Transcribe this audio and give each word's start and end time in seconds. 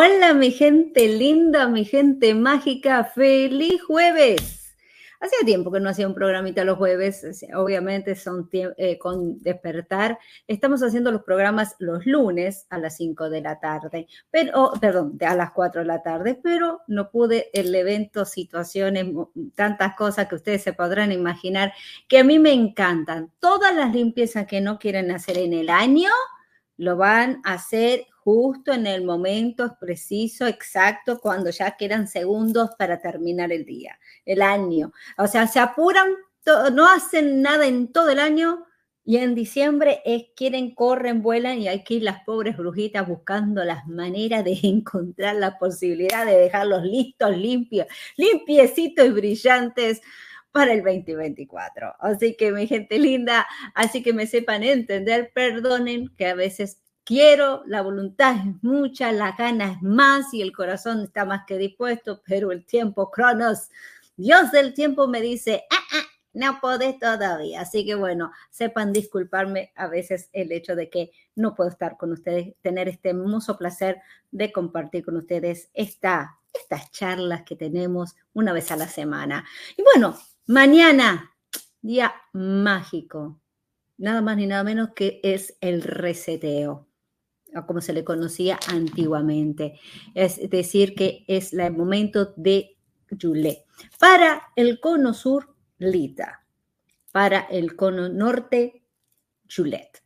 Hola, 0.00 0.32
mi 0.32 0.52
gente 0.52 1.08
linda, 1.08 1.66
mi 1.66 1.84
gente 1.84 2.32
mágica, 2.32 3.02
feliz 3.02 3.82
jueves. 3.82 4.76
Hacía 5.18 5.44
tiempo 5.44 5.72
que 5.72 5.80
no 5.80 5.90
hacía 5.90 6.06
un 6.06 6.14
programita 6.14 6.62
los 6.62 6.78
jueves, 6.78 7.44
obviamente 7.52 8.14
son 8.14 8.48
eh, 8.52 8.96
con 8.96 9.40
despertar. 9.40 10.20
Estamos 10.46 10.84
haciendo 10.84 11.10
los 11.10 11.24
programas 11.24 11.74
los 11.80 12.06
lunes 12.06 12.68
a 12.70 12.78
las 12.78 12.96
5 12.96 13.28
de 13.28 13.40
la 13.40 13.58
tarde, 13.58 14.06
pero, 14.30 14.70
perdón, 14.80 15.18
a 15.20 15.34
las 15.34 15.50
4 15.50 15.80
de 15.80 15.88
la 15.88 16.00
tarde, 16.00 16.38
pero 16.40 16.82
no 16.86 17.10
pude 17.10 17.50
el 17.52 17.74
evento, 17.74 18.24
situaciones, 18.24 19.06
tantas 19.56 19.96
cosas 19.96 20.28
que 20.28 20.36
ustedes 20.36 20.62
se 20.62 20.74
podrán 20.74 21.10
imaginar 21.10 21.72
que 22.06 22.20
a 22.20 22.24
mí 22.24 22.38
me 22.38 22.52
encantan. 22.52 23.32
Todas 23.40 23.74
las 23.74 23.92
limpiezas 23.92 24.46
que 24.46 24.60
no 24.60 24.78
quieren 24.78 25.10
hacer 25.10 25.38
en 25.38 25.54
el 25.54 25.68
año, 25.68 26.10
lo 26.76 26.96
van 26.96 27.40
a 27.44 27.54
hacer 27.54 28.06
justo 28.28 28.74
en 28.74 28.86
el 28.86 29.04
momento 29.04 29.78
preciso, 29.80 30.46
exacto, 30.46 31.18
cuando 31.18 31.48
ya 31.48 31.78
quedan 31.78 32.06
segundos 32.06 32.72
para 32.78 33.00
terminar 33.00 33.52
el 33.52 33.64
día, 33.64 33.98
el 34.26 34.42
año. 34.42 34.92
O 35.16 35.26
sea, 35.26 35.46
se 35.46 35.58
apuran, 35.60 36.08
no 36.74 36.90
hacen 36.90 37.40
nada 37.40 37.66
en 37.66 37.90
todo 37.90 38.10
el 38.10 38.18
año 38.18 38.66
y 39.02 39.16
en 39.16 39.34
diciembre 39.34 40.02
es, 40.04 40.24
quieren, 40.36 40.74
corren, 40.74 41.22
vuelan 41.22 41.58
y 41.58 41.68
hay 41.68 41.82
que 41.84 41.94
ir 41.94 42.02
las 42.02 42.22
pobres 42.24 42.58
brujitas 42.58 43.08
buscando 43.08 43.64
las 43.64 43.86
maneras 43.86 44.44
de 44.44 44.58
encontrar 44.62 45.36
la 45.36 45.58
posibilidad 45.58 46.26
de 46.26 46.36
dejarlos 46.36 46.82
listos, 46.82 47.34
limpios, 47.34 47.86
limpiecitos 48.18 49.06
y 49.06 49.10
brillantes 49.10 50.02
para 50.52 50.74
el 50.74 50.82
2024. 50.84 51.94
Así 51.98 52.36
que 52.36 52.52
mi 52.52 52.66
gente 52.66 52.98
linda, 52.98 53.46
así 53.74 54.02
que 54.02 54.12
me 54.12 54.26
sepan 54.26 54.64
entender, 54.64 55.32
perdonen 55.34 56.10
que 56.18 56.26
a 56.26 56.34
veces 56.34 56.82
quiero, 57.08 57.62
la 57.64 57.80
voluntad 57.80 58.36
es 58.36 58.62
mucha, 58.62 59.12
la 59.12 59.32
gana 59.32 59.72
es 59.72 59.82
más 59.82 60.34
y 60.34 60.42
el 60.42 60.52
corazón 60.52 61.04
está 61.04 61.24
más 61.24 61.46
que 61.46 61.56
dispuesto, 61.56 62.20
pero 62.26 62.52
el 62.52 62.66
tiempo, 62.66 63.10
Cronos, 63.10 63.70
Dios 64.18 64.52
del 64.52 64.74
tiempo 64.74 65.08
me 65.08 65.22
dice, 65.22 65.64
ah, 65.70 65.76
ah, 65.94 66.04
no 66.34 66.58
podés 66.60 66.98
todavía. 66.98 67.62
Así 67.62 67.86
que 67.86 67.94
bueno, 67.94 68.30
sepan 68.50 68.92
disculparme 68.92 69.72
a 69.74 69.86
veces 69.86 70.28
el 70.34 70.52
hecho 70.52 70.76
de 70.76 70.90
que 70.90 71.10
no 71.34 71.54
puedo 71.54 71.70
estar 71.70 71.96
con 71.96 72.12
ustedes, 72.12 72.54
tener 72.60 72.90
este 72.90 73.08
hermoso 73.08 73.56
placer 73.56 74.02
de 74.30 74.52
compartir 74.52 75.02
con 75.02 75.16
ustedes 75.16 75.70
esta, 75.72 76.36
estas 76.52 76.92
charlas 76.92 77.42
que 77.44 77.56
tenemos 77.56 78.16
una 78.34 78.52
vez 78.52 78.70
a 78.70 78.76
la 78.76 78.86
semana. 78.86 79.46
Y 79.78 79.82
bueno, 79.82 80.14
mañana, 80.46 81.34
día 81.80 82.14
mágico, 82.34 83.40
nada 83.96 84.20
más 84.20 84.36
ni 84.36 84.46
nada 84.46 84.62
menos 84.62 84.90
que 84.94 85.20
es 85.22 85.56
el 85.62 85.80
reseteo 85.80 86.87
como 87.66 87.80
se 87.80 87.92
le 87.92 88.04
conocía 88.04 88.58
antiguamente. 88.68 89.78
Es 90.14 90.50
decir, 90.50 90.94
que 90.94 91.24
es 91.28 91.52
el 91.52 91.72
momento 91.72 92.34
de 92.36 92.76
Yule. 93.10 93.64
Para 93.98 94.48
el 94.56 94.80
cono 94.80 95.14
sur, 95.14 95.54
Lita. 95.78 96.44
Para 97.12 97.40
el 97.40 97.74
cono 97.76 98.08
norte, 98.08 98.82
Julet. 99.48 100.02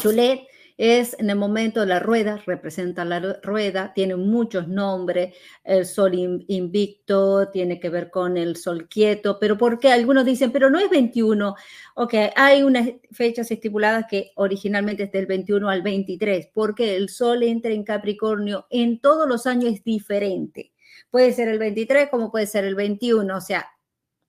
Julet 0.00 0.46
es 0.80 1.14
en 1.18 1.28
el 1.28 1.36
momento 1.36 1.80
de 1.80 1.86
la 1.86 2.00
rueda, 2.00 2.42
representa 2.46 3.04
la 3.04 3.20
rueda, 3.42 3.92
tiene 3.92 4.16
muchos 4.16 4.66
nombres, 4.66 5.36
el 5.62 5.84
sol 5.84 6.14
invicto 6.14 7.50
tiene 7.50 7.78
que 7.78 7.90
ver 7.90 8.10
con 8.10 8.38
el 8.38 8.56
sol 8.56 8.88
quieto, 8.88 9.36
pero 9.38 9.58
¿por 9.58 9.78
qué? 9.78 9.92
Algunos 9.92 10.24
dicen, 10.24 10.50
pero 10.52 10.70
no 10.70 10.78
es 10.78 10.88
21. 10.88 11.54
Ok, 11.96 12.14
hay 12.34 12.62
unas 12.62 12.88
fechas 13.12 13.50
estipuladas 13.50 14.06
que 14.08 14.32
originalmente 14.36 15.02
es 15.02 15.12
del 15.12 15.26
21 15.26 15.68
al 15.68 15.82
23, 15.82 16.48
porque 16.54 16.96
el 16.96 17.10
sol 17.10 17.42
entra 17.42 17.72
en 17.72 17.84
Capricornio 17.84 18.66
en 18.70 19.00
todos 19.00 19.28
los 19.28 19.46
años 19.46 19.74
es 19.74 19.84
diferente. 19.84 20.72
Puede 21.10 21.34
ser 21.34 21.48
el 21.48 21.58
23 21.58 22.08
como 22.08 22.30
puede 22.30 22.46
ser 22.46 22.64
el 22.64 22.74
21, 22.74 23.36
o 23.36 23.40
sea, 23.42 23.68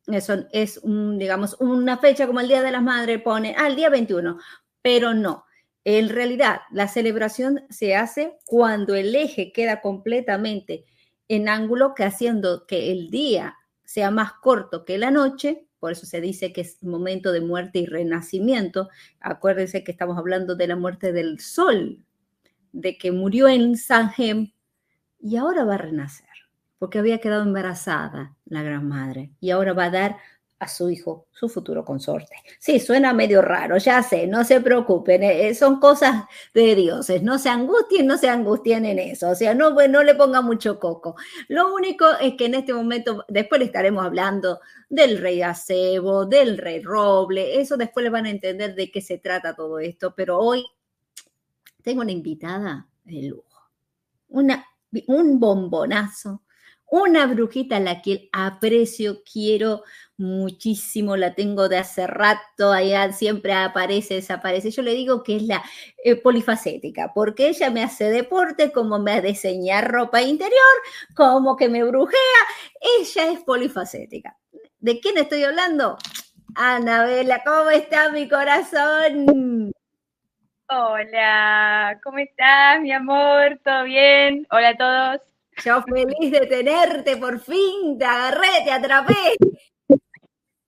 eso 0.08 0.46
es 0.52 0.80
un, 0.80 1.18
digamos, 1.18 1.56
una 1.62 1.98
fecha 1.98 2.28
como 2.28 2.42
el 2.42 2.50
Día 2.50 2.62
de 2.62 2.74
las 2.74 2.84
Madres, 2.84 3.22
pone, 3.22 3.56
ah, 3.58 3.70
día 3.70 3.90
21, 3.90 4.38
pero 4.82 5.14
no. 5.14 5.46
En 5.84 6.10
realidad, 6.10 6.62
la 6.72 6.88
celebración 6.88 7.62
se 7.70 7.96
hace 7.96 8.38
cuando 8.46 8.96
el 8.96 9.16
eje 9.16 9.52
queda 9.52 9.82
completamente 9.82 10.86
en 11.28 11.50
ángulo, 11.50 11.96
que 11.96 12.04
haciendo 12.04 12.68
que 12.68 12.92
el 12.92 13.10
día 13.10 13.56
sea 13.84 14.12
más 14.12 14.34
corto 14.34 14.86
que 14.86 14.98
la 14.98 15.12
noche, 15.12 15.66
por 15.82 15.92
eso 15.94 16.06
se 16.06 16.22
dice 16.22 16.54
que 16.54 16.62
es 16.62 16.84
momento 16.84 17.32
de 17.32 17.42
muerte 17.42 17.80
y 17.80 17.88
renacimiento. 17.88 18.90
Acuérdense 19.20 19.84
que 19.84 19.92
estamos 19.92 20.16
hablando 20.16 20.56
de 20.56 20.68
la 20.68 20.76
muerte 20.76 21.12
del 21.12 21.40
sol, 21.40 22.06
de 22.72 23.00
que 23.00 23.12
murió 23.12 23.48
en 23.48 23.76
Gem 24.16 24.52
y 25.20 25.38
ahora 25.38 25.64
va 25.64 25.74
a 25.74 25.80
renacer, 25.80 26.30
porque 26.78 27.00
había 27.00 27.18
quedado 27.18 27.42
embarazada 27.42 28.36
la 28.46 28.62
gran 28.62 28.88
madre 28.88 29.32
y 29.40 29.50
ahora 29.50 29.74
va 29.74 29.86
a 29.86 29.90
dar 29.90 30.18
a 30.62 30.68
su 30.68 30.92
hijo, 30.92 31.26
su 31.32 31.50
futuro 31.50 31.84
consorte. 31.84 32.36
Sí, 32.60 32.80
suena 32.80 33.14
medio 33.14 33.42
raro, 33.42 33.78
ya 33.78 34.04
sé, 34.04 34.28
no 34.28 34.44
se 34.44 34.62
preocupen, 34.62 35.24
eh, 35.24 35.48
eh, 35.48 35.56
son 35.56 35.80
cosas 35.80 36.26
de 36.54 36.76
dioses, 36.76 37.24
no 37.24 37.40
se 37.40 37.50
angustien, 37.50 38.06
no 38.06 38.16
se 38.16 38.30
angustien 38.30 38.86
en 38.86 39.00
eso, 39.00 39.32
o 39.32 39.36
sea, 39.36 39.56
no, 39.56 39.72
no 39.72 40.04
le 40.04 40.14
ponga 40.14 40.42
mucho 40.42 40.80
coco. 40.80 41.16
Lo 41.48 41.74
único 41.74 42.06
es 42.22 42.36
que 42.36 42.46
en 42.46 42.54
este 42.54 42.76
momento, 42.76 43.26
después 43.28 43.58
le 43.58 43.66
estaremos 43.66 44.06
hablando 44.06 44.60
del 44.88 45.18
rey 45.18 45.42
acebo, 45.42 46.28
del 46.28 46.60
rey 46.60 46.80
roble, 46.80 47.60
eso 47.60 47.76
después 47.76 48.04
le 48.04 48.12
van 48.12 48.28
a 48.28 48.30
entender 48.30 48.76
de 48.76 48.92
qué 48.92 49.02
se 49.02 49.18
trata 49.18 49.56
todo 49.56 49.80
esto, 49.80 50.14
pero 50.16 50.38
hoy 50.38 50.64
tengo 51.82 52.02
una 52.02 52.12
invitada 52.12 52.88
de 53.04 53.24
lujo, 53.24 53.72
una, 54.30 54.64
un 55.08 55.40
bombonazo 55.40 56.44
una 56.92 57.26
brujita 57.26 57.78
a 57.78 57.80
la 57.80 58.02
que 58.02 58.30
aprecio, 58.34 59.24
quiero 59.24 59.84
muchísimo, 60.18 61.16
la 61.16 61.34
tengo 61.34 61.70
de 61.70 61.78
hace 61.78 62.06
rato, 62.06 62.74
allá 62.74 63.14
siempre 63.14 63.54
aparece, 63.54 64.16
desaparece. 64.16 64.72
Yo 64.72 64.82
le 64.82 64.94
digo 64.94 65.24
que 65.24 65.38
es 65.38 65.44
la 65.44 65.64
eh, 66.04 66.18
polifacética, 66.18 67.14
porque 67.16 67.48
ella 67.48 67.70
me 67.70 67.82
hace 67.82 68.12
deporte, 68.12 68.74
como 68.74 69.00
me 69.00 69.22
diseña 69.22 69.80
ropa 69.80 70.22
interior, 70.22 70.52
como 71.16 71.56
que 71.56 71.70
me 71.70 71.82
brujea, 71.84 72.20
ella 73.00 73.32
es 73.32 73.40
polifacética. 73.40 74.38
¿De 74.80 75.00
quién 75.00 75.18
estoy 75.18 75.46
hablando? 75.46 75.98
Anabela, 76.56 77.42
¿cómo 77.46 77.70
está 77.70 78.10
mi 78.10 78.28
corazón? 78.28 79.72
Hola, 80.68 82.00
¿cómo 82.04 82.18
estás, 82.18 82.82
mi 82.82 82.92
amor? 82.92 83.62
¿Todo 83.64 83.86
bien? 83.86 84.46
Hola 84.52 84.70
a 84.70 84.78
todos. 84.78 85.31
Yo 85.64 85.84
feliz 85.84 86.32
de 86.32 86.48
tenerte, 86.48 87.18
por 87.18 87.40
fin, 87.40 88.00
te 88.00 88.06
agarré, 88.06 88.64
te 88.64 88.72
atrapé. 88.72 89.36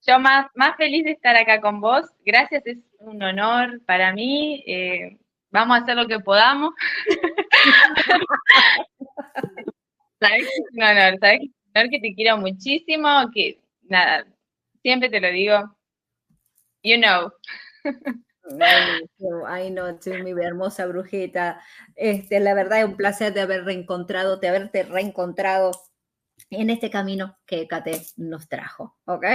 Yo 0.05 0.19
más, 0.19 0.47
más 0.55 0.75
feliz 0.77 1.05
de 1.05 1.11
estar 1.11 1.35
acá 1.35 1.61
con 1.61 1.81
vos. 1.81 2.05
Gracias, 2.25 2.61
es 2.65 2.77
un 2.99 3.21
honor 3.23 3.81
para 3.85 4.13
mí. 4.13 4.63
Eh, 4.67 5.17
vamos 5.49 5.77
a 5.77 5.81
hacer 5.81 5.95
lo 5.95 6.07
que 6.07 6.19
podamos. 6.19 6.73
sabes 10.19 10.47
un 10.73 10.83
honor, 10.83 11.17
sabes 11.19 11.89
que 11.89 11.99
te 11.99 12.13
quiero 12.13 12.37
muchísimo, 12.37 13.09
que 13.33 13.59
nada, 13.83 14.27
siempre 14.81 15.09
te 15.09 15.19
lo 15.19 15.31
digo. 15.31 15.75
You 16.83 16.97
know. 16.97 17.31
Ay, 19.47 19.71
no, 19.71 19.97
mi 20.23 20.43
hermosa 20.43 20.85
brujita. 20.85 21.61
Este, 21.95 22.39
la 22.39 22.53
verdad 22.53 22.79
es 22.79 22.85
un 22.85 22.97
placer 22.97 23.33
de 23.33 23.41
haber 23.41 23.65
reencontrado, 23.65 24.37
de 24.37 24.49
haberte 24.49 24.83
reencontrado 24.83 25.71
en 26.49 26.69
este 26.69 26.89
camino 26.89 27.37
que 27.45 27.67
Kate 27.67 28.05
nos 28.17 28.47
trajo, 28.47 28.97
¿ok? 29.05 29.25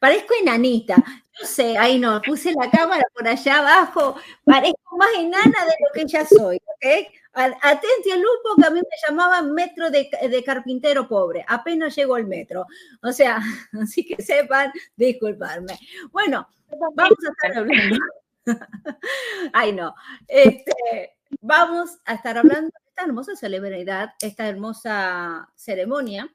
Parezco 0.00 0.34
enanita, 0.40 0.96
no 0.96 1.46
sé, 1.46 1.76
ahí 1.78 1.98
no, 1.98 2.20
puse 2.22 2.52
la 2.52 2.70
cámara 2.70 3.04
por 3.14 3.26
allá 3.26 3.58
abajo, 3.58 4.16
parezco 4.44 4.96
más 4.96 5.08
enana 5.18 5.64
de 5.64 5.74
lo 5.80 5.92
que 5.92 6.06
ya 6.06 6.24
soy, 6.24 6.56
¿ok? 6.56 7.08
Atención, 7.34 8.20
Lupo, 8.20 8.56
que 8.56 8.66
a 8.66 8.70
mí 8.70 8.80
me 8.80 8.96
llamaban 9.08 9.52
metro 9.52 9.90
de, 9.90 10.08
de, 10.28 10.44
carpintero 10.44 11.08
pobre, 11.08 11.44
apenas 11.48 11.94
llegó 11.96 12.16
el 12.16 12.26
metro, 12.26 12.66
o 13.02 13.12
sea, 13.12 13.38
así 13.82 14.04
que 14.04 14.22
sepan, 14.22 14.72
disculparme. 14.96 15.78
Bueno, 16.10 16.48
vamos 16.94 17.18
a 17.26 17.30
estar 17.30 17.58
hablando. 17.58 17.98
Ay, 19.52 19.72
no. 19.72 19.94
Este, 20.28 21.16
vamos 21.40 21.98
a 22.04 22.14
estar 22.14 22.36
hablando 22.38 22.68
de 22.68 22.88
esta 22.88 23.04
hermosa 23.04 23.36
celebridad, 23.36 24.10
esta 24.20 24.48
hermosa 24.48 25.50
ceremonia, 25.54 26.34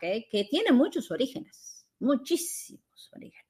que 0.00 0.48
tiene 0.50 0.72
muchos 0.72 1.10
orígenes, 1.10 1.86
muchísimos 2.00 3.10
orígenes. 3.14 3.44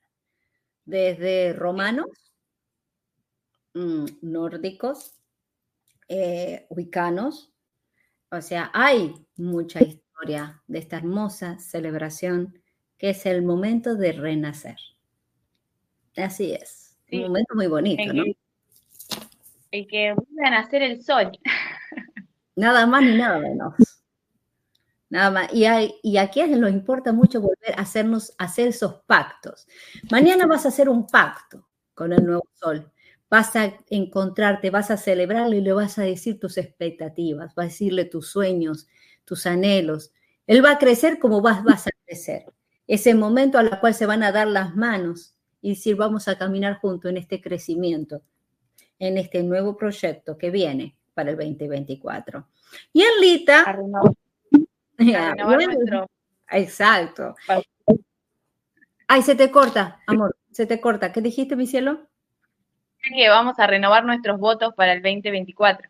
Desde 0.84 1.52
romanos, 1.52 2.08
mm, 3.74 4.06
nórdicos, 4.22 5.14
eh, 6.08 6.66
huicanos, 6.70 7.52
o 8.30 8.40
sea, 8.42 8.70
hay 8.74 9.14
mucha 9.36 9.80
historia 9.82 10.62
de 10.66 10.78
esta 10.80 10.98
hermosa 10.98 11.58
celebración 11.58 12.60
que 12.98 13.10
es 13.10 13.26
el 13.26 13.42
momento 13.42 13.96
de 13.96 14.12
renacer. 14.12 14.78
Así 16.16 16.52
es. 16.52 16.87
Un 17.10 17.22
momento 17.22 17.54
muy 17.54 17.66
bonito, 17.66 18.12
¿no? 18.12 18.24
El 19.70 19.86
que 19.86 20.12
vuelve 20.14 20.46
a 20.46 20.50
nacer 20.50 20.82
el 20.82 21.02
sol. 21.02 21.30
Nada 22.56 22.86
más 22.86 23.02
ni 23.02 23.16
nada 23.16 23.38
menos. 23.38 23.74
Nada 25.10 25.30
más. 25.30 25.54
Y, 25.54 25.64
hay, 25.64 25.94
y 26.02 26.16
aquí 26.16 26.42
nos 26.42 26.70
importa 26.70 27.12
mucho 27.12 27.40
volver 27.40 27.74
a 27.76 27.82
hacernos, 27.82 28.34
hacer 28.36 28.68
esos 28.68 29.02
pactos. 29.06 29.66
Mañana 30.10 30.46
vas 30.46 30.64
a 30.64 30.68
hacer 30.68 30.88
un 30.88 31.06
pacto 31.06 31.68
con 31.94 32.12
el 32.12 32.24
nuevo 32.24 32.44
sol. 32.54 32.90
Vas 33.30 33.54
a 33.56 33.72
encontrarte, 33.90 34.70
vas 34.70 34.90
a 34.90 34.96
celebrarlo 34.96 35.54
y 35.54 35.60
le 35.60 35.72
vas 35.72 35.98
a 35.98 36.02
decir 36.02 36.40
tus 36.40 36.58
expectativas, 36.58 37.54
vas 37.54 37.64
a 37.64 37.68
decirle 37.68 38.06
tus 38.06 38.28
sueños, 38.28 38.88
tus 39.24 39.46
anhelos. 39.46 40.12
Él 40.46 40.64
va 40.64 40.72
a 40.72 40.78
crecer 40.78 41.18
como 41.18 41.40
vas, 41.40 41.62
vas 41.62 41.86
a 41.86 41.90
crecer. 42.06 42.46
Ese 42.86 43.14
momento 43.14 43.58
a 43.58 43.62
la 43.62 43.80
cual 43.80 43.94
se 43.94 44.06
van 44.06 44.22
a 44.22 44.32
dar 44.32 44.48
las 44.48 44.74
manos 44.74 45.37
y 45.60 45.70
decir 45.70 45.96
vamos 45.96 46.28
a 46.28 46.38
caminar 46.38 46.78
juntos 46.78 47.10
en 47.10 47.16
este 47.16 47.40
crecimiento, 47.40 48.22
en 48.98 49.18
este 49.18 49.42
nuevo 49.42 49.76
proyecto 49.76 50.38
que 50.38 50.50
viene 50.50 50.94
para 51.14 51.30
el 51.30 51.36
2024. 51.36 52.46
Y 52.92 53.02
en 53.02 53.20
Lita... 53.20 53.78
exacto. 56.50 57.34
Ay, 59.06 59.22
se 59.22 59.34
te 59.34 59.50
corta, 59.50 60.00
amor, 60.06 60.36
se 60.52 60.66
te 60.66 60.80
corta. 60.80 61.12
¿Qué 61.12 61.20
dijiste, 61.20 61.56
mi 61.56 61.66
cielo? 61.66 62.08
Que 63.00 63.28
vamos 63.28 63.58
a 63.58 63.66
renovar 63.66 64.04
nuestros 64.04 64.38
votos 64.38 64.74
para 64.74 64.92
el 64.92 65.02
2024. 65.02 65.88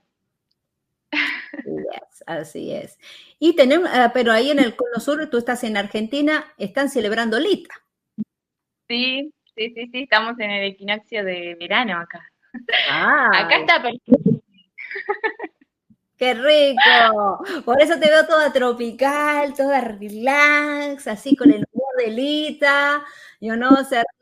así 2.26 2.72
es. 2.72 2.98
Y 3.38 3.56
tenemos, 3.56 3.90
ah, 3.92 4.12
pero 4.14 4.32
ahí 4.32 4.50
en 4.50 4.58
el 4.58 4.76
Cono 4.76 5.00
Sur, 5.00 5.28
tú 5.30 5.38
estás 5.38 5.64
en 5.64 5.76
Argentina, 5.76 6.44
están 6.58 6.90
celebrando 6.90 7.38
Lita. 7.40 7.74
Sí, 8.88 9.32
Sí, 9.58 9.72
sí, 9.74 9.88
sí, 9.90 10.02
estamos 10.04 10.38
en 10.38 10.52
el 10.52 10.66
equinoccio 10.66 11.24
de 11.24 11.56
verano 11.58 11.98
acá. 11.98 12.24
Ah. 12.88 13.28
Acá 13.34 13.56
está 13.58 13.82
perfecto. 13.82 14.40
¡Qué 16.16 16.34
rico! 16.34 17.44
Por 17.64 17.82
eso 17.82 17.98
te 17.98 18.08
veo 18.08 18.24
toda 18.24 18.52
tropical, 18.52 19.54
toda 19.54 19.80
relax, 19.80 21.08
así 21.08 21.34
con 21.34 21.50
el 21.50 21.64
humor 21.72 21.96
de 21.96 22.10
Lita, 22.12 23.04
yo 23.40 23.56
no, 23.56 23.70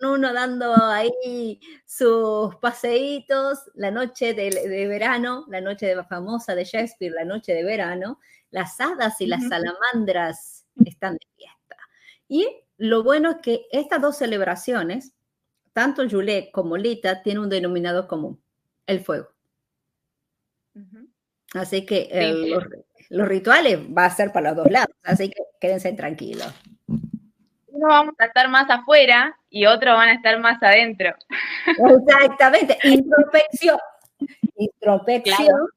uno 0.00 0.32
dando 0.32 0.74
ahí 0.74 1.60
sus 1.84 2.56
paseitos, 2.56 3.70
la 3.74 3.90
noche 3.90 4.32
de, 4.32 4.86
verano, 4.88 5.44
la 5.48 5.60
noche 5.60 5.86
de, 5.86 6.02
famosa 6.04 6.54
de 6.54 6.64
Shakespeare, 6.64 7.12
la 7.12 7.26
noche 7.26 7.52
de 7.52 7.62
verano, 7.62 8.20
las 8.50 8.80
hadas 8.80 9.20
y 9.20 9.26
las 9.26 9.46
salamandras 9.48 10.66
están 10.82 11.14
de 11.14 11.26
fiesta. 11.36 11.76
Y 12.26 12.48
lo 12.78 13.02
bueno 13.02 13.32
es 13.32 13.36
que 13.42 13.66
estas 13.70 14.00
dos 14.00 14.16
celebraciones 14.16 15.15
tanto 15.76 16.08
Juliet 16.08 16.50
como 16.52 16.78
Lita 16.78 17.22
tienen 17.22 17.42
un 17.42 17.50
denominador 17.50 18.06
común, 18.06 18.40
el 18.86 19.00
fuego. 19.00 19.28
Así 21.52 21.84
que 21.84 22.08
los, 23.10 23.28
rituales 23.28 23.80
va 23.80 24.06
a 24.06 24.10
ser 24.10 24.32
para 24.32 24.54
los 24.54 24.64
dos 24.64 24.72
lados, 24.72 24.96
así 25.02 25.28
que 25.28 25.42
quédense 25.60 25.92
tranquilos. 25.92 26.50
Uno 26.86 27.88
vamos 27.88 28.14
a 28.16 28.24
estar 28.24 28.48
más 28.48 28.70
afuera 28.70 29.38
y 29.50 29.66
otros 29.66 29.94
van 29.94 30.08
a 30.08 30.14
estar 30.14 30.40
más 30.40 30.62
adentro. 30.62 31.14
Exactamente, 31.66 32.78
introspección. 32.82 33.78
Introspección, 34.56 35.68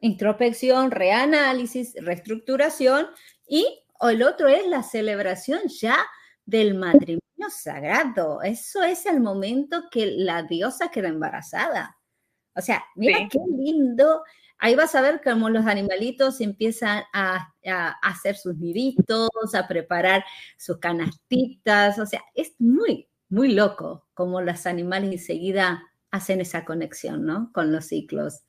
introspección, 0.00 0.90
reanálisis, 0.90 1.94
reestructuración 2.00 3.08
y 3.46 3.84
el 4.00 4.22
otro 4.22 4.48
es 4.48 4.66
la 4.66 4.82
celebración 4.82 5.60
ya 5.68 5.98
del 6.46 6.72
matrimonio 6.72 7.27
sagrado. 7.50 8.42
Eso 8.42 8.82
es 8.82 9.06
el 9.06 9.20
momento 9.20 9.84
que 9.90 10.06
la 10.06 10.42
diosa 10.42 10.90
queda 10.90 11.08
embarazada. 11.08 11.96
O 12.54 12.60
sea, 12.60 12.84
mira 12.96 13.28
qué 13.30 13.38
lindo. 13.56 14.22
Ahí 14.58 14.74
vas 14.74 14.94
a 14.94 15.00
ver 15.00 15.20
cómo 15.22 15.48
los 15.48 15.66
animalitos 15.66 16.40
empiezan 16.40 17.04
a, 17.12 17.54
hacer 18.02 18.36
sus 18.36 18.56
niditos, 18.56 19.30
a 19.54 19.68
preparar 19.68 20.24
sus 20.56 20.78
canastitas. 20.78 21.98
O 21.98 22.06
sea, 22.06 22.22
es 22.34 22.54
muy, 22.58 23.08
muy 23.28 23.52
loco 23.52 24.08
cómo 24.14 24.40
los 24.40 24.66
animales 24.66 25.12
enseguida 25.12 25.84
hacen 26.10 26.40
esa 26.40 26.64
conexión, 26.64 27.24
¿no? 27.24 27.50
Con 27.52 27.72
los 27.72 27.86
ciclos. 27.86 28.42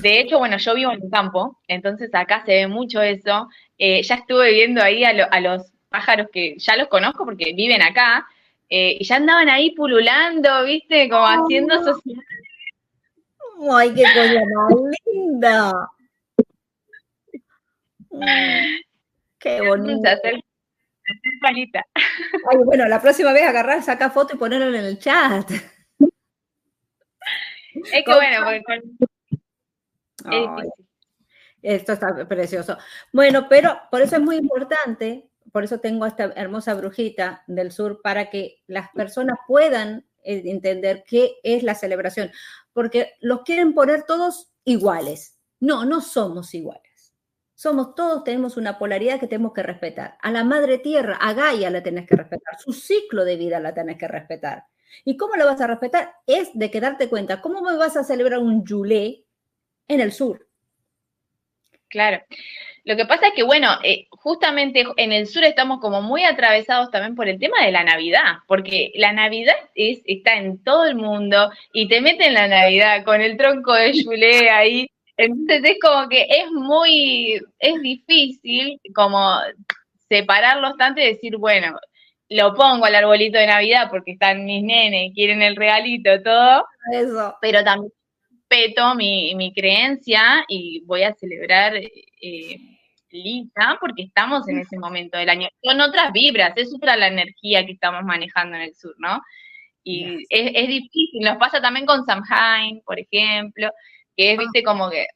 De 0.00 0.20
hecho, 0.20 0.38
bueno, 0.38 0.56
yo 0.56 0.74
vivo 0.74 0.92
en 0.92 1.02
un 1.02 1.10
campo, 1.10 1.60
entonces 1.68 2.10
acá 2.14 2.42
se 2.44 2.52
ve 2.52 2.68
mucho 2.68 3.02
eso. 3.02 3.48
Eh, 3.78 4.02
ya 4.02 4.16
estuve 4.16 4.52
viendo 4.52 4.82
ahí 4.82 5.04
a 5.04 5.40
los 5.40 5.73
pájaros 5.94 6.26
que 6.32 6.58
ya 6.58 6.76
los 6.76 6.88
conozco 6.88 7.24
porque 7.24 7.52
viven 7.54 7.80
acá, 7.80 8.26
eh, 8.68 8.96
y 8.98 9.04
ya 9.04 9.14
andaban 9.14 9.48
ahí 9.48 9.70
pululando, 9.76 10.64
¿viste? 10.64 11.08
Como 11.08 11.24
haciendo 11.24 11.76
sociedad. 11.84 12.20
¡Ay, 13.70 13.94
qué 13.94 14.02
cosa 14.02 14.42
más 14.56 14.74
linda! 15.06 15.72
Mm, 18.10 18.80
qué 19.38 19.60
bonito. 19.60 20.10
Igualita. 21.36 21.86
Ay, 22.50 22.58
bueno, 22.64 22.88
la 22.88 23.00
próxima 23.00 23.32
vez 23.32 23.44
agarrar, 23.44 23.80
saca 23.80 24.10
foto 24.10 24.34
y 24.34 24.38
ponerlo 24.38 24.66
en 24.76 24.84
el 24.84 24.98
chat. 24.98 25.48
Es 27.92 28.04
que 28.04 28.14
bueno, 28.14 28.44
porque 28.44 28.82
esto 31.62 31.92
está 31.92 32.26
precioso. 32.26 32.76
Bueno, 33.12 33.46
pero 33.48 33.80
por 33.92 34.02
eso 34.02 34.16
es 34.16 34.22
muy 34.22 34.36
importante, 34.36 35.28
por 35.54 35.62
eso 35.62 35.78
tengo 35.78 36.04
esta 36.04 36.32
hermosa 36.34 36.74
brujita 36.74 37.44
del 37.46 37.70
sur, 37.70 38.02
para 38.02 38.28
que 38.28 38.60
las 38.66 38.90
personas 38.90 39.38
puedan 39.46 40.04
eh, 40.24 40.42
entender 40.46 41.04
qué 41.06 41.36
es 41.44 41.62
la 41.62 41.76
celebración, 41.76 42.32
porque 42.72 43.12
los 43.20 43.42
quieren 43.42 43.72
poner 43.72 44.02
todos 44.02 44.52
iguales. 44.64 45.38
No, 45.60 45.84
no 45.84 46.00
somos 46.00 46.52
iguales. 46.54 47.14
Somos 47.54 47.94
todos, 47.94 48.24
tenemos 48.24 48.56
una 48.56 48.80
polaridad 48.80 49.20
que 49.20 49.28
tenemos 49.28 49.52
que 49.52 49.62
respetar. 49.62 50.18
A 50.22 50.32
la 50.32 50.42
madre 50.42 50.78
tierra, 50.78 51.18
a 51.20 51.34
Gaia 51.34 51.70
la 51.70 51.84
tenés 51.84 52.08
que 52.08 52.16
respetar, 52.16 52.58
su 52.58 52.72
ciclo 52.72 53.24
de 53.24 53.36
vida 53.36 53.60
la 53.60 53.72
tenés 53.72 53.96
que 53.96 54.08
respetar. 54.08 54.64
¿Y 55.04 55.16
cómo 55.16 55.36
lo 55.36 55.46
vas 55.46 55.60
a 55.60 55.68
respetar? 55.68 56.14
Es 56.26 56.50
de 56.54 56.68
que 56.68 56.80
darte 56.80 57.08
cuenta, 57.08 57.40
¿cómo 57.40 57.60
me 57.62 57.76
vas 57.76 57.96
a 57.96 58.02
celebrar 58.02 58.40
un 58.40 58.64
Yulé 58.66 59.24
en 59.86 60.00
el 60.00 60.10
sur? 60.10 60.48
Claro. 61.86 62.24
Lo 62.84 62.96
que 62.96 63.06
pasa 63.06 63.28
es 63.28 63.34
que, 63.34 63.42
bueno, 63.42 63.70
eh, 63.82 64.06
justamente 64.10 64.84
en 64.98 65.12
el 65.12 65.26
sur 65.26 65.42
estamos 65.42 65.80
como 65.80 66.02
muy 66.02 66.24
atravesados 66.24 66.90
también 66.90 67.14
por 67.14 67.28
el 67.28 67.38
tema 67.38 67.64
de 67.64 67.72
la 67.72 67.82
Navidad, 67.82 68.38
porque 68.46 68.92
la 68.94 69.12
Navidad 69.12 69.54
es, 69.74 70.02
está 70.04 70.34
en 70.34 70.62
todo 70.62 70.84
el 70.84 70.94
mundo 70.94 71.50
y 71.72 71.88
te 71.88 72.02
meten 72.02 72.34
la 72.34 72.46
Navidad 72.46 73.02
con 73.04 73.22
el 73.22 73.38
tronco 73.38 73.72
de 73.72 73.92
Yulé 73.94 74.50
ahí. 74.50 74.86
Entonces 75.16 75.62
es 75.64 75.78
como 75.80 76.08
que 76.10 76.26
es 76.28 76.50
muy, 76.50 77.40
es 77.58 77.80
difícil 77.80 78.78
como 78.94 79.30
separarlos 80.08 80.76
tanto 80.76 81.00
y 81.00 81.06
decir, 81.06 81.38
bueno, 81.38 81.78
lo 82.28 82.54
pongo 82.54 82.84
al 82.84 82.94
arbolito 82.96 83.38
de 83.38 83.46
Navidad 83.46 83.88
porque 83.90 84.12
están 84.12 84.44
mis 84.44 84.62
nenes, 84.62 85.12
quieren 85.14 85.40
el 85.40 85.56
regalito, 85.56 86.22
todo. 86.22 86.66
Eso. 86.92 87.34
Pero 87.40 87.64
también 87.64 87.92
respeto 88.54 88.94
mi, 88.94 89.34
mi 89.34 89.52
creencia 89.52 90.44
y 90.48 90.82
voy 90.86 91.02
a 91.02 91.14
celebrar 91.14 91.74
eh, 91.76 92.58
lisa 93.10 93.78
porque 93.80 94.02
estamos 94.02 94.48
en 94.48 94.58
ese 94.58 94.78
momento 94.78 95.18
del 95.18 95.28
año. 95.28 95.48
Son 95.62 95.80
otras 95.80 96.12
vibras, 96.12 96.52
es 96.56 96.74
otra 96.74 96.96
la 96.96 97.08
energía 97.08 97.64
que 97.64 97.72
estamos 97.72 98.02
manejando 98.04 98.56
en 98.56 98.62
el 98.62 98.74
sur, 98.74 98.94
¿no? 98.98 99.20
Y 99.82 100.24
es, 100.30 100.68
difícil, 100.68 101.20
nos 101.20 101.36
pasa 101.36 101.60
también 101.60 101.84
con 101.84 102.06
Samhain, 102.06 102.80
por 102.86 102.98
ejemplo, 102.98 103.70
que 104.16 104.32
es, 104.32 104.38
viste, 104.38 104.62
como 104.62 104.88
que 104.88 105.06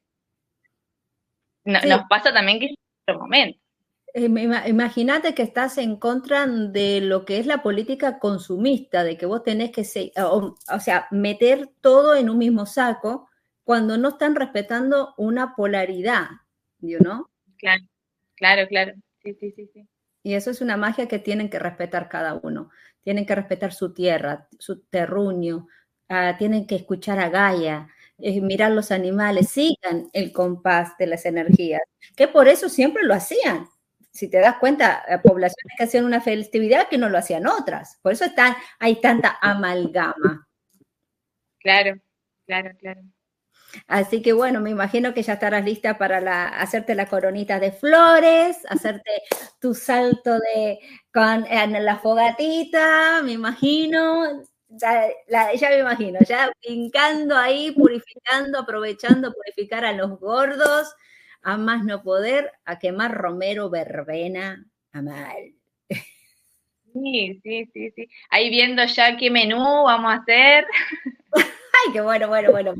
nos 1.65 2.03
pasa 2.09 2.33
también 2.33 2.61
que 2.61 2.67
es 2.67 2.75
otro 3.07 3.21
momento. 3.21 3.59
Eh, 4.15 4.27
imagínate 4.67 5.35
que 5.35 5.43
estás 5.43 5.79
en 5.79 5.97
contra 5.97 6.47
de 6.47 7.01
lo 7.01 7.25
que 7.25 7.39
es 7.39 7.47
la 7.47 7.63
política 7.63 8.19
consumista, 8.19 9.05
de 9.05 9.17
que 9.19 9.27
vos 9.27 9.43
tenés 9.43 9.71
que, 9.71 10.13
o, 10.23 10.57
sea, 10.81 11.09
meter 11.11 11.69
todo 11.81 12.15
en 12.15 12.31
un 12.31 12.39
mismo 12.39 12.65
saco 12.67 13.29
cuando 13.65 13.99
no 13.99 14.11
están 14.11 14.35
respetando 14.35 15.15
una 15.19 15.55
polaridad, 15.55 16.29
¿no? 16.81 17.29
Claro, 17.59 17.85
claro, 18.35 18.69
claro. 18.69 18.93
Sí, 19.23 19.35
sí, 19.35 19.53
sí, 19.53 19.71
sí. 19.75 19.87
Y 20.23 20.35
eso 20.35 20.51
es 20.51 20.61
una 20.61 20.77
magia 20.77 21.07
que 21.07 21.19
tienen 21.19 21.51
que 21.51 21.59
respetar 21.59 22.09
cada 22.09 22.35
uno. 22.35 22.71
Tienen 23.03 23.27
que 23.27 23.35
respetar 23.35 23.73
su 23.73 23.93
tierra, 23.93 24.49
su 24.59 24.81
terruño, 24.81 25.69
ah, 26.09 26.37
tienen 26.39 26.67
que 26.67 26.77
escuchar 26.77 27.19
a 27.19 27.29
Gaia, 27.29 27.89
eh, 28.19 28.41
mirar 28.41 28.73
los 28.73 28.91
animales, 28.91 29.51
sigan 29.51 30.09
el 30.13 30.33
compás 30.33 30.97
de 30.99 31.07
las 31.07 31.27
energías, 31.27 31.83
que 32.17 32.27
por 32.27 32.49
eso 32.49 32.69
siempre 32.69 33.05
lo 33.05 33.15
hacían 33.15 33.69
si 34.19 34.29
te 34.29 34.39
das 34.41 34.57
cuenta, 34.59 35.05
poblaciones 35.23 35.75
que 35.77 35.85
hacían 35.85 36.05
una 36.05 36.21
festividad 36.21 36.89
que 36.89 36.99
no 36.99 37.09
lo 37.09 37.19
hacían 37.19 37.47
otras. 37.47 37.99
Por 38.03 38.13
eso 38.13 38.25
están, 38.25 38.57
hay 38.81 39.01
tanta 39.01 39.39
amalgama. 39.41 40.49
Claro, 41.61 42.01
claro, 42.47 42.71
claro. 42.79 43.03
Así 43.87 44.23
que 44.23 44.33
bueno, 44.33 44.61
me 44.61 44.71
imagino 44.71 45.15
que 45.15 45.23
ya 45.23 45.35
estarás 45.35 45.65
lista 45.65 45.99
para 45.99 46.21
la, 46.21 46.49
hacerte 46.49 46.97
la 46.97 47.07
coronita 47.07 47.61
de 47.61 47.71
flores, 47.71 48.59
hacerte 48.69 49.11
tu 49.61 49.75
salto 49.75 50.39
de 50.41 50.81
con 51.13 51.47
en 51.47 51.85
la 51.85 51.99
fogatita, 51.99 53.23
me 53.23 53.33
imagino. 53.33 54.43
Ya, 54.69 55.07
ya 55.55 55.71
me 55.71 55.79
imagino, 55.79 56.19
ya 56.29 56.51
brincando 56.63 57.37
ahí, 57.37 57.71
purificando, 57.73 58.59
aprovechando, 58.59 59.33
purificar 59.33 59.85
a 59.85 59.93
los 59.93 60.19
gordos 60.21 60.95
a 61.49 61.57
más 61.57 61.83
no 61.83 62.03
poder, 62.03 62.53
a 62.67 62.79
quemar 62.79 63.15
romero, 63.15 63.71
verbena, 63.71 64.67
a 64.93 65.01
mal. 65.01 65.55
Sí, 66.93 67.41
sí, 67.43 67.71
sí, 67.73 67.91
sí. 67.97 68.09
Ahí 68.29 68.51
viendo 68.51 68.85
ya 68.85 69.17
qué 69.17 69.31
menú 69.31 69.59
vamos 69.85 70.13
a 70.13 70.17
hacer. 70.17 70.67
Ay, 71.35 71.93
qué 71.93 72.01
bueno, 72.03 72.29
bueno, 72.29 72.51
bueno. 72.51 72.75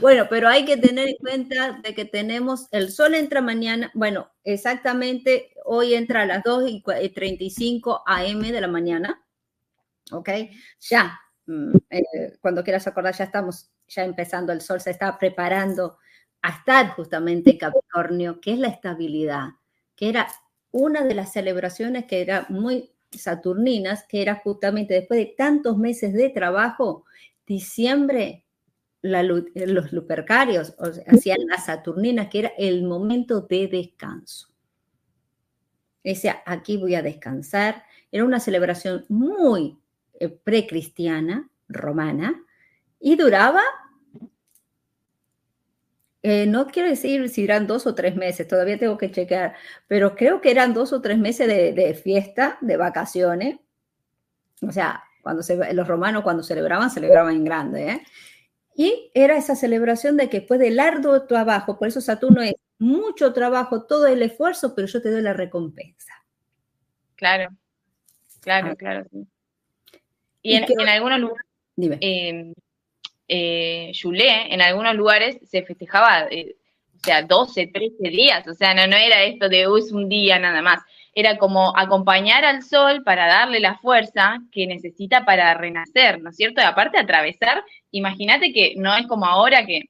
Bueno, 0.00 0.26
pero 0.30 0.48
hay 0.48 0.64
que 0.64 0.76
tener 0.76 1.08
en 1.08 1.16
cuenta 1.16 1.80
de 1.82 1.94
que 1.94 2.04
tenemos, 2.04 2.68
el 2.70 2.92
sol 2.92 3.14
entra 3.14 3.40
mañana, 3.40 3.90
bueno, 3.94 4.30
exactamente, 4.44 5.52
hoy 5.64 5.94
entra 5.94 6.22
a 6.22 6.26
las 6.26 6.44
2 6.44 6.70
y 6.70 7.08
35 7.08 8.02
AM 8.06 8.42
de 8.42 8.60
la 8.60 8.68
mañana, 8.68 9.24
¿ok? 10.12 10.28
Ya, 10.80 11.18
mm, 11.46 11.76
eh, 11.90 12.36
cuando 12.40 12.62
quieras 12.62 12.86
acordar, 12.86 13.14
ya 13.16 13.24
estamos 13.24 13.70
ya 13.88 14.04
empezando, 14.04 14.52
el 14.52 14.60
sol 14.60 14.80
se 14.80 14.90
está 14.90 15.18
preparando 15.18 15.98
a 16.44 16.50
estar 16.50 16.90
justamente 16.90 17.52
en 17.52 17.56
Capricornio, 17.56 18.38
que 18.38 18.52
es 18.52 18.58
la 18.58 18.68
estabilidad, 18.68 19.54
que 19.96 20.10
era 20.10 20.28
una 20.72 21.02
de 21.02 21.14
las 21.14 21.32
celebraciones 21.32 22.04
que 22.04 22.20
era 22.20 22.44
muy 22.50 22.92
saturninas, 23.10 24.04
que 24.06 24.20
era 24.20 24.34
justamente 24.34 24.92
después 24.92 25.20
de 25.20 25.34
tantos 25.38 25.78
meses 25.78 26.12
de 26.12 26.28
trabajo, 26.28 27.06
diciembre, 27.46 28.44
los 29.00 29.92
lupercarios 29.92 30.74
hacían 31.06 31.46
las 31.46 31.64
saturninas, 31.64 32.28
que 32.28 32.40
era 32.40 32.52
el 32.58 32.84
momento 32.84 33.40
de 33.40 33.66
descanso. 33.66 34.48
Decía, 36.02 36.42
aquí 36.44 36.76
voy 36.76 36.94
a 36.94 37.02
descansar. 37.02 37.84
Era 38.12 38.24
una 38.24 38.40
celebración 38.40 39.06
muy 39.08 39.78
eh, 40.20 40.28
precristiana, 40.28 41.48
romana, 41.68 42.44
y 43.00 43.16
duraba 43.16 43.62
eh, 46.26 46.46
no 46.46 46.68
quiero 46.68 46.88
decir 46.88 47.28
si 47.28 47.44
eran 47.44 47.66
dos 47.66 47.86
o 47.86 47.94
tres 47.94 48.16
meses, 48.16 48.48
todavía 48.48 48.78
tengo 48.78 48.96
que 48.96 49.10
chequear, 49.10 49.54
pero 49.86 50.16
creo 50.16 50.40
que 50.40 50.50
eran 50.50 50.72
dos 50.72 50.94
o 50.94 51.02
tres 51.02 51.18
meses 51.18 51.46
de, 51.46 51.94
fiesta, 52.02 52.56
de 52.62 52.78
vacaciones. 52.78 53.58
O 54.66 54.72
sea, 54.72 55.04
cuando 55.20 55.42
los 55.74 55.86
romanos 55.86 56.22
cuando 56.22 56.42
celebraban, 56.42 56.90
celebraban 56.90 57.36
en 57.36 57.44
grande. 57.44 57.90
¿eh? 57.90 58.02
Y 58.74 59.10
era 59.12 59.36
esa 59.36 59.54
celebración 59.54 60.16
de 60.16 60.30
que 60.30 60.38
después 60.38 60.58
del 60.58 60.80
arduo 60.80 61.26
trabajo, 61.26 61.78
por 61.78 61.88
eso 61.88 62.00
Saturno 62.00 62.40
es 62.40 62.54
mucho 62.78 63.34
trabajo, 63.34 63.84
todo 63.84 64.06
el 64.06 64.22
esfuerzo, 64.22 64.74
pero 64.74 64.88
yo 64.88 65.02
te 65.02 65.10
doy 65.10 65.20
la 65.20 65.34
recompensa. 65.34 66.14
Claro, 67.16 67.54
claro, 68.40 68.68
ah. 68.70 68.76
claro. 68.76 69.06
Y, 70.40 70.54
en, 70.54 70.88
algunos 70.88 71.20
lugares, 71.20 71.46
dime. 71.76 72.54
Eh, 73.28 73.92
en 74.10 74.62
algunos 74.62 74.94
lugares 74.94 75.38
se 75.44 75.62
festejaba, 75.62 76.26
eh, 76.30 76.56
o 76.94 76.98
sea, 77.04 77.22
12, 77.22 77.68
13 77.68 78.08
días, 78.08 78.46
o 78.48 78.54
sea, 78.54 78.74
no, 78.74 78.86
no 78.86 78.96
era 78.96 79.22
esto 79.24 79.48
de 79.48 79.62
es 79.62 79.92
un 79.92 80.08
día 80.08 80.38
nada 80.38 80.62
más, 80.62 80.80
era 81.14 81.38
como 81.38 81.76
acompañar 81.76 82.44
al 82.44 82.62
sol 82.62 83.02
para 83.04 83.26
darle 83.26 83.60
la 83.60 83.78
fuerza 83.78 84.38
que 84.52 84.66
necesita 84.66 85.24
para 85.24 85.54
renacer, 85.54 86.20
¿no 86.20 86.30
es 86.30 86.36
cierto? 86.36 86.60
Y 86.60 86.64
aparte 86.64 86.98
atravesar, 86.98 87.64
imagínate 87.92 88.52
que 88.52 88.74
no 88.76 88.94
es 88.96 89.06
como 89.06 89.26
ahora 89.26 89.64
que 89.64 89.82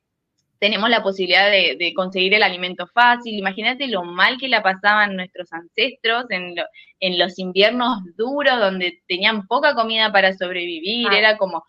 tenemos 0.59 0.89
la 0.89 1.03
posibilidad 1.03 1.51
de, 1.51 1.93
conseguir 1.95 2.33
el 2.33 2.43
alimento 2.43 2.87
fácil. 2.87 3.39
Imagínate 3.39 3.87
lo 3.87 4.03
mal 4.03 4.39
que 4.39 4.49
la 4.49 4.63
pasaban 4.63 5.15
nuestros 5.15 5.53
ancestros 5.53 6.25
en, 6.31 6.55
en 7.01 7.19
los 7.19 7.39
inviernos 7.39 7.99
duros, 8.17 8.59
donde 8.59 9.03
tenían 9.07 9.47
poca 9.47 9.75
comida 9.75 10.11
para 10.11 10.33
sobrevivir. 10.33 11.09
Ah. 11.11 11.19
Era 11.19 11.37
como 11.37 11.65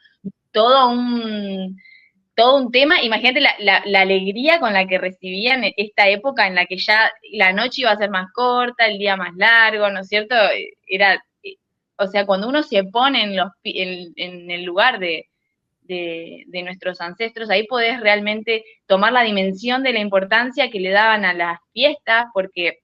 todo 0.55 0.89
un, 0.89 1.77
todo 2.33 2.55
un 2.55 2.71
tema. 2.71 3.03
Imagínate 3.03 3.41
la, 3.41 3.99
alegría 3.99 4.59
con 4.59 4.71
la 4.73 4.87
que 4.87 4.97
recibían 4.97 5.63
esta 5.75 6.07
época 6.07 6.47
en 6.47 6.55
la 6.55 6.65
que 6.65 6.77
ya 6.77 7.11
la 7.33 7.51
noche 7.51 7.81
iba 7.81 7.91
a 7.91 7.97
ser 7.97 8.09
más 8.09 8.31
corta, 8.33 8.85
el 8.85 8.97
día 8.97 9.17
más 9.17 9.35
largo, 9.35 9.89
¿no 9.89 9.99
es 9.99 10.07
cierto? 10.07 10.33
Era, 10.87 11.21
o 11.97 12.07
sea, 12.07 12.25
cuando 12.25 12.47
uno 12.47 12.63
se 12.63 12.85
pone 12.85 13.23
en, 13.23 13.35
los, 13.35 13.51
en, 13.63 14.49
el 14.49 14.63
lugar 14.63 14.99
de, 14.99 15.27
de, 15.81 16.63
nuestros 16.63 17.01
ancestros, 17.01 17.49
ahí 17.49 17.67
podés 17.67 17.99
realmente 17.99 18.63
tomar 18.87 19.11
la 19.11 19.23
dimensión 19.23 19.83
de 19.83 19.91
la 19.91 19.99
importancia 19.99 20.71
que 20.71 20.79
le 20.79 20.91
daban 20.91 21.25
a 21.25 21.33
las 21.33 21.59
fiestas, 21.73 22.27
porque 22.33 22.79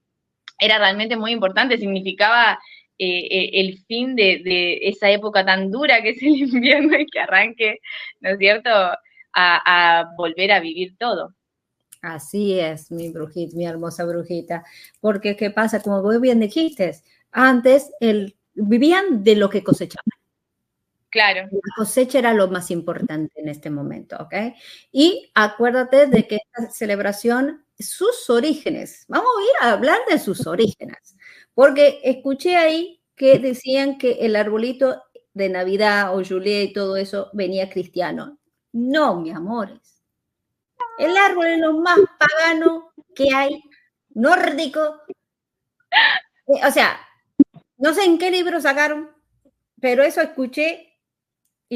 era 0.58 0.76
realmente 0.76 1.16
muy 1.16 1.32
importante, 1.32 1.78
significaba 1.78 2.58
eh, 2.98 3.26
eh, 3.30 3.50
el 3.54 3.78
fin 3.86 4.14
de, 4.14 4.78
esa 4.82 5.10
época 5.10 5.44
tan 5.44 5.70
dura 5.70 6.02
que 6.02 6.10
es 6.10 6.22
el 6.22 6.36
invierno 6.54 6.98
y 6.98 7.06
que 7.06 7.20
arranque, 7.20 7.78
¿no 8.20 8.30
es 8.30 8.38
cierto?, 8.38 8.70
a, 9.34 10.10
volver 10.16 10.52
a 10.52 10.60
vivir 10.60 10.96
todo. 10.98 11.34
Así 12.02 12.58
es, 12.58 12.90
mi 12.90 13.08
brujita, 13.10 13.56
mi 13.56 13.64
hermosa 13.64 14.04
brujita. 14.04 14.64
Porque, 15.00 15.36
¿qué 15.36 15.50
pasa? 15.50 15.80
Como 15.80 16.02
vos 16.02 16.20
bien 16.20 16.40
dijiste, 16.40 17.00
Antes 17.32 17.90
el, 18.00 18.36
vivían 18.54 19.24
de 19.24 19.36
lo 19.36 19.48
que 19.48 19.64
cosechaban. 19.64 20.04
Claro. 21.08 21.48
La 21.50 21.74
cosecha 21.76 22.18
era 22.18 22.32
lo 22.32 22.48
más 22.48 22.70
importante 22.70 23.40
en 23.40 23.48
este 23.48 23.70
momento, 23.70 24.16
¿ok? 24.18 24.34
Y 24.92 25.30
acuérdate 25.34 26.06
de 26.06 26.26
que 26.26 26.36
esta 26.36 26.70
celebración, 26.70 27.61
sus 27.78 28.28
orígenes, 28.30 29.04
vamos 29.08 29.30
a 29.38 29.42
ir 29.42 29.50
a 29.60 29.72
hablar 29.72 29.98
de 30.08 30.18
sus 30.18 30.46
orígenes, 30.46 31.16
porque 31.54 32.00
escuché 32.04 32.56
ahí 32.56 33.00
que 33.16 33.38
decían 33.38 33.98
que 33.98 34.12
el 34.20 34.36
arbolito 34.36 35.02
de 35.34 35.48
Navidad 35.48 36.16
o 36.16 36.24
Juliet 36.24 36.70
y 36.70 36.72
todo 36.72 36.96
eso 36.96 37.30
venía 37.32 37.70
cristiano. 37.70 38.38
No, 38.72 39.20
mi 39.20 39.30
amores. 39.30 40.02
El 40.98 41.16
árbol 41.16 41.46
es 41.46 41.58
lo 41.58 41.78
más 41.80 41.98
pagano 42.18 42.92
que 43.14 43.34
hay, 43.34 43.62
nórdico. 44.10 45.00
Eh, 46.46 46.66
o 46.66 46.70
sea, 46.70 47.00
no 47.78 47.94
sé 47.94 48.04
en 48.04 48.18
qué 48.18 48.30
libro 48.30 48.60
sacaron, 48.60 49.10
pero 49.80 50.02
eso 50.02 50.20
escuché 50.20 50.92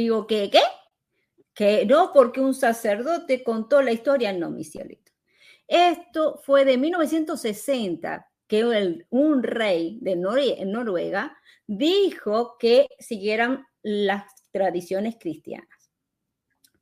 digo, 0.03 0.27
¿qué? 0.27 0.51
¿Qué? 0.51 0.61
Que 1.55 1.87
no, 1.87 2.13
porque 2.13 2.41
un 2.41 2.55
sacerdote 2.55 3.43
contó 3.43 3.81
la 3.83 3.93
historia, 3.93 4.33
no, 4.33 4.51
mi 4.51 4.65
cielito. 4.65 5.06
Esto 5.69 6.41
fue 6.45 6.65
de 6.65 6.79
1960, 6.79 8.29
que 8.47 8.65
un 9.11 9.43
rey 9.43 9.99
de 10.01 10.17
Noruega 10.17 11.37
dijo 11.67 12.57
que 12.59 12.89
siguieran 12.99 13.67
las 13.83 14.25
tradiciones 14.53 15.17
cristianas. 15.19 15.91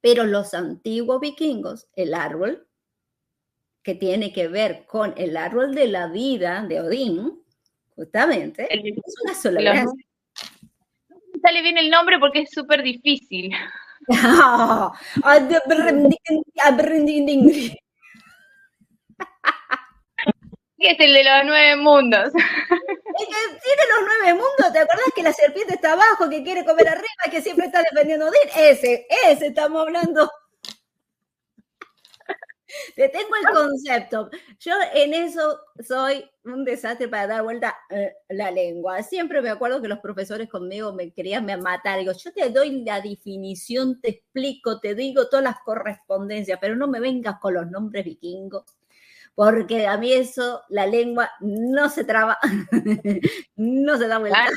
Pero 0.01 0.25
los 0.25 0.53
antiguos 0.53 1.21
vikingos, 1.21 1.89
el 1.95 2.15
árbol, 2.15 2.69
que 3.83 3.95
tiene 3.95 4.33
que 4.33 4.49
ver 4.49 4.85
con 4.87 5.15
el 5.17 5.37
árbol 5.37 5.75
de 5.75 5.89
la 5.89 6.09
vida 6.09 6.67
de 6.67 6.81
Odín, 6.81 7.43
justamente, 7.95 8.67
es 8.71 9.15
una 9.25 9.35
sola 9.35 9.87
sale 11.45 11.63
bien 11.63 11.79
el 11.79 11.91
nombre 11.91 12.19
porque 12.19 12.41
es 12.41 12.51
súper 12.51 12.83
difícil. 12.83 13.55
¿Qué 20.85 20.91
es 20.91 21.01
el 21.01 21.15
de 21.15 21.25
los 21.25 21.45
nueve 21.47 21.77
mundos? 21.77 22.31
Es 23.17 23.27
que 23.27 23.61
tiene 23.63 23.83
los 23.91 24.07
nueve 24.07 24.35
mundos, 24.35 24.73
¿te 24.73 24.81
acuerdas 24.81 25.07
que 25.15 25.23
la 25.23 25.33
serpiente 25.33 25.75
está 25.75 25.93
abajo, 25.93 26.29
que 26.29 26.43
quiere 26.43 26.65
comer 26.65 26.89
arriba 26.89 27.31
que 27.31 27.41
siempre 27.41 27.67
está 27.67 27.81
defendiendo 27.81 28.27
a 28.27 28.29
Odín? 28.29 28.51
Ese, 28.57 29.07
ese 29.29 29.47
estamos 29.47 29.81
hablando. 29.81 30.29
Te 32.97 33.09
tengo 33.09 33.29
el 33.41 33.55
concepto. 33.55 34.31
Yo 34.59 34.73
en 34.95 35.15
eso 35.15 35.61
soy 35.87 36.29
un 36.45 36.65
desastre 36.65 37.07
para 37.09 37.29
dar 37.29 37.45
vuelta 37.45 37.77
eh, 37.89 38.15
la 38.31 38.51
lengua. 38.51 39.01
Siempre 39.05 39.41
me 39.41 39.51
acuerdo 39.51 39.81
que 39.81 39.89
los 39.89 40.01
profesores 40.01 40.51
conmigo 40.51 40.93
me 40.93 41.13
querían 41.13 41.47
matar. 41.63 42.01
Digo, 42.01 42.13
yo 42.13 42.33
te 42.33 42.51
doy 42.51 42.83
la 42.83 43.01
definición, 43.01 44.01
te 44.01 44.11
explico, 44.11 44.81
te 44.81 44.97
digo 44.97 45.29
todas 45.29 45.45
las 45.45 45.61
correspondencias, 45.65 46.59
pero 46.61 46.75
no 46.75 46.89
me 46.89 46.99
vengas 46.99 47.39
con 47.41 47.55
los 47.55 47.71
nombres 47.71 48.05
vikingos, 48.05 48.65
porque 49.35 49.87
a 49.87 49.97
mí 49.99 50.13
eso, 50.13 50.63
la 50.69 50.87
lengua 50.87 51.31
no 51.41 51.89
se 51.89 52.05
traba, 52.05 52.39
no 53.57 53.97
se 53.99 54.07
da 54.07 54.19
vuelta. 54.19 54.49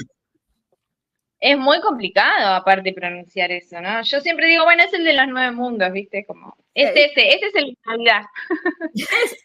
Es 1.39 1.57
muy 1.57 1.79
complicado, 1.81 2.55
aparte, 2.55 2.93
pronunciar 2.93 3.51
eso, 3.51 3.79
¿no? 3.79 4.01
Yo 4.01 4.21
siempre 4.21 4.47
digo, 4.47 4.63
bueno, 4.63 4.83
es 4.83 4.93
el 4.93 5.03
de 5.03 5.13
los 5.13 5.27
nueve 5.27 5.51
mundos, 5.51 5.91
¿viste? 5.91 6.25
Como, 6.25 6.55
es 6.73 6.89
ese, 6.89 7.35
ese 7.35 7.45
es 7.45 7.55
el 7.55 7.65
de 7.65 7.77
Navidad. 7.85 8.21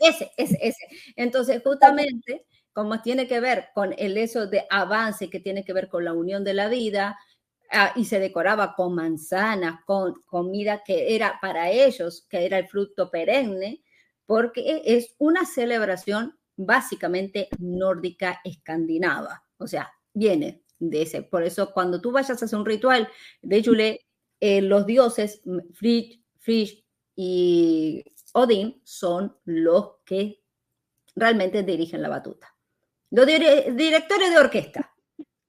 ese, 0.01 0.31
ese, 0.39 0.59
ese. 0.63 0.87
Entonces, 1.17 1.61
justamente, 1.63 2.47
como 2.73 3.03
tiene 3.03 3.27
que 3.27 3.41
ver 3.41 3.69
con 3.75 3.95
el 3.99 4.17
eso 4.17 4.47
de 4.47 4.65
avance, 4.71 5.29
que 5.29 5.41
tiene 5.41 5.65
que 5.65 5.75
ver 5.75 5.89
con 5.89 6.05
la 6.05 6.15
unión 6.15 6.45
de 6.45 6.55
la 6.55 6.69
vida, 6.69 7.19
ah, 7.71 7.93
y 7.95 8.07
se 8.07 8.21
decoraba 8.21 8.75
con 8.75 8.95
manzanas, 8.95 9.81
con 9.85 10.15
comida 10.25 10.83
que 10.83 11.15
era 11.15 11.39
para 11.43 11.71
ellos, 11.71 12.27
que 12.31 12.47
era 12.47 12.57
el 12.57 12.69
fruto 12.69 13.11
perenne, 13.11 13.83
porque 14.27 14.83
es 14.85 15.15
una 15.19 15.45
celebración 15.47 16.39
básicamente 16.57 17.49
nórdica 17.59 18.41
escandinava. 18.45 19.45
O 19.59 19.67
sea, 19.67 19.91
viene 20.13 20.63
de 20.79 21.03
ese. 21.03 21.23
Por 21.23 21.43
eso, 21.43 21.73
cuando 21.73 22.01
tú 22.01 22.13
vayas 22.13 22.43
a 22.43 22.45
hacer 22.45 22.59
un 22.59 22.67
ritual 22.67 23.09
de 23.43 23.63
Yule, 23.63 24.07
eh, 24.41 24.61
los 24.61 24.87
dioses 24.87 25.43
Frigg, 25.73 26.23
Frigg 26.39 26.85
y 27.15 28.05
Odín 28.33 28.81
son 28.85 29.37
los 29.45 29.97
que 30.05 30.43
realmente 31.15 31.63
dirigen 31.63 32.03
la 32.03 32.09
batuta. 32.09 32.55
Los 33.11 33.27
directores 33.27 34.31
de 34.31 34.39
orquesta. 34.39 34.93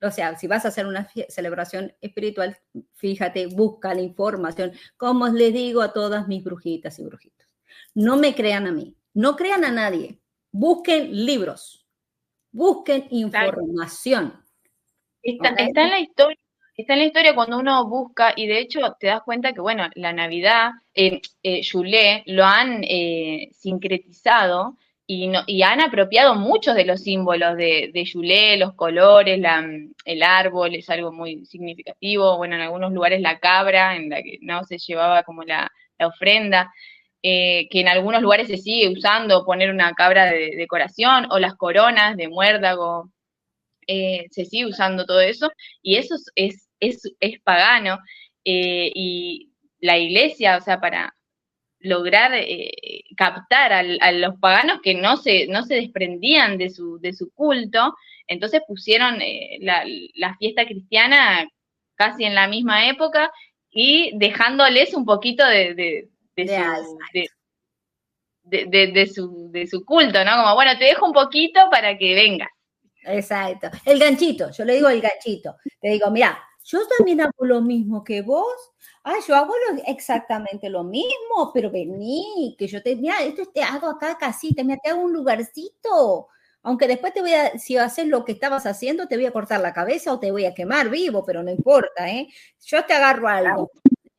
O 0.01 0.11
sea, 0.11 0.37
si 0.37 0.47
vas 0.47 0.65
a 0.65 0.67
hacer 0.67 0.85
una 0.85 1.09
celebración 1.29 1.93
espiritual, 2.01 2.57
fíjate, 2.93 3.47
busca 3.47 3.93
la 3.93 4.01
información, 4.01 4.73
como 4.97 5.29
les 5.29 5.53
digo 5.53 5.81
a 5.81 5.93
todas 5.93 6.27
mis 6.27 6.43
brujitas 6.43 6.99
y 6.99 7.03
brujitos. 7.03 7.42
No 7.93 8.17
me 8.17 8.35
crean 8.35 8.67
a 8.67 8.71
mí, 8.71 8.95
no 9.13 9.35
crean 9.35 9.63
a 9.63 9.71
nadie. 9.71 10.19
Busquen 10.51 11.25
libros, 11.25 11.85
busquen 12.51 13.07
información. 13.09 14.33
Está, 15.21 15.49
en 15.57 15.89
la 15.89 15.99
historia, 15.99 16.37
está 16.75 16.93
en 16.93 16.99
la 16.99 17.05
historia 17.05 17.35
cuando 17.35 17.57
uno 17.57 17.87
busca, 17.87 18.33
y 18.35 18.45
de 18.47 18.59
hecho 18.59 18.79
te 18.99 19.07
das 19.07 19.21
cuenta 19.23 19.53
que, 19.53 19.61
bueno, 19.61 19.89
la 19.95 20.13
Navidad, 20.13 20.71
eh, 20.93 21.21
eh 21.43 21.61
lo 22.25 22.45
han 22.45 22.83
eh, 22.83 23.49
sincretizado 23.53 24.77
y, 25.07 25.27
no, 25.27 25.43
y 25.47 25.61
han 25.63 25.81
apropiado 25.81 26.35
muchos 26.35 26.75
de 26.75 26.85
los 26.85 27.01
símbolos 27.01 27.57
de, 27.57 27.91
de 27.93 28.57
los 28.57 28.73
colores, 28.73 29.39
la, 29.39 29.65
el 30.05 30.23
árbol 30.23 30.75
es 30.75 30.89
algo 30.89 31.11
muy 31.11 31.45
significativo, 31.45 32.37
bueno, 32.37 32.55
en 32.55 32.61
algunos 32.61 32.91
lugares 32.93 33.21
la 33.21 33.39
cabra, 33.39 33.95
en 33.95 34.09
la 34.09 34.21
que 34.21 34.39
no 34.41 34.63
se 34.63 34.77
llevaba 34.77 35.23
como 35.23 35.43
la, 35.43 35.71
ofrenda. 35.99 36.73
Eh, 37.25 37.69
que 37.69 37.79
en 37.79 37.87
algunos 37.87 38.21
lugares 38.21 38.47
se 38.47 38.57
sigue 38.57 38.89
usando 38.89 39.45
poner 39.45 39.71
una 39.71 39.93
cabra 39.93 40.25
de 40.25 40.57
decoración 40.57 41.25
o 41.31 41.39
las 41.39 41.55
coronas 41.55 42.17
de 42.17 42.27
muérdago 42.27 43.11
eh, 43.87 44.25
se 44.29 44.43
sigue 44.43 44.65
usando 44.65 45.05
todo 45.05 45.21
eso, 45.21 45.49
y 45.81 45.95
eso 45.95 46.15
es, 46.35 46.69
es, 46.81 47.01
es 47.21 47.39
pagano. 47.41 47.99
Eh, 48.43 48.91
y 48.93 49.53
la 49.79 49.97
iglesia, 49.97 50.57
o 50.57 50.61
sea, 50.61 50.81
para 50.81 51.15
lograr 51.79 52.33
captar 53.17 53.73
a, 53.73 54.11
los 54.11 54.35
paganos 54.39 54.81
que 54.81 54.95
no 54.95 55.17
se, 55.17 55.47
no 55.47 55.63
se 55.63 55.75
desprendían 55.75 56.57
de 56.57 56.69
su, 56.69 56.99
de 56.99 57.13
su 57.13 57.31
culto, 57.33 57.95
entonces 58.27 58.61
pusieron 58.67 59.19
la, 59.59 60.35
fiesta 60.39 60.65
cristiana 60.65 61.47
casi 61.95 62.25
en 62.25 62.35
la 62.35 62.47
misma 62.47 62.87
época 62.89 63.31
y 63.71 64.11
dejándoles 64.17 64.93
un 64.93 65.05
poquito 65.05 65.45
de, 65.45 66.09
de, 66.35 66.45
su, 69.13 69.49
de, 69.51 69.67
su, 69.67 69.85
culto, 69.85 70.23
¿no? 70.25 70.37
Como, 70.37 70.55
bueno, 70.55 70.77
te 70.77 70.85
dejo 70.85 71.05
un 71.05 71.13
poquito 71.13 71.61
para 71.71 71.97
que 71.97 72.13
vengas. 72.13 72.49
Exacto. 73.05 73.69
El 73.85 73.99
ganchito, 73.99 74.51
yo 74.51 74.65
le 74.65 74.75
digo 74.75 74.89
el 74.89 75.01
ganchito. 75.01 75.57
Te 75.81 75.89
digo, 75.89 76.09
mira, 76.09 76.39
yo 76.63 76.79
también 76.97 77.21
hago 77.21 77.45
lo 77.45 77.61
mismo 77.61 78.03
que 78.03 78.21
vos. 78.21 78.71
Ah, 79.03 79.15
yo 79.27 79.35
hago 79.35 79.53
exactamente 79.85 80.69
lo 80.69 80.83
mismo, 80.83 81.51
pero 81.53 81.69
vení, 81.69 82.55
que 82.57 82.67
yo 82.67 82.81
te, 82.81 82.95
mira, 82.95 83.21
esto 83.21 83.43
te 83.53 83.61
hago 83.61 83.87
acá 83.89 84.17
casita, 84.17 84.63
me 84.63 84.77
te 84.77 84.89
hago 84.89 85.01
un 85.01 85.13
lugarcito. 85.13 86.29
Aunque 86.61 86.87
después 86.87 87.13
te 87.13 87.19
voy 87.19 87.33
a, 87.33 87.59
si 87.59 87.75
haces 87.75 88.07
lo 88.07 88.23
que 88.23 88.31
estabas 88.31 88.65
haciendo, 88.65 89.07
te 89.07 89.17
voy 89.17 89.25
a 89.25 89.31
cortar 89.31 89.59
la 89.59 89.73
cabeza 89.73 90.13
o 90.13 90.19
te 90.19 90.31
voy 90.31 90.45
a 90.45 90.53
quemar 90.53 90.89
vivo, 90.89 91.25
pero 91.25 91.43
no 91.43 91.51
importa, 91.51 92.09
¿eh? 92.09 92.29
Yo 92.65 92.85
te 92.85 92.93
agarro 92.93 93.27
algo. 93.27 93.71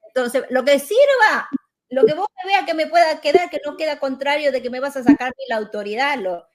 Entonces, 0.08 0.44
lo 0.50 0.62
que 0.64 0.78
sirva, 0.78 1.48
lo 1.94 2.04
que 2.04 2.14
vos 2.14 2.26
me 2.42 2.50
veas 2.50 2.66
que 2.66 2.74
me 2.74 2.86
pueda 2.86 3.20
quedar, 3.20 3.48
que 3.50 3.60
no 3.64 3.76
queda 3.76 3.98
contrario 3.98 4.52
de 4.52 4.62
que 4.62 4.70
me 4.70 4.80
vas 4.80 4.96
a 4.96 5.04
sacar 5.04 5.32
la 5.48 5.56
autoridad, 5.56 6.18
lo, 6.18 6.46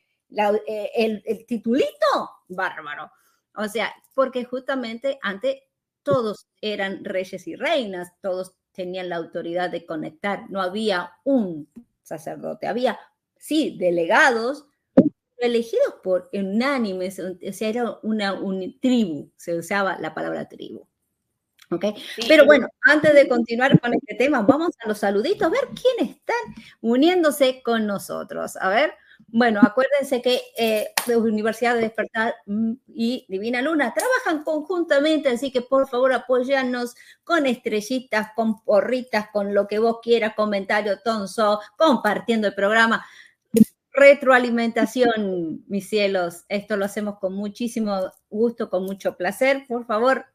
eh, 0.68 0.92
el, 0.96 1.46
titulito, 1.46 2.30
bárbaro. 2.48 3.12
O 3.56 3.68
sea, 3.68 3.94
porque 4.14 4.44
justamente 4.46 5.18
antes 5.22 5.58
todos 6.04 6.48
eran 6.62 7.04
reyes 7.04 7.48
y 7.48 7.56
reinas, 7.56 8.10
todos 8.22 8.54
tenían 8.72 9.10
la 9.10 9.18
autoridad 9.18 9.70
de 9.70 9.86
conectar, 9.86 10.50
no 10.50 10.62
había 10.62 11.14
un 11.24 11.70
sacerdote, 12.04 12.68
había, 12.68 13.00
sí, 13.38 13.76
delegados 13.78 14.66
elegidos 15.38 15.96
por 16.04 16.30
unánimes, 16.34 17.20
o 17.20 17.54
sea, 17.54 17.70
era 17.70 18.00
una, 18.04 18.40
tribu, 18.82 19.32
se 19.38 19.58
usaba 19.58 19.98
la 20.00 20.14
palabra 20.14 20.48
tribu. 20.48 20.86
¿Ok? 21.72 21.86
Pero 22.28 22.46
bueno, 22.46 22.68
antes 22.82 23.14
de 23.14 23.28
continuar 23.28 23.80
con 23.80 23.94
este 23.94 24.16
tema, 24.16 24.42
vamos 24.42 24.72
a 24.84 24.88
los 24.88 24.98
saluditos, 24.98 25.48
a 25.48 25.50
ver 25.50 25.68
quiénes 25.68 26.16
están 26.16 26.36
uniéndose 26.82 27.62
con 27.62 27.86
nosotros. 27.86 28.58
A 28.58 28.70
ver, 28.70 28.94
bueno, 29.28 29.60
acuérdense 29.62 30.22
que 30.22 30.42
eh, 30.58 30.92
la 31.06 31.18
Universidad 31.18 31.76
de 31.76 31.82
Despertar 31.82 32.34
mm, 32.46 32.74
y 32.88 33.26
Divina 33.30 33.62
Luna 33.62 33.94
trabajan 33.94 34.44
conjuntamente, 34.44 35.30
así 35.30 35.52
que 35.52 35.62
por 35.62 35.88
favor 35.88 36.14
apóyanos 36.14 36.96
con 37.24 37.46
estrellitas, 37.46 38.30
con 38.36 38.64
porritas, 38.64 39.28
con 39.32 39.54
lo 39.54 39.68
que 39.68 39.78
vos 39.78 40.00
quieras, 40.02 40.34
comentario 40.36 41.00
tonso, 41.02 41.60
compartiendo 41.78 42.48
el 42.48 42.56
programa. 42.56 43.06
retroalimentación, 43.92 45.64
mis 45.68 45.90
cielos. 45.90 46.46
Esto 46.48 46.78
lo 46.78 46.86
hacemos 46.86 47.20
con 47.20 47.34
muchísimo 47.34 48.12
gusto, 48.30 48.70
con 48.70 48.86
mucho 48.86 49.18
placer. 49.18 49.66
Por 49.68 49.86
favor, 49.86 50.26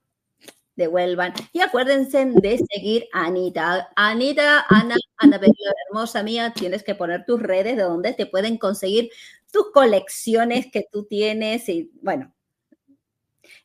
devuelvan. 0.77 1.33
Y 1.53 1.61
acuérdense 1.61 2.27
de 2.27 2.59
seguir 2.73 3.07
a 3.13 3.27
Anita. 3.27 3.89
Anita, 3.97 4.65
Ana, 4.69 4.97
Ana, 5.17 5.41
hermosa 5.89 6.23
mía, 6.23 6.53
tienes 6.55 6.83
que 6.83 6.95
poner 6.95 7.25
tus 7.25 7.41
redes 7.41 7.77
de 7.77 7.83
donde 7.83 8.13
te 8.13 8.27
pueden 8.27 8.59
conseguir 8.59 9.11
tus 9.51 9.71
colecciones 9.73 10.67
que 10.71 10.87
tú 10.91 11.05
tienes 11.05 11.69
y 11.69 11.91
bueno. 12.03 12.35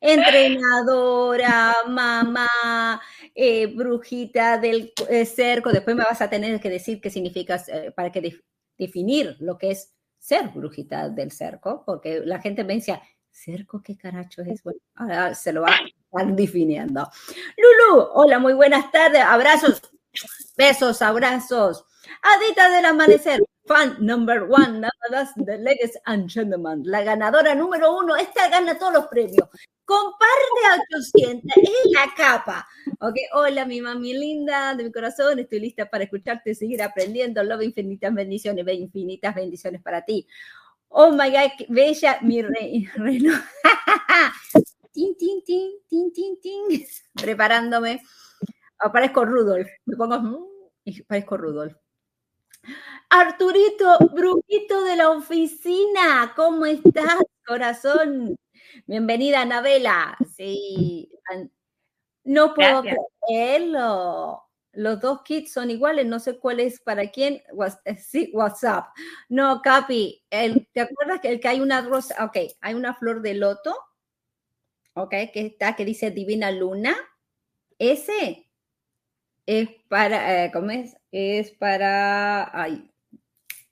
Entrenadora, 0.02 1.76
mamá, 1.88 3.02
eh, 3.36 3.68
brujita 3.68 4.58
del 4.58 4.94
eh, 5.10 5.26
cerco. 5.26 5.72
Después 5.72 5.96
me 5.96 6.04
vas 6.04 6.22
a 6.22 6.30
tener 6.30 6.60
que 6.60 6.70
decir 6.70 7.02
qué 7.02 7.10
significa 7.10 7.62
eh, 7.68 7.92
para 7.92 8.12
que 8.12 8.42
definir 8.78 9.36
lo 9.40 9.58
que 9.58 9.72
es 9.72 9.94
ser 10.18 10.50
brujita 10.50 11.10
del 11.10 11.32
cerco, 11.32 11.84
porque 11.86 12.22
la 12.24 12.40
gente 12.40 12.64
me 12.64 12.76
decía, 12.76 13.02
cerco, 13.32 13.82
¿qué 13.82 13.98
caracho 13.98 14.42
es? 14.42 14.64
Bueno, 14.64 14.80
ahora 14.96 15.34
se 15.36 15.52
lo 15.54 15.62
va 15.62 15.76
a 16.14 16.22
estar 16.22 16.36
definiendo. 16.36 17.10
Lulu, 17.58 18.10
hola, 18.14 18.40
muy 18.40 18.54
buenas 18.54 18.92
tardes, 18.92 19.22
abrazos, 19.22 19.82
besos, 20.58 21.02
abrazos. 21.02 21.86
Adita 22.22 22.70
del 22.70 22.86
amanecer, 22.86 23.42
fan 23.66 23.98
number 24.00 24.44
one, 24.44 24.80
nada 24.80 24.92
más 25.12 25.32
de 25.36 25.58
Ladies 25.60 25.98
and 26.06 26.30
Gentlemen, 26.30 26.82
la 26.84 27.04
ganadora 27.04 27.54
número 27.54 27.96
uno, 27.98 28.16
esta 28.16 28.50
gana 28.50 28.78
todos 28.78 28.94
los 28.94 29.08
premios. 29.08 29.48
Comparte 29.86 30.66
a 30.70 30.82
800, 30.98 31.58
es 31.58 31.92
la 31.92 32.14
capa. 32.16 32.68
Ok, 33.00 33.16
hola 33.34 33.66
mi 33.66 33.82
mami 33.82 34.14
linda 34.14 34.76
de 34.76 34.84
mi 34.84 34.92
corazón, 34.92 35.40
estoy 35.40 35.60
lista 35.60 35.90
para 35.90 36.04
escucharte 36.04 36.52
y 36.52 36.56
seguir 36.56 36.82
aprendiendo. 36.82 37.44
Love, 37.44 37.64
infinitas 37.64 38.14
bendiciones, 38.14 38.66
infinitas 38.68 39.36
bendiciones 39.36 39.82
para 39.82 40.04
ti. 40.04 40.28
Oh 40.90 41.12
my 41.12 41.30
God, 41.30 41.68
bella, 41.70 42.20
mi 42.22 42.42
reino. 42.42 43.34
tin, 45.00 45.16
tin, 45.16 45.44
tin, 45.46 45.72
tin, 45.88 46.12
tin, 46.12 46.42
tin. 46.42 46.86
Preparándome. 47.16 48.02
Aparezco 48.80 49.26
Rudolf. 49.26 49.68
Me 49.86 49.96
pongo 49.96 50.20
mm, 50.20 50.46
y 50.86 51.02
parezco 51.04 51.38
Rudolf. 51.38 51.76
Arturito, 53.10 53.98
brujito 54.14 54.84
de 54.84 54.96
la 54.96 55.10
oficina, 55.10 56.34
¿cómo 56.36 56.66
estás, 56.66 57.16
corazón? 57.48 58.36
Bienvenida, 58.86 59.42
Anabela. 59.42 60.18
Sí, 60.36 61.10
no 62.26 62.54
puedo 62.54 62.84
creerlo. 63.26 64.44
Los 64.74 65.00
dos 65.02 65.24
kits 65.24 65.54
son 65.54 65.72
iguales, 65.72 66.06
no 66.06 66.20
sé 66.20 66.38
cuál 66.38 66.60
es 66.60 66.80
para 66.82 67.10
quién. 67.10 67.42
Eh, 67.86 67.98
sí, 67.98 68.32
WhatsApp. 68.34 68.88
No, 69.30 69.62
Capi, 69.62 70.24
¿te 70.30 70.82
acuerdas 70.82 71.22
que 71.22 71.30
el 71.30 71.40
que 71.40 71.48
hay 71.48 71.62
una 71.62 71.82
rosa? 71.82 72.24
Ok, 72.26 72.38
hay 72.62 72.74
una 72.76 72.94
flor 72.94 73.22
de 73.22 73.34
loto, 73.34 73.76
ok, 74.94 75.12
que 75.34 75.46
está, 75.46 75.76
que 75.76 75.86
dice 75.86 76.12
Divina 76.12 76.52
Luna. 76.52 76.96
Ese 77.78 78.50
es 79.46 79.70
para, 79.88 80.46
eh, 80.46 80.52
¿cómo 80.52 80.72
es? 80.72 80.96
Es 81.12 81.52
para, 81.52 82.50
ay, 82.60 82.92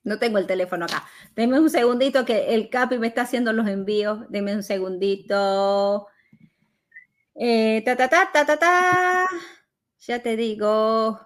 no 0.08 0.20
tengo 0.20 0.38
el 0.38 0.48
teléfono 0.48 0.86
acá. 0.86 1.04
Deme 1.36 1.60
un 1.60 1.70
segundito 1.70 2.24
que 2.24 2.56
el 2.56 2.70
Capi 2.70 2.98
me 2.98 3.08
está 3.08 3.24
haciendo 3.24 3.52
los 3.52 3.68
envíos. 3.68 4.22
Deme 4.30 4.56
un 4.56 4.64
segundito. 4.64 6.08
Eh, 7.36 7.82
ta, 7.84 7.98
ta, 7.98 8.08
ta, 8.08 8.30
ta, 8.32 8.46
ta, 8.46 8.58
ta. 8.58 9.28
Ya 10.00 10.24
te 10.24 10.38
digo. 10.38 11.20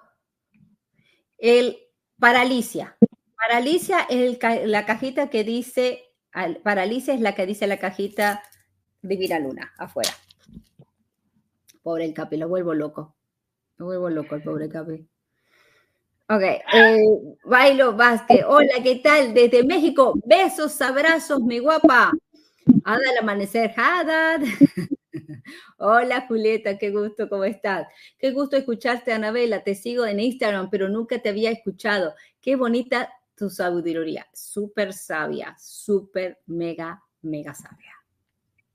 El 1.37 1.77
paralicia. 2.19 2.97
Paralicia 3.35 4.07
es 4.09 4.39
la 4.65 4.85
cajita 4.85 5.29
que 5.29 5.43
dice, 5.43 6.03
paralicia 6.63 7.13
es 7.13 7.21
la 7.21 7.35
que 7.35 7.45
dice 7.45 7.67
la 7.67 7.77
cajita 7.77 8.41
Divina 9.01 9.39
Luna, 9.39 9.73
afuera. 9.77 10.11
Pobre 11.81 12.05
el 12.05 12.13
Capi, 12.13 12.37
lo 12.37 12.47
vuelvo 12.47 12.73
loco. 12.73 13.15
Lo 13.77 13.85
vuelvo 13.87 14.09
loco 14.09 14.35
el 14.35 14.43
pobre 14.43 14.69
Capi. 14.69 15.07
Ok, 16.29 16.41
eh, 16.43 17.37
Bailo 17.43 17.93
Vázquez, 17.93 18.45
hola, 18.47 18.75
¿qué 18.81 19.01
tal? 19.03 19.33
Desde 19.33 19.63
México, 19.65 20.13
besos, 20.23 20.81
abrazos, 20.81 21.41
mi 21.41 21.59
guapa. 21.59 22.11
Ada 22.85 23.09
al 23.09 23.17
amanecer, 23.17 23.73
Hadad. 23.75 24.41
hola, 25.77 26.25
Julieta, 26.27 26.77
qué 26.77 26.91
gusto, 26.91 27.27
¿cómo 27.27 27.43
estás? 27.43 27.87
Qué 28.17 28.31
gusto 28.31 28.55
escucharte, 28.55 29.11
Anabela. 29.11 29.63
Te 29.63 29.75
sigo 29.75 30.05
en 30.05 30.19
Instagram, 30.21 30.69
pero 30.69 30.87
nunca 30.87 31.19
te 31.19 31.29
había 31.29 31.51
escuchado. 31.51 32.13
Qué 32.39 32.55
bonita 32.55 33.11
tu 33.35 33.49
sabiduría, 33.49 34.27
súper 34.31 34.93
sabia, 34.93 35.57
súper, 35.59 36.39
mega, 36.45 37.03
mega 37.23 37.53
sabia. 37.53 38.00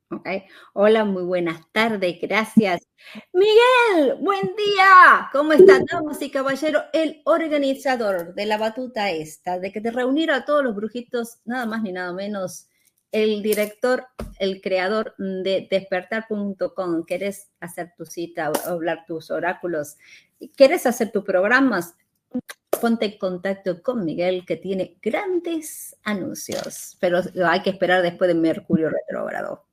Okay. 0.09 0.45
Hola, 0.73 1.05
muy 1.05 1.25
buenas 1.25 1.61
tardes, 1.73 2.21
gracias. 2.23 2.87
Miguel, 3.33 4.15
buen 4.21 4.55
día. 4.57 5.29
¿Cómo 5.33 5.53
están, 5.53 5.85
damas 5.85 6.23
y 6.23 6.31
caballeros? 6.31 6.85
El 6.93 7.23
organizador 7.25 8.33
de 8.35 8.47
la 8.47 8.57
batuta 8.57 9.11
esta, 9.11 9.59
de 9.59 9.73
que 9.73 9.81
te 9.81 9.91
reunir 9.91 10.31
a 10.31 10.45
todos 10.45 10.63
los 10.63 10.77
brujitos, 10.77 11.39
nada 11.45 11.67
más 11.67 11.83
ni 11.83 11.91
nada 11.91 12.13
menos, 12.13 12.69
el 13.11 13.43
director, 13.43 14.07
el 14.39 14.61
creador 14.61 15.17
de 15.19 15.67
despertar.com. 15.69 17.03
¿Quieres 17.03 17.51
hacer 17.59 17.93
tu 17.99 18.07
cita, 18.07 18.53
hablar 18.65 19.07
tus 19.09 19.33
oráculos? 19.33 19.97
¿Quieres 20.55 20.87
hacer 20.87 21.11
tus 21.11 21.25
programas? 21.25 21.97
ponte 22.81 23.07
en 23.07 23.19
contacto 23.19 23.83
con 23.83 24.05
Miguel, 24.05 24.45
que 24.47 24.57
tiene 24.57 24.99
grandes 25.03 25.97
anuncios, 26.05 26.97
pero 27.01 27.21
hay 27.45 27.63
que 27.63 27.71
esperar 27.71 28.03
después 28.03 28.29
de 28.29 28.35
Mercurio 28.35 28.91
retrógrado. 28.91 29.66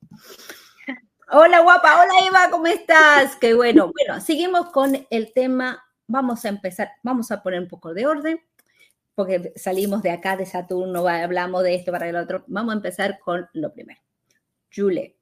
Hola 1.30 1.60
guapa, 1.60 2.02
hola 2.02 2.28
Eva, 2.28 2.50
¿cómo 2.50 2.66
estás? 2.66 3.36
Qué 3.36 3.54
bueno. 3.54 3.90
Bueno, 3.92 4.20
seguimos 4.20 4.70
con 4.70 5.06
el 5.10 5.32
tema. 5.32 5.82
Vamos 6.06 6.44
a 6.44 6.50
empezar, 6.50 6.90
vamos 7.02 7.30
a 7.30 7.42
poner 7.42 7.60
un 7.60 7.68
poco 7.68 7.94
de 7.94 8.06
orden, 8.06 8.40
porque 9.14 9.52
salimos 9.56 10.02
de 10.02 10.10
acá 10.10 10.36
de 10.36 10.44
Saturno, 10.44 11.08
hablamos 11.08 11.62
de 11.62 11.74
esto 11.74 11.92
para 11.92 12.08
el 12.08 12.16
otro. 12.16 12.44
Vamos 12.46 12.74
a 12.74 12.76
empezar 12.76 13.18
con 13.18 13.48
lo 13.54 13.72
primero. 13.72 14.00
Jule. 14.74 15.16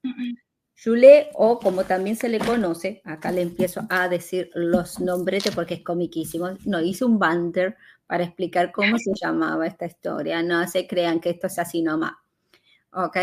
Jule, 0.83 1.31
o 1.35 1.61
como 1.61 1.85
también 1.85 2.17
se 2.17 2.29
le 2.29 2.41
conoce, 2.41 3.01
acá 3.05 3.31
le 3.31 3.43
empiezo 3.43 3.83
a 3.89 4.09
decir 4.09 4.51
los 4.55 4.99
nombres 4.99 5.45
porque 5.55 5.75
es 5.75 5.85
comiquísimo. 5.85 6.51
No, 6.65 6.81
hice 6.81 7.05
un 7.05 7.19
banter 7.19 7.77
para 8.07 8.25
explicar 8.25 8.73
cómo 8.73 8.99
se 8.99 9.13
llamaba 9.15 9.67
esta 9.67 9.87
historia. 9.87 10.43
No 10.43 10.67
se 10.67 10.87
crean 10.87 11.21
que 11.21 11.31
esto 11.31 11.47
es 11.47 11.59
así 11.59 11.83
nomás. 11.83 12.15
Ok, 12.93 13.17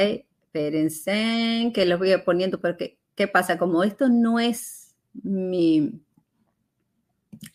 espérense, 0.50 1.72
que 1.74 1.86
los 1.86 2.00
voy 2.00 2.12
a 2.12 2.26
poniendo 2.26 2.60
porque, 2.60 2.98
¿qué 3.16 3.28
pasa? 3.28 3.60
Como 3.60 3.84
esto 3.84 4.10
no 4.10 4.40
es 4.40 4.96
mi... 5.14 6.02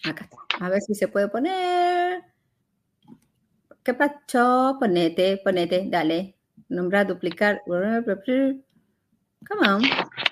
Acá 0.04 0.24
está. 0.24 0.64
A 0.64 0.68
ver 0.68 0.80
si 0.80 0.94
se 0.94 1.08
puede 1.08 1.28
poner. 1.28 2.22
¿Qué 3.82 3.94
pasó? 3.94 4.76
Ponete, 4.78 5.40
ponete, 5.42 5.86
dale. 5.88 6.36
Nombrar, 6.68 7.06
duplicar. 7.06 7.62
Come 7.66 8.62
on. 9.68 9.82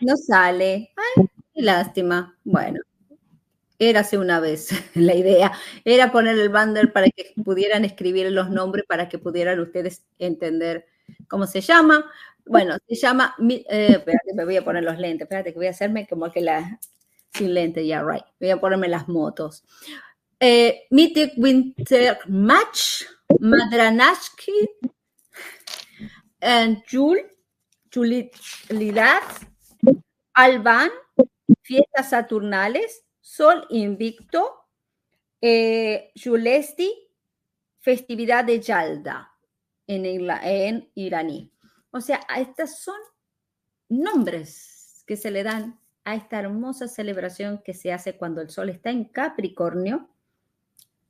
No 0.00 0.16
sale. 0.16 0.92
Ay, 0.96 1.26
qué 1.54 1.62
lástima. 1.62 2.38
Bueno, 2.44 2.80
érase 3.78 4.18
una 4.18 4.40
vez 4.40 4.70
la 4.94 5.14
idea. 5.14 5.52
Era 5.84 6.12
poner 6.12 6.38
el 6.38 6.48
banner 6.48 6.92
para 6.92 7.08
que 7.10 7.34
pudieran 7.44 7.84
escribir 7.84 8.30
los 8.30 8.50
nombres, 8.50 8.84
para 8.86 9.08
que 9.08 9.18
pudieran 9.18 9.60
ustedes 9.60 10.04
entender 10.18 10.86
cómo 11.28 11.46
se 11.46 11.60
llama. 11.60 12.10
Bueno, 12.46 12.76
se 12.88 12.94
llama. 12.94 13.34
Eh, 13.38 13.64
espérate, 13.90 14.34
me 14.34 14.44
voy 14.44 14.56
a 14.56 14.64
poner 14.64 14.82
los 14.84 14.98
lentes. 14.98 15.22
Espérate, 15.22 15.52
que 15.52 15.58
voy 15.58 15.66
a 15.66 15.70
hacerme 15.70 16.06
como 16.06 16.30
que 16.30 16.40
la. 16.40 16.78
Sin 17.32 17.54
lentes, 17.54 17.86
ya, 17.86 18.02
right. 18.02 18.24
Voy 18.38 18.50
a 18.50 18.60
ponerme 18.60 18.88
las 18.88 19.08
motos. 19.08 19.64
Eh, 20.38 20.86
Mythic 20.90 21.32
Winter 21.36 22.18
Match, 22.26 23.04
Madranashki, 23.40 24.68
and 26.40 26.82
Jules 26.90 27.24
Chulidad, 27.92 29.20
Alban, 30.32 30.90
fiestas 31.60 32.10
saturnales, 32.10 33.04
Sol 33.20 33.66
Invicto, 33.68 34.64
eh, 35.42 36.10
Julesti, 36.16 36.90
festividad 37.80 38.44
de 38.44 38.60
Yalda 38.60 39.30
en, 39.86 40.06
en 40.06 40.90
iraní. 40.94 41.52
O 41.92 42.00
sea, 42.00 42.20
estos 42.36 42.78
son 42.78 42.96
nombres 43.88 45.04
que 45.06 45.16
se 45.16 45.30
le 45.30 45.42
dan 45.42 45.78
a 46.04 46.16
esta 46.16 46.40
hermosa 46.40 46.88
celebración 46.88 47.62
que 47.64 47.74
se 47.74 47.92
hace 47.92 48.16
cuando 48.16 48.40
el 48.40 48.50
sol 48.50 48.70
está 48.70 48.90
en 48.90 49.04
Capricornio 49.04 50.08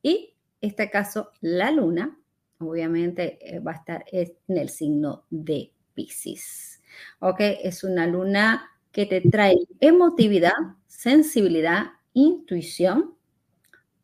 y, 0.02 0.34
en 0.60 0.70
este 0.70 0.90
caso, 0.90 1.30
la 1.40 1.70
luna, 1.70 2.18
obviamente, 2.58 3.38
eh, 3.40 3.60
va 3.60 3.72
a 3.72 3.76
estar 3.76 4.04
en 4.10 4.36
el 4.48 4.68
signo 4.68 5.24
de 5.30 5.72
Pisces. 5.94 6.82
¿ok? 7.20 7.40
Es 7.62 7.84
una 7.84 8.06
luna 8.06 8.70
que 8.90 9.06
te 9.06 9.20
trae 9.20 9.56
emotividad, 9.80 10.52
sensibilidad, 10.86 11.92
intuición 12.12 13.14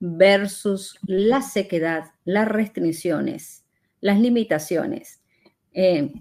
versus 0.00 0.98
la 1.02 1.42
sequedad, 1.42 2.12
las 2.24 2.48
restricciones, 2.48 3.64
las 4.00 4.20
limitaciones, 4.20 5.20
eh, 5.72 6.12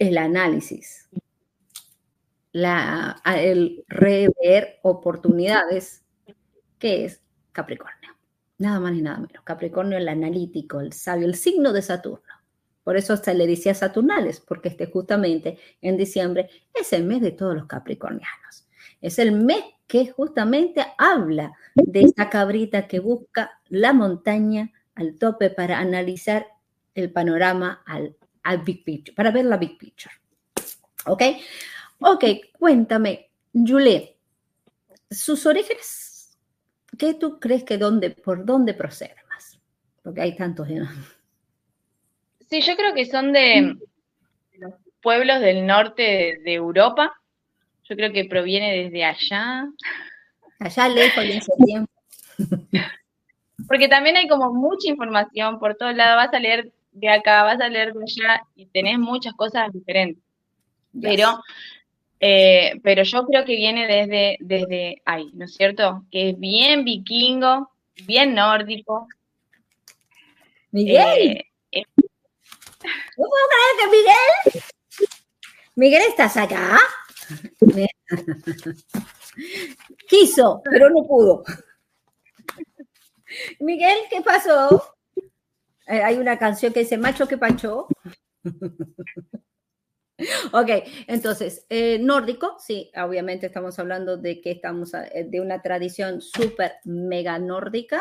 el 0.00 0.16
análisis, 0.16 1.08
la, 2.52 3.20
el 3.24 3.84
rever 3.86 4.80
oportunidades, 4.82 6.02
que 6.78 7.04
es 7.04 7.22
Capricornio. 7.52 8.16
Nada 8.58 8.80
más 8.80 8.92
ni 8.92 9.02
nada 9.02 9.18
menos. 9.18 9.44
Capricornio, 9.44 9.98
el 9.98 10.08
analítico, 10.08 10.80
el 10.80 10.94
sabio, 10.94 11.26
el 11.26 11.34
signo 11.34 11.72
de 11.72 11.82
Saturno. 11.82 12.34
Por 12.82 12.96
eso 12.96 13.16
se 13.18 13.34
le 13.34 13.46
decía 13.46 13.74
Saturnales, 13.74 14.40
porque 14.40 14.70
este 14.70 14.86
justamente 14.86 15.58
en 15.82 15.98
diciembre 15.98 16.48
es 16.74 16.92
el 16.94 17.04
mes 17.04 17.20
de 17.20 17.32
todos 17.32 17.54
los 17.54 17.66
capricornianos. 17.66 18.66
Es 19.02 19.18
el 19.18 19.32
mes 19.32 19.62
que 19.86 20.10
justamente 20.10 20.84
habla 20.96 21.52
de 21.74 22.02
esa 22.02 22.30
cabrita 22.30 22.88
que 22.88 23.00
busca 23.00 23.60
la 23.68 23.92
montaña 23.92 24.72
al 24.94 25.18
tope 25.18 25.50
para 25.50 25.78
analizar 25.78 26.46
el 26.94 27.12
panorama 27.12 27.82
al, 27.86 28.16
al 28.42 28.58
big 28.58 28.84
picture, 28.84 29.14
para 29.14 29.30
ver 29.30 29.44
la 29.44 29.56
big 29.56 29.78
picture. 29.78 30.14
¿Ok? 31.06 31.22
Ok, 32.00 32.24
cuéntame, 32.58 33.30
Julie, 33.52 34.16
sus 35.10 35.44
orígenes, 35.46 36.38
¿qué 36.98 37.14
tú 37.14 37.38
crees 37.38 37.64
que 37.64 37.78
dónde, 37.78 38.10
por 38.10 38.44
dónde 38.44 38.74
procede 38.74 39.16
más? 39.28 39.58
Porque 40.02 40.22
hay 40.22 40.36
tantos. 40.36 40.68
Sí, 42.48 42.60
yo 42.62 42.76
creo 42.76 42.94
que 42.94 43.06
son 43.06 43.32
de 43.32 43.76
los 44.58 44.74
pueblos 45.02 45.40
del 45.40 45.66
norte 45.66 46.38
de, 46.42 46.54
Europa. 46.54 47.12
Yo 47.84 47.96
creo 47.96 48.12
que 48.12 48.24
proviene 48.24 48.84
desde 48.84 49.04
allá. 49.04 49.68
Allá 50.58 50.88
lejos 50.88 51.24
de 51.24 51.36
ese 51.36 51.52
tiempo. 51.64 51.92
Porque 53.68 53.88
también 53.88 54.16
hay 54.16 54.26
como 54.26 54.52
mucha 54.52 54.88
información 54.88 55.58
por 55.58 55.76
todos 55.76 55.94
lados. 55.94 56.16
Vas 56.16 56.34
a 56.34 56.40
leer 56.40 56.72
de 56.92 57.08
acá, 57.08 57.42
vas 57.44 57.60
a 57.60 57.68
leer 57.68 57.92
de 57.92 58.02
allá 58.02 58.42
y 58.56 58.66
tenés 58.66 58.98
muchas 58.98 59.34
cosas 59.34 59.72
diferentes. 59.72 60.22
Pero, 61.00 61.40
eh, 62.18 62.80
pero 62.82 63.02
yo 63.02 63.24
creo 63.26 63.44
que 63.44 63.56
viene 63.56 63.86
desde, 63.86 64.36
desde 64.40 65.02
ahí, 65.04 65.30
¿no 65.34 65.44
es 65.44 65.54
cierto? 65.54 66.04
Que 66.10 66.30
es 66.30 66.38
bien 66.38 66.84
vikingo, 66.84 67.70
bien 68.06 68.34
nórdico. 68.34 69.06
Miguel. 70.72 71.36
Eh, 71.36 71.44
eh. 71.72 71.84
¿No 71.96 73.26
puedo 73.28 73.46
creer 73.48 73.76
que 73.78 73.86
Miguel? 73.96 74.64
Miguel, 75.76 76.02
¿estás 76.08 76.36
acá? 76.36 76.78
Quiso, 80.08 80.60
pero 80.64 80.90
no 80.90 81.06
pudo. 81.06 81.44
Miguel, 83.60 83.98
¿qué 84.10 84.20
pasó? 84.22 84.96
Eh, 85.90 86.02
hay 86.04 86.18
una 86.18 86.38
canción 86.38 86.72
que 86.72 86.80
dice 86.80 86.96
Macho 86.96 87.26
que 87.26 87.36
Pancho. 87.36 87.88
ok, 90.52 90.70
entonces, 91.08 91.66
eh, 91.68 91.98
nórdico, 91.98 92.56
sí, 92.60 92.92
obviamente 92.96 93.46
estamos 93.46 93.76
hablando 93.80 94.16
de 94.16 94.40
que 94.40 94.52
estamos 94.52 94.94
eh, 94.94 95.26
de 95.28 95.40
una 95.40 95.62
tradición 95.62 96.20
súper 96.20 96.74
mega 96.84 97.40
nórdica, 97.40 98.00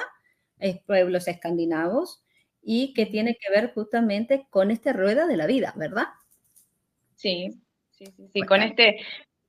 es 0.59 0.79
pueblos 0.83 1.27
escandinavos, 1.27 2.23
y 2.61 2.93
que 2.93 3.07
tiene 3.07 3.35
que 3.41 3.49
ver 3.51 3.73
justamente 3.73 4.45
con 4.51 4.69
esta 4.69 4.93
rueda 4.93 5.25
de 5.25 5.37
la 5.37 5.47
vida, 5.47 5.73
¿verdad? 5.75 6.09
Sí, 7.15 7.59
sí, 7.89 8.05
sí, 8.05 8.29
sí. 8.31 8.41
con 8.43 8.61
este, 8.61 8.99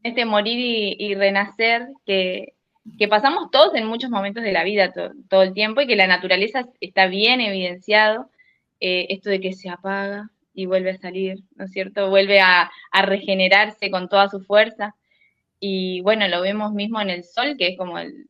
este 0.03 0.24
morir 0.24 0.96
y 0.98 1.14
renacer 1.14 1.88
que, 2.07 2.55
que 2.98 3.08
pasamos 3.08 3.50
todos 3.50 3.74
en 3.74 3.86
muchos 3.86 4.10
momentos 4.10 4.42
de 4.42 4.52
la 4.52 4.64
vida 4.64 4.92
todo 5.28 5.42
el 5.42 5.54
tiempo 5.54 5.80
y 5.80 5.86
que 5.86 5.96
la 5.96 6.06
naturaleza 6.06 6.66
está 6.80 7.06
bien 7.06 7.40
evidenciado, 7.40 8.30
eh, 8.80 9.06
esto 9.10 9.30
de 9.30 9.40
que 9.40 9.52
se 9.52 9.68
apaga 9.68 10.30
y 10.54 10.66
vuelve 10.66 10.90
a 10.90 10.98
salir, 10.98 11.38
¿no 11.56 11.66
es 11.66 11.72
cierto? 11.72 12.08
Vuelve 12.10 12.40
a, 12.40 12.70
regenerarse 13.02 13.90
con 13.90 14.08
toda 14.08 14.28
su 14.28 14.40
fuerza. 14.40 14.94
Y 15.60 16.00
bueno, 16.02 16.26
lo 16.28 16.40
vemos 16.42 16.72
mismo 16.72 17.00
en 17.00 17.10
el 17.10 17.24
sol, 17.24 17.56
que 17.58 17.68
es 17.68 17.78
como 17.78 17.98
el, 17.98 18.28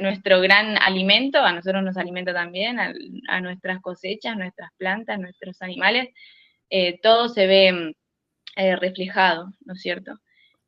nuestro 0.00 0.40
gran 0.40 0.76
alimento, 0.78 1.38
a 1.40 1.52
nosotros 1.52 1.82
nos 1.82 1.96
alimenta 1.96 2.32
también, 2.34 2.78
a, 2.78 3.40
nuestras 3.40 3.80
cosechas, 3.80 4.36
nuestras 4.36 4.70
plantas, 4.76 5.18
nuestros 5.18 5.62
animales, 5.62 6.08
eh, 6.70 6.98
todo 7.02 7.28
se 7.28 7.46
ve 7.46 7.94
eh, 8.56 8.76
reflejado, 8.76 9.52
¿no 9.64 9.74
es 9.74 9.80
cierto? 9.80 10.18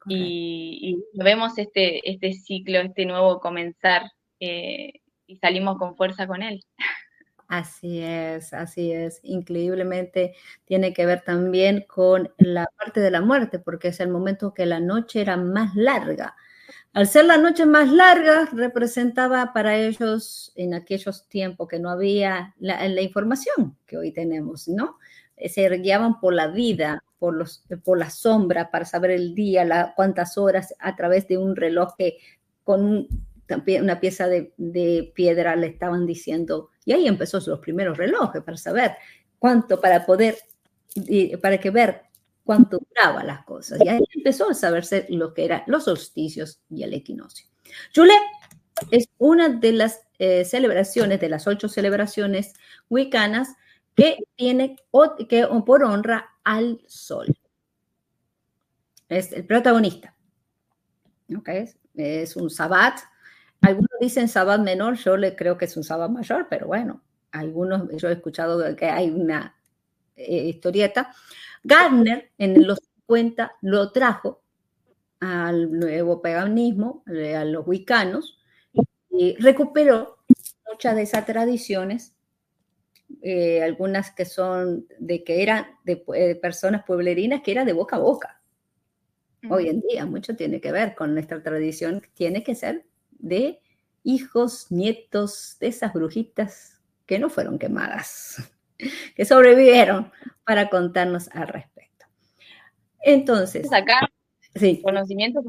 Y, 0.07 1.03
vemos 1.14 1.59
este, 1.59 2.09
este 2.11 2.33
ciclo, 2.33 2.81
este 2.81 3.07
nuevo 3.07 3.40
comenzar 3.40 4.03
eh, 4.40 5.01
y 5.27 5.37
salimos 5.37 5.79
con 5.79 5.97
fuerza 5.97 6.27
con 6.27 6.43
él. 6.43 6.61
Así 7.49 8.01
es, 8.01 8.53
así 8.53 8.93
es. 8.93 9.21
Increíblemente 9.23 10.35
tiene 10.64 10.93
que 10.93 11.07
ver 11.07 11.23
también 11.23 11.85
con 11.87 12.33
la 12.38 12.67
parte 12.79 13.01
de 13.01 13.11
la 13.11 13.21
muerte, 13.21 13.59
porque 13.59 13.88
es 13.88 14.01
el 14.01 14.09
momento 14.09 14.55
que 14.55 14.67
la 14.67 14.81
noche 14.81 15.21
era 15.21 15.37
más 15.37 15.75
larga. 15.75 16.35
Al 16.95 17.07
ser 17.07 17.27
la 17.27 17.38
noche 17.38 17.67
más 17.67 17.90
larga, 17.90 18.49
representaba 18.53 19.53
para 19.53 19.77
ellos 19.77 20.53
en 20.57 20.75
aquellos 20.75 21.29
tiempos 21.29 21.69
que 21.69 21.79
no 21.79 21.90
había 21.90 22.55
la, 22.59 22.87
la 22.88 23.03
información 23.03 23.77
que 23.87 23.99
hoy 23.99 24.12
tenemos, 24.12 24.69
¿no? 24.69 24.99
Se 25.37 25.68
guiaban 25.79 26.20
por 26.20 26.35
la 26.35 26.49
vida, 26.49 27.05
por, 27.18 27.35
los, 27.35 27.64
por 27.85 27.99
la 27.99 28.11
sombra 28.11 28.70
para 28.70 28.85
saber 28.85 29.11
el 29.11 29.35
día, 29.35 29.64
la, 29.64 29.92
cuántas 29.97 30.38
horas 30.38 30.75
a 30.79 30.94
través 30.97 31.27
de 31.29 31.38
un 31.38 31.57
reloj 31.57 31.94
que 31.97 32.18
con 32.62 33.09
una 33.81 34.01
pieza 34.01 34.27
de, 34.27 35.12
piedra 35.14 35.57
le 35.57 35.68
estaban 35.68 36.07
diciendo. 36.07 36.70
Y 36.85 36.92
ahí 36.92 37.07
empezó 37.07 37.40
los 37.47 37.61
primeros 37.61 37.97
relojes 37.97 38.42
para 38.42 38.57
saber 38.57 38.92
cuánto, 39.38 39.81
para 39.81 40.07
poder, 40.07 40.37
para 41.40 41.59
que 41.59 41.70
ver 41.70 42.03
cuánto 42.44 42.79
duraba 42.79 43.23
las 43.23 43.44
cosas. 43.44 43.81
Y 43.85 43.88
ahí 43.88 44.05
empezó 44.14 44.51
a 44.51 44.55
saberse 44.55 45.07
lo 45.11 45.35
que 45.35 45.44
eran 45.44 45.62
los 45.66 45.85
solsticios 45.85 46.61
y 46.70 46.83
el 46.83 46.94
equinoccio. 46.94 47.47
Chule 47.92 48.14
es 48.90 49.09
una 49.18 49.49
de 49.49 49.73
las 49.73 50.03
eh, 50.18 50.44
celebraciones, 50.44 51.20
de 51.20 51.29
las 51.29 51.47
ocho 51.47 51.68
celebraciones 51.68 52.55
wicanas, 52.88 53.49
que 53.95 54.19
tiene 54.37 54.77
que 55.29 55.47
por 55.65 55.85
honra 55.85 56.37
al 56.43 56.81
sol. 56.87 57.27
Es 59.09 59.33
el 59.33 59.47
protagonista. 59.47 60.15
¿Okay? 61.39 61.69
Es 61.95 62.37
un 62.37 62.51
sabbat. 62.51 62.99
Algunos 63.61 63.91
dicen 64.01 64.29
sabbat 64.29 64.61
menor, 64.61 64.97
yo 64.97 65.17
le 65.17 65.37
creo 65.37 65.57
que 65.57 65.65
es 65.65 65.77
un 65.77 65.85
sabbat 65.85 66.11
mayor, 66.11 66.49
pero 66.51 66.67
bueno, 66.67 67.03
algunos, 67.33 67.89
yo 67.97 68.09
he 68.09 68.13
escuchado 68.13 68.77
que 68.77 68.87
hay 68.87 69.11
una 69.11 69.57
eh, 70.17 70.49
historieta. 70.49 71.15
Gardner 71.63 72.31
en 72.37 72.67
los 72.67 72.79
50 73.07 73.57
lo 73.63 73.91
trajo 73.91 74.43
al 75.21 75.73
nuevo 75.73 76.21
paganismo, 76.21 77.03
eh, 77.07 77.37
a 77.37 77.45
los 77.45 77.67
wicanos, 77.67 78.39
y 79.11 79.37
recuperó 79.37 80.19
muchas 80.71 80.97
de 80.97 81.03
esas 81.03 81.25
tradiciones 81.25 82.13
eh, 83.23 83.62
algunas 83.62 84.12
que 84.12 84.25
son 84.25 84.87
de 84.99 85.25
que 85.25 85.43
eran 85.43 85.67
de, 85.85 86.05
eh, 86.14 86.35
personas 86.37 86.85
pueblerinas 86.85 87.43
que 87.43 87.53
era 87.53 87.64
de 87.64 87.73
boca 87.73 87.97
a 87.97 88.01
boca. 88.01 88.40
Hoy 89.51 89.69
en 89.69 89.83
día 89.83 90.07
mucho 90.07 90.37
tiene 90.37 90.59
que 90.59 90.73
ver 90.73 90.95
con 90.95 91.12
nuestra 91.12 91.43
tradición, 91.43 92.03
tiene 92.14 92.43
que 92.43 92.55
ser 92.55 92.87
de 93.11 93.61
hijos, 94.03 94.71
nietos 94.71 95.59
de 95.61 95.67
esas 95.67 95.93
brujitas 95.93 96.81
que 97.05 97.19
no 97.19 97.29
fueron 97.29 97.59
quemadas, 97.59 98.37
que 99.14 99.25
sobrevivieron 99.27 100.11
para 100.45 100.71
contarnos 100.71 101.29
al 101.29 101.49
respecto. 101.49 102.07
Entonces, 103.03 103.71
acá 103.71 104.11
sí. 104.55 104.81
conocimiento. 104.83 105.43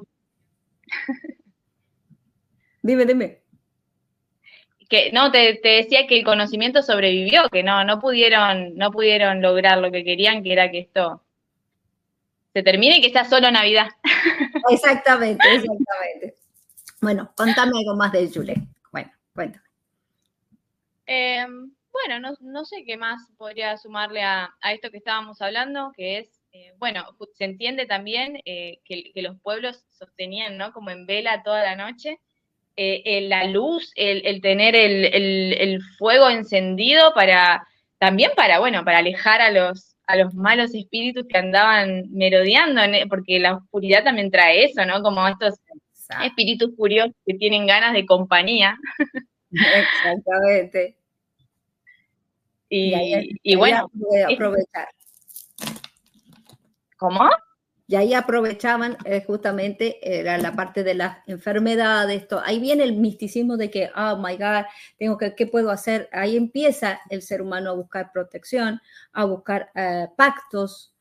dime, 2.82 3.06
dime 3.06 3.45
que 4.90 5.12
no 5.12 5.32
te, 5.32 5.60
decía 5.62 6.08
que 6.08 6.18
el 6.20 6.26
conocimiento 6.26 6.82
sobrevivió, 6.82 7.50
que 7.50 7.64
no, 7.64 7.84
no 7.84 8.00
pudieron, 8.00 8.76
no 8.76 8.92
pudieron 8.92 9.42
lograr 9.42 9.80
lo 9.80 9.92
que 9.92 10.04
querían, 10.04 10.44
que 10.44 10.54
era 10.54 10.72
que 10.72 10.80
esto 10.80 11.22
se 12.54 12.64
termine 12.64 12.98
y 12.98 13.02
que 13.02 13.12
sea 13.12 13.26
solo 13.26 13.52
Navidad. 13.52 13.88
Exactamente, 14.70 15.46
exactamente. 15.48 16.36
Bueno, 17.02 17.32
contame 17.36 17.78
algo 17.78 17.96
más 17.96 18.12
de 18.14 18.30
Julie. 18.34 18.56
Bueno, 18.92 19.12
cuéntame. 19.34 19.66
Em, 21.06 21.72
bueno, 21.92 22.36
no, 22.40 22.66
sé 22.66 22.84
qué 22.86 22.98
más 22.98 23.30
podría 23.38 23.78
sumarle 23.78 24.24
a, 24.24 24.56
esto 24.72 24.90
que 24.90 24.98
estábamos 24.98 25.42
hablando, 25.42 25.92
que 25.96 26.20
es, 26.20 26.42
eh, 26.52 26.74
bueno, 26.78 27.06
se 27.34 27.44
entiende 27.44 27.86
también 27.86 28.42
eh, 28.46 28.80
que, 28.86 29.12
que, 29.14 29.22
los 29.22 29.40
pueblos 29.42 29.86
sostenían, 29.92 30.58
¿no? 30.58 30.72
Como 30.72 30.90
en 30.90 31.06
vela 31.06 31.44
toda 31.44 31.62
la 31.62 31.76
noche, 31.76 32.20
eh, 32.78 33.22
la 33.30 33.46
luz, 33.46 33.92
el, 33.96 34.42
tener 34.42 34.76
el, 34.76 35.82
fuego 35.98 36.30
encendido 36.30 37.14
para, 37.14 37.66
también 37.98 38.32
para, 38.36 38.60
bueno, 38.60 38.84
para 38.84 39.00
alejar 39.00 39.42
a 39.42 39.52
los, 39.52 39.96
a 40.08 40.16
los 40.18 40.34
malos 40.34 40.74
espíritus 40.74 41.26
que 41.28 41.38
andaban 41.38 42.06
merodeando, 42.12 42.82
porque 43.10 43.40
la 43.40 43.56
oscuridad 43.56 44.04
también 44.04 44.32
trae 44.32 44.66
eso, 44.66 44.86
¿no? 44.86 45.02
Como 45.02 45.28
estos 45.28 45.56
espíritus 46.24 46.72
curiosos 46.76 47.14
que 47.26 47.36
tienen 47.36 47.66
ganas 47.66 47.94
de 47.94 48.06
compañía. 48.06 48.78
Exactamente. 49.52 50.98
Y, 52.68 53.56
bueno. 53.56 53.90
Aprovechar. 54.30 54.90
¿Cómo? 56.98 57.30
Y 57.88 57.96
ahí 57.96 58.14
aprovechaban 58.16 58.98
eh, 59.06 59.24
justamente 59.26 60.00
la 60.24 60.56
parte 60.56 60.84
de 60.84 60.96
las 60.96 61.18
enfermedades, 61.28 62.24
esto. 62.24 62.42
ahí 62.44 62.60
viene 62.60 62.84
el 62.84 62.96
misticismo 62.96 63.58
de 63.58 63.70
que, 63.70 63.92
oh 63.96 64.18
my 64.18 64.38
God, 64.38 64.66
tengo 64.98 65.18
que, 65.18 65.36
¿qué 65.36 65.46
puedo 65.46 65.70
hacer? 65.70 66.10
Ahí 66.12 66.36
empieza 66.36 67.00
el 67.10 67.22
ser 67.22 67.44
humano 67.44 67.70
a 67.70 67.74
buscar 67.74 68.12
protección, 68.12 68.82
a 69.14 69.26
buscar 69.26 69.70
eh, 69.76 70.08
pactos 70.18 70.96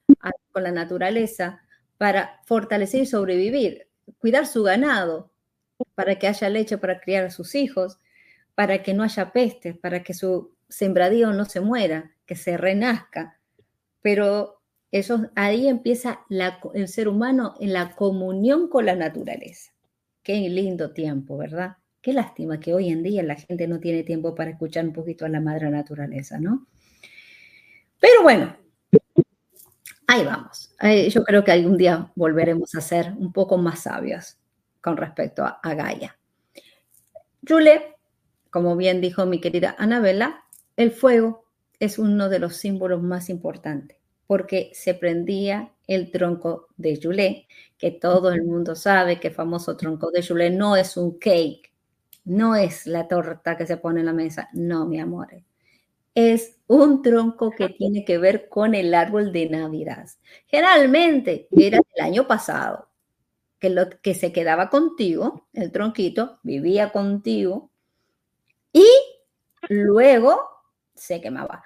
con 0.53 0.63
la 0.63 0.73
naturaleza 0.73 1.63
para 1.97 2.41
fortalecer 2.45 3.03
y 3.03 3.07
sobrevivir, 3.07 3.89
cuidar 4.19 4.47
su 4.47 4.63
ganado, 4.63 5.33
para 5.95 6.19
que 6.19 6.29
haya 6.29 6.49
leche 6.49 6.79
para 6.79 7.01
criar 7.01 7.27
a 7.27 7.31
sus 7.31 7.55
hijos, 7.55 7.99
para 8.55 8.83
que 8.83 8.95
no 8.95 9.03
haya 9.03 9.33
peste, 9.33 9.75
para 9.75 10.03
que 10.03 10.15
su 10.15 10.55
sembradío 10.69 11.33
no 11.33 11.45
se 11.45 11.61
muera, 11.61 12.13
que 12.27 12.37
se 12.37 12.57
renazca. 12.57 13.41
Pero 14.01 14.54
eso, 14.95 15.29
ahí 15.35 15.67
empieza 15.67 16.21
el 16.73 16.87
ser 16.87 17.09
humano 17.09 17.57
en 17.59 17.73
la 17.73 17.97
comunión 17.97 18.69
con 18.69 18.87
la 18.87 18.95
naturaleza. 18.95 19.73
Qué 20.23 20.49
lindo 20.49 20.93
tiempo, 20.93 21.37
¿verdad? 21.37 21.79
Qué 22.01 22.13
lástima 22.13 22.61
que 22.61 22.75
hoy 22.75 22.91
en 22.91 23.03
día 23.03 23.25
la 23.25 23.35
gente 23.35 23.67
no 23.67 23.81
tiene 23.81 24.05
tiempo 24.05 24.37
para 24.37 24.51
escuchar 24.51 24.85
un 24.85 24.93
poquito 24.93 25.25
a 25.25 25.29
la 25.29 25.41
madre 25.41 25.69
naturaleza, 25.69 26.39
¿no? 26.39 26.69
Pero 27.99 28.23
bueno, 28.23 28.57
ahí 30.07 30.25
vamos. 30.25 30.73
Yo 31.13 31.25
creo 31.25 31.43
que 31.43 31.51
algún 31.51 31.77
día 31.77 32.13
volveremos 32.15 32.77
a 32.77 32.81
ser 32.81 33.15
un 33.19 33.33
poco 33.33 33.59
más 33.59 33.81
sabios 33.81 34.37
con 34.81 34.97
respecto 34.97 35.45
a, 35.45 35.75
Gaia. 35.75 36.17
Jule, 37.45 37.97
como 38.49 38.77
bien 38.77 39.01
dijo 39.01 39.27
mi 39.27 39.41
querida 39.41 39.75
Anabela, 39.77 40.45
el 40.77 40.93
fuego 40.93 41.47
es 41.81 41.99
uno 41.99 42.29
de 42.29 42.39
los 42.39 42.55
símbolos 42.55 43.03
más 43.03 43.29
importantes 43.29 44.04
porque 44.27 44.71
se 44.75 44.95
prendía 44.95 45.73
el 45.87 46.11
tronco 46.11 46.69
de 46.77 46.99
Julé, 47.01 47.47
que 47.79 47.91
todo 47.91 48.33
el 48.33 48.43
mundo 48.43 48.75
sabe 48.75 49.21
que 49.21 49.29
el 49.29 49.35
famoso 49.35 49.77
tronco 49.77 50.11
de 50.11 50.27
Julé 50.27 50.51
no 50.51 50.77
es 50.77 50.97
un 50.97 51.19
cake, 51.19 51.73
no 52.25 52.57
es 52.57 52.87
la 52.87 53.07
torta 53.07 53.57
que 53.57 53.67
se 53.67 53.77
pone 53.77 54.01
en 54.01 54.07
la 54.07 54.13
mesa, 54.13 54.49
no, 54.55 54.87
mi 54.87 54.99
amor. 55.01 55.29
Es 56.15 56.59
un 56.67 57.03
tronco 57.03 57.51
que 57.51 57.69
tiene 57.79 58.05
que 58.05 58.19
ver 58.19 58.49
con 58.49 58.75
el 58.75 58.95
árbol 58.95 59.33
de 59.33 59.49
Navidad. 59.49 60.09
Generalmente 60.47 61.49
era 61.51 61.81
el 61.95 62.03
año 62.03 62.27
pasado, 62.27 62.89
que, 63.59 63.71
lo, 63.71 63.89
que 64.01 64.15
se 64.15 64.33
quedaba 64.33 64.71
contigo, 64.71 65.47
el 65.53 65.71
tronquito, 65.73 66.39
vivía 66.43 66.93
contigo 66.93 67.71
y 68.73 68.87
luego 69.69 70.41
se 70.95 71.21
quemaba 71.21 71.63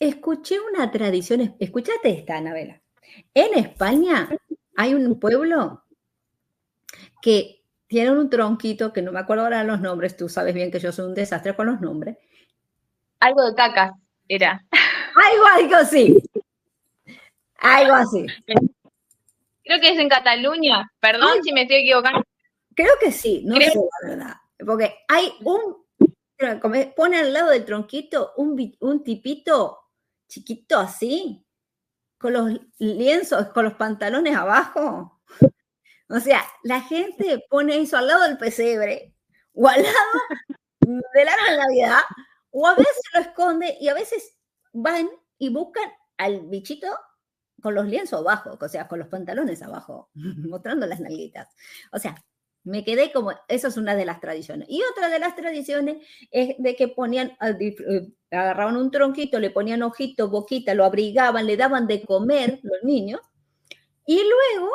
escuché 0.00 0.58
una 0.58 0.90
tradición, 0.90 1.54
escúchate 1.60 2.10
esta, 2.10 2.38
Anabela. 2.38 2.80
En 3.34 3.56
España 3.56 4.28
hay 4.76 4.94
un 4.94 5.20
pueblo 5.20 5.84
que 7.20 7.62
tiene 7.86 8.10
un 8.10 8.30
tronquito, 8.30 8.92
que 8.92 9.02
no 9.02 9.12
me 9.12 9.20
acuerdo 9.20 9.44
ahora 9.44 9.62
los 9.62 9.80
nombres, 9.80 10.16
tú 10.16 10.28
sabes 10.28 10.54
bien 10.54 10.70
que 10.70 10.80
yo 10.80 10.90
soy 10.90 11.06
un 11.06 11.14
desastre 11.14 11.54
con 11.54 11.66
los 11.66 11.80
nombres. 11.80 12.16
Algo 13.20 13.44
de 13.44 13.54
cacas 13.54 13.92
era. 14.26 14.64
Algo, 15.32 15.46
algo 15.46 15.74
así. 15.74 16.16
Algo 17.58 17.94
así. 17.94 18.26
Creo 19.64 19.80
que 19.80 19.90
es 19.90 19.98
en 19.98 20.08
Cataluña. 20.08 20.88
Perdón 21.00 21.42
si 21.42 21.52
me 21.52 21.62
estoy 21.62 21.78
equivocando. 21.78 22.22
Creo 22.74 22.94
que 23.00 23.10
sí, 23.10 23.42
no 23.44 23.56
sé 23.56 23.74
la 23.74 24.08
verdad. 24.08 24.36
Porque 24.64 24.94
hay 25.08 25.32
un, 25.44 25.84
pone 26.96 27.18
al 27.18 27.32
lado 27.32 27.50
del 27.50 27.64
tronquito 27.64 28.32
un, 28.36 28.72
un 28.80 29.02
tipito 29.02 29.80
chiquito 30.30 30.78
así, 30.78 31.44
con 32.16 32.32
los 32.32 32.60
lienzos, 32.78 33.48
con 33.48 33.64
los 33.64 33.74
pantalones 33.74 34.36
abajo. 34.36 35.20
O 36.08 36.20
sea, 36.20 36.44
la 36.62 36.80
gente 36.80 37.44
pone 37.50 37.80
eso 37.80 37.98
al 37.98 38.06
lado 38.06 38.24
del 38.24 38.38
pesebre 38.38 39.14
o 39.52 39.68
al 39.68 39.82
lado 39.82 39.94
del 40.88 41.28
árbol 41.28 41.50
de 41.50 41.56
Navidad, 41.56 42.00
o 42.50 42.66
a 42.66 42.74
veces 42.74 43.02
lo 43.14 43.20
esconde 43.20 43.76
y 43.80 43.88
a 43.88 43.94
veces 43.94 44.36
van 44.72 45.08
y 45.38 45.50
buscan 45.50 45.90
al 46.16 46.40
bichito 46.46 46.88
con 47.62 47.74
los 47.74 47.86
lienzos 47.86 48.20
abajo, 48.20 48.56
o 48.60 48.68
sea, 48.68 48.88
con 48.88 48.98
los 48.98 49.08
pantalones 49.08 49.62
abajo, 49.62 50.10
mostrando 50.14 50.86
las 50.86 51.00
nalguitas. 51.00 51.48
O 51.92 51.98
sea, 51.98 52.14
me 52.64 52.84
quedé 52.84 53.12
como, 53.12 53.32
eso 53.48 53.68
es 53.68 53.76
una 53.76 53.94
de 53.94 54.04
las 54.04 54.20
tradiciones. 54.20 54.68
Y 54.70 54.82
otra 54.92 55.08
de 55.08 55.18
las 55.18 55.34
tradiciones 55.34 56.06
es 56.30 56.56
de 56.58 56.76
que 56.76 56.88
ponían, 56.88 57.36
eh, 57.40 58.08
agarraban 58.30 58.76
un 58.76 58.90
tronquito, 58.90 59.38
le 59.38 59.50
ponían 59.50 59.82
ojito, 59.82 60.28
boquita, 60.28 60.74
lo 60.74 60.84
abrigaban, 60.84 61.46
le 61.46 61.56
daban 61.56 61.86
de 61.86 62.04
comer 62.04 62.60
los 62.62 62.82
niños. 62.82 63.20
Y 64.06 64.22
luego, 64.22 64.70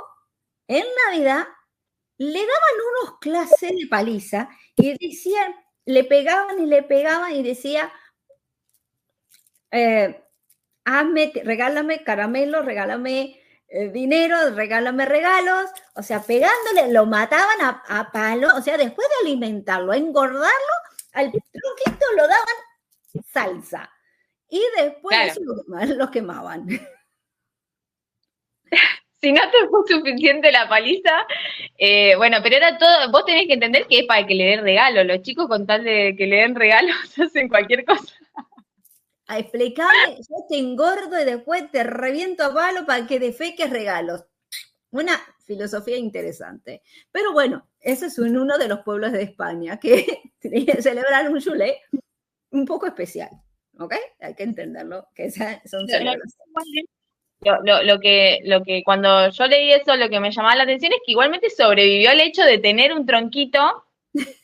en 0.68 0.86
Navidad, 1.08 1.46
le 2.18 2.40
daban 2.40 3.04
unos 3.04 3.20
clases 3.20 3.72
de 3.72 3.88
paliza 3.90 4.50
y 4.76 4.98
decían, 4.98 5.54
le 5.86 6.04
pegaban 6.04 6.60
y 6.60 6.66
le 6.66 6.84
pegaban 6.84 7.36
y 7.36 7.44
decía, 7.44 7.92
eh, 9.72 10.24
regálame 11.44 12.04
caramelo, 12.04 12.62
regálame 12.62 13.40
eh, 13.68 13.90
dinero, 13.90 14.52
regálame 14.52 15.06
regalos, 15.06 15.72
o 15.96 16.04
sea, 16.04 16.22
pegándole, 16.22 16.92
lo 16.92 17.06
mataban 17.06 17.58
a, 17.62 18.12
palo, 18.12 18.56
o 18.56 18.62
sea, 18.62 18.78
después 18.78 19.08
de 19.08 19.28
alimentarlo, 19.28 19.94
engordarlo, 19.94 20.74
al 21.14 21.32
tronquito 21.32 22.06
lo 22.16 22.28
daban 22.28 22.56
salsa. 23.32 23.92
Y 24.50 24.62
después 24.78 25.40
lo, 25.98 26.12
quemaban. 26.12 26.68
si 29.22 29.32
no 29.32 29.42
te 29.50 29.68
fue 29.70 29.82
suficiente 29.88 30.52
la 30.52 30.70
paliza, 30.70 31.26
eh, 31.78 32.16
bueno, 32.16 32.38
pero 32.44 32.58
era 32.58 32.78
todo, 32.78 33.12
vos 33.12 33.26
tenés 33.26 33.48
que 33.48 33.54
entender 33.54 33.88
que 33.88 34.00
es 34.00 34.06
para 34.06 34.28
que 34.28 34.36
le 34.36 34.46
den 34.46 34.62
regalo, 34.62 35.04
los 35.04 35.22
chicos 35.24 35.48
con 35.48 35.66
tal 35.66 35.84
de 35.84 36.16
que 36.16 36.28
le 36.28 36.38
den 36.38 36.56
regalos 36.56 36.96
hacen 37.20 37.50
cualquier 37.50 37.84
cosa 37.84 38.14
a 39.28 39.40
explicarme, 39.40 40.18
yo 40.18 40.46
te 40.48 40.58
engordo 40.58 41.20
y 41.20 41.26
después 41.26 41.70
te 41.72 41.84
reviento 41.84 42.44
a 42.44 42.54
palo 42.54 42.86
para 42.86 43.08
que 43.08 43.20
defeques 43.20 43.70
regalos. 43.70 44.26
Una 44.92 45.20
filosofía 45.46 45.98
interesante. 45.98 46.82
Pero 47.12 47.34
bueno, 47.34 47.68
ese 47.80 48.08
es 48.08 48.20
uno 48.20 48.58
de 48.58 48.68
los 48.68 48.80
pueblos 48.80 49.12
de 49.12 49.24
España 49.24 49.80
que 49.80 50.06
celebran 50.82 51.34
un 51.34 51.40
chulé 51.40 51.82
un 52.52 52.66
poco 52.66 52.88
especial. 52.88 53.30
¿Ok? 53.78 53.94
Hay 54.22 54.36
que 54.36 54.44
entenderlo, 54.44 55.10
que 55.14 55.30
son 55.32 55.60
lo, 57.42 57.84
lo, 57.84 58.00
que, 58.00 58.40
lo 58.46 58.64
que 58.64 58.82
cuando 58.84 59.30
yo 59.30 59.48
leí 59.48 59.74
eso, 59.74 59.96
lo 59.98 60.10
que 60.10 60.20
me 60.20 60.32
llamaba 60.32 60.56
la 60.56 60.64
atención 60.64 60.94
es 60.94 61.00
que 61.06 61.12
igualmente 61.12 61.50
sobrevivió 61.50 62.12
el 62.12 62.22
hecho 62.22 62.44
de 62.44 62.58
tener 62.58 62.94
un 62.94 63.06
tronquito, 63.06 63.84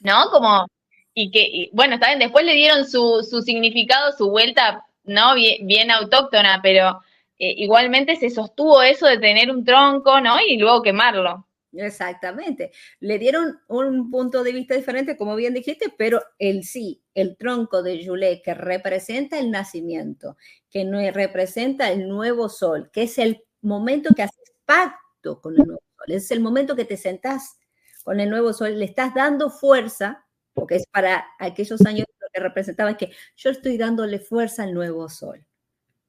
¿no? 0.02 0.30
Como 0.32 0.68
y 1.14 1.32
que, 1.32 1.70
bueno, 1.74 1.96
está 1.96 2.16
después 2.16 2.46
le 2.46 2.54
dieron 2.54 2.88
su, 2.88 3.26
su 3.30 3.42
significado, 3.42 4.12
su 4.18 4.30
vuelta, 4.30 4.86
¿no? 5.04 5.36
Bien, 5.36 5.92
autóctona, 5.92 6.60
pero 6.62 7.02
eh, 7.38 7.54
igualmente 7.58 8.16
se 8.16 8.30
sostuvo 8.30 8.82
eso 8.82 9.08
de 9.08 9.18
tener 9.18 9.52
un 9.52 9.66
tronco, 9.66 10.22
¿no? 10.22 10.38
Y 10.48 10.58
luego 10.58 10.82
quemarlo. 10.82 11.48
Exactamente. 11.74 12.72
Le 13.00 13.18
dieron 13.18 13.62
un 13.68 14.12
punto 14.12 14.44
de 14.44 14.52
vista 14.52 14.76
diferente, 14.76 15.16
como 15.16 15.36
bien 15.36 15.54
dijiste, 15.54 15.94
pero 15.98 16.22
el 16.38 16.64
sí, 16.64 17.02
el 17.14 17.38
tronco 17.38 17.82
de 17.82 18.06
Julet 18.06 18.42
que 18.44 18.54
representa 18.54 19.40
el 19.40 19.52
nacimiento, 19.52 20.38
que 20.70 20.84
representa 21.12 21.92
el 21.92 22.10
nuevo 22.10 22.50
sol, 22.50 22.90
que 22.92 23.04
es 23.04 23.18
el 23.18 23.44
momento 23.62 24.14
que 24.14 24.24
haces 24.24 24.54
pacto 24.66 25.40
con 25.42 25.54
el 25.54 25.66
nuevo 25.66 25.82
sol, 25.98 26.16
es 26.16 26.32
el 26.32 26.42
momento 26.42 26.76
que 26.76 26.86
te 26.86 26.98
sentás 26.98 27.58
con 28.04 28.20
el 28.20 28.30
nuevo 28.30 28.52
sol, 28.52 28.78
le 28.78 28.86
estás 28.86 29.14
dando 29.14 29.50
fuerza 29.50 30.26
porque 30.54 30.76
es 30.76 30.86
para 30.88 31.26
aquellos 31.40 31.86
años 31.86 32.06
lo 32.20 32.28
que 32.34 32.42
representaba 32.42 32.98
que 32.98 33.12
yo 33.36 33.50
estoy 33.50 33.78
dándole 33.78 34.20
fuerza 34.20 34.64
al 34.64 34.74
nuevo 34.74 35.10
sol. 35.10 35.46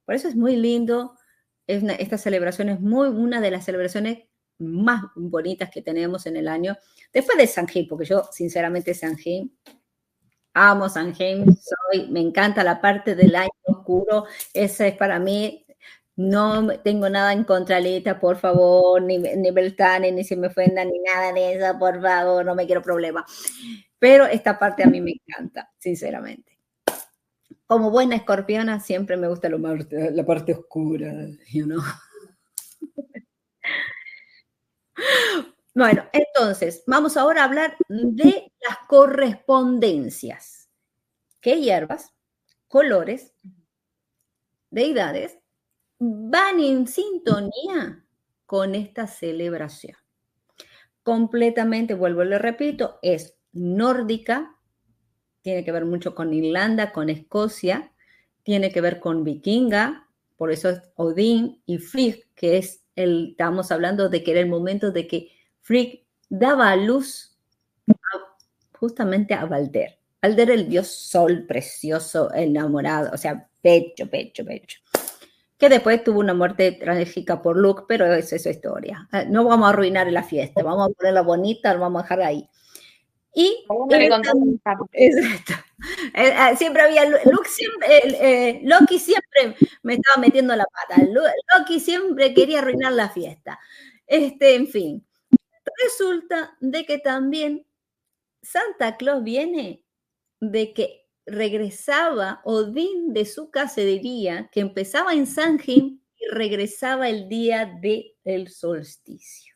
Por 0.04 0.14
eso 0.14 0.28
es 0.28 0.36
muy 0.36 0.56
lindo, 0.56 1.16
es 1.66 1.82
esta 1.98 2.18
celebración 2.18 2.68
es 2.68 2.80
muy, 2.80 3.08
una 3.08 3.40
de 3.40 3.50
las 3.50 3.64
celebraciones 3.64 4.24
más 4.58 5.04
bonitas 5.14 5.70
que 5.70 5.82
tenemos 5.82 6.26
en 6.26 6.36
el 6.36 6.48
año, 6.48 6.76
después 7.12 7.38
de 7.38 7.46
San 7.46 7.66
Gil, 7.68 7.86
porque 7.88 8.04
yo 8.04 8.24
sinceramente 8.30 8.94
San 8.94 9.16
Gil, 9.16 9.52
amo 10.54 10.88
San 10.88 11.14
Gil, 11.14 11.44
soy, 11.56 12.08
me 12.08 12.20
encanta 12.20 12.62
la 12.62 12.80
parte 12.80 13.14
del 13.14 13.34
año 13.34 13.50
oscuro, 13.64 14.26
esa 14.54 14.86
es 14.86 14.96
para 14.96 15.18
mí, 15.18 15.66
no 16.14 16.68
tengo 16.80 17.08
nada 17.08 17.32
en 17.32 17.44
contra, 17.44 17.80
Lita, 17.80 18.20
por 18.20 18.36
favor, 18.36 19.02
ni, 19.02 19.18
ni 19.18 19.50
Beltane, 19.50 20.12
ni 20.12 20.24
se 20.24 20.36
me 20.36 20.48
ofenda, 20.48 20.84
ni 20.84 20.98
nada 21.00 21.32
de 21.32 21.54
eso, 21.54 21.78
por 21.78 22.00
favor, 22.02 22.44
no 22.44 22.54
me 22.54 22.66
quiero 22.66 22.82
problema. 22.82 23.24
Pero 24.02 24.26
esta 24.26 24.58
parte 24.58 24.82
a 24.82 24.88
mí 24.88 25.00
me 25.00 25.12
encanta, 25.12 25.70
sinceramente. 25.78 26.58
Como 27.66 27.92
buena 27.92 28.16
escorpiona, 28.16 28.80
siempre 28.80 29.16
me 29.16 29.28
gusta 29.28 29.48
lo 29.48 29.58
la 29.58 30.26
parte 30.26 30.54
oscura, 30.54 31.12
you 31.52 31.66
know? 31.66 31.80
Bueno, 35.74 36.04
entonces, 36.12 36.82
vamos 36.86 37.16
ahora 37.16 37.42
a 37.42 37.44
hablar 37.46 37.76
de 37.88 38.52
las 38.68 38.78
correspondencias. 38.88 40.68
¿Qué 41.40 41.60
hierbas, 41.60 42.12
colores 42.68 43.32
deidades 44.68 45.38
van 45.98 46.58
en 46.58 46.88
sintonía 46.88 48.04
con 48.46 48.74
esta 48.74 49.06
celebración. 49.06 49.96
Completamente, 51.04 51.94
vuelvo 51.94 52.24
y 52.24 52.28
le 52.28 52.38
repito, 52.38 52.98
es 53.00 53.38
nórdica, 53.52 54.56
tiene 55.42 55.64
que 55.64 55.72
ver 55.72 55.84
mucho 55.84 56.14
con 56.14 56.32
Irlanda, 56.32 56.92
con 56.92 57.10
Escocia, 57.10 57.92
tiene 58.42 58.72
que 58.72 58.80
ver 58.80 59.00
con 59.00 59.24
vikinga, 59.24 60.08
por 60.36 60.50
eso 60.50 60.70
es 60.70 60.82
Odín 60.96 61.62
y 61.66 61.78
Frigg, 61.78 62.24
que 62.34 62.58
es 62.58 62.82
el, 62.96 63.30
estamos 63.30 63.70
hablando 63.70 64.08
de 64.08 64.22
que 64.22 64.32
era 64.32 64.40
el 64.40 64.48
momento 64.48 64.90
de 64.90 65.06
que 65.06 65.28
Frigg 65.60 66.04
daba 66.28 66.70
a 66.70 66.76
luz 66.76 67.36
justamente 68.72 69.34
a 69.34 69.44
Valder. 69.44 69.98
Valder, 70.20 70.50
el 70.50 70.68
dios 70.68 70.88
sol 70.88 71.46
precioso, 71.46 72.32
enamorado, 72.34 73.10
o 73.12 73.16
sea, 73.16 73.48
pecho, 73.60 74.08
pecho, 74.08 74.44
pecho. 74.44 74.80
Que 75.56 75.68
después 75.68 76.02
tuvo 76.02 76.18
una 76.18 76.34
muerte 76.34 76.72
trágica 76.72 77.40
por 77.40 77.56
Luke, 77.56 77.84
pero 77.86 78.12
esa 78.12 78.34
es 78.34 78.42
su 78.42 78.48
historia. 78.48 79.08
Ah, 79.12 79.24
no 79.24 79.44
vamos 79.44 79.66
a 79.66 79.70
arruinar 79.70 80.10
la 80.10 80.24
fiesta, 80.24 80.62
vamos 80.64 80.90
a 80.90 80.92
ponerla 80.92 81.22
bonita, 81.22 81.72
lo 81.74 81.80
vamos 81.80 82.00
a 82.00 82.02
dejar 82.02 82.22
ahí. 82.22 82.48
Y 83.34 83.64
exacto. 84.92 85.54
Eh, 86.14 86.32
ah, 86.36 86.54
siempre 86.54 86.82
había 86.82 87.04
Luke 87.06 87.48
siempre, 87.48 87.88
eh, 87.88 88.60
Loki 88.62 88.98
siempre 88.98 89.56
me 89.82 89.94
estaba 89.94 90.20
metiendo 90.20 90.54
la 90.54 90.64
pata. 90.64 91.02
Loki 91.56 91.80
siempre 91.80 92.34
quería 92.34 92.60
arruinar 92.60 92.92
la 92.92 93.08
fiesta. 93.08 93.58
Este, 94.06 94.54
en 94.54 94.68
fin, 94.68 95.06
resulta 95.82 96.56
de 96.60 96.84
que 96.84 96.98
también 96.98 97.66
Santa 98.42 98.96
Claus 98.96 99.24
viene 99.24 99.84
de 100.40 100.72
que 100.72 101.06
regresaba 101.24 102.42
Odín 102.44 103.12
de 103.12 103.24
su 103.24 103.50
cacería, 103.50 104.50
que 104.52 104.60
empezaba 104.60 105.14
en 105.14 105.26
Sanjim 105.26 106.00
y 106.16 106.26
regresaba 106.28 107.08
el 107.08 107.28
día 107.28 107.78
del 107.80 108.48
solsticio. 108.48 109.54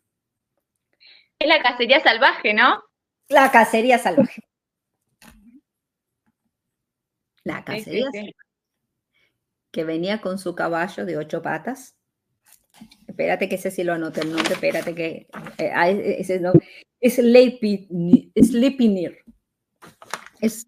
Es 1.39 1.49
la 1.49 1.63
cacería 1.63 2.01
salvaje, 2.01 2.55
¿no? 2.55 2.83
La 3.29 3.51
cacería 3.51 3.99
salvaje. 3.99 4.43
La 7.45 7.65
cacería 7.65 8.11
salvaje. 8.13 8.37
Que 9.71 9.85
venía 9.85 10.21
con 10.21 10.39
su 10.39 10.55
caballo 10.55 11.05
de 11.05 11.17
ocho 11.17 11.43
patas. 11.43 11.97
Espérate 13.07 13.49
que 13.49 13.57
ese 13.57 13.71
sí 13.71 13.85
lo 13.85 13.95
anoté 13.95 14.21
el 14.21 14.33
nombre, 14.33 14.53
espérate 14.53 14.95
que 14.95 15.29
eh, 15.59 16.17
ese 16.19 16.41
no, 16.41 16.53
es 17.01 17.17
Sleipnir. 17.17 18.33
Es 20.41 20.67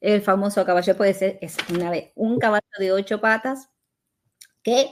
El 0.00 0.22
famoso 0.22 0.64
caballo 0.64 0.96
puede 0.96 1.14
ser 1.14 1.38
es 1.42 1.56
una 1.68 1.90
vez 1.90 2.12
un 2.14 2.38
caballo 2.38 2.62
de 2.78 2.92
ocho 2.92 3.20
patas 3.20 3.68
que 4.62 4.90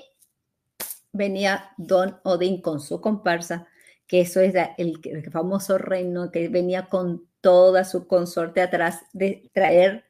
venía 1.12 1.72
Don 1.78 2.20
Odín 2.24 2.60
con 2.60 2.80
su 2.80 3.00
comparsa, 3.00 3.66
que 4.06 4.20
eso 4.20 4.40
es 4.40 4.54
el, 4.78 5.00
famoso 5.30 5.78
reino 5.78 6.30
que 6.30 6.48
venía 6.48 6.88
con 6.88 7.26
toda 7.40 7.84
su 7.84 8.06
consorte 8.06 8.60
atrás 8.60 9.02
de 9.12 9.50
traer 9.52 10.04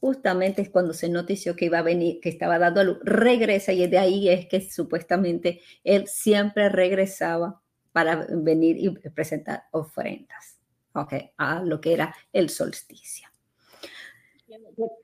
justamente 0.00 0.62
es 0.62 0.68
cuando 0.68 0.94
se 0.94 1.08
notició 1.08 1.54
que 1.54 1.66
iba 1.66 1.78
a 1.78 1.82
venir, 1.82 2.18
que 2.20 2.28
estaba 2.28 2.58
dando 2.58 2.80
a 2.80 2.84
luz, 2.84 2.98
regresa 3.04 3.72
y 3.72 3.86
de 3.86 3.98
ahí 3.98 4.28
es 4.28 4.46
que 4.46 4.60
supuestamente 4.60 5.60
él 5.84 6.08
siempre 6.08 6.68
regresaba 6.68 7.62
para 7.92 8.26
venir 8.30 8.76
y 8.78 8.90
presentar 9.10 9.64
ofrendas 9.70 10.58
okay, 10.92 11.30
a 11.36 11.62
lo 11.62 11.80
que 11.80 11.92
era 11.92 12.14
el 12.32 12.48
solsticio. 12.50 13.31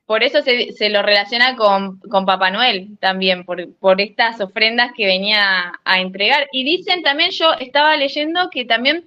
Por 0.07 0.23
eso 0.23 0.43
se, 0.43 0.91
lo 0.91 1.03
relaciona 1.03 1.57
con, 1.57 2.01
Papá 2.01 2.51
Noel 2.51 2.99
también, 3.01 3.45
por, 3.45 3.73
por, 3.75 4.01
estas 4.01 4.41
ofrendas 4.41 4.93
que 4.97 5.07
venía 5.07 5.73
a 5.85 6.01
entregar. 6.01 6.49
Y 6.53 6.65
dicen 6.65 7.03
también, 7.03 7.31
yo 7.31 7.53
estaba 7.55 7.97
leyendo 7.97 8.49
que 8.51 8.65
también, 8.65 9.07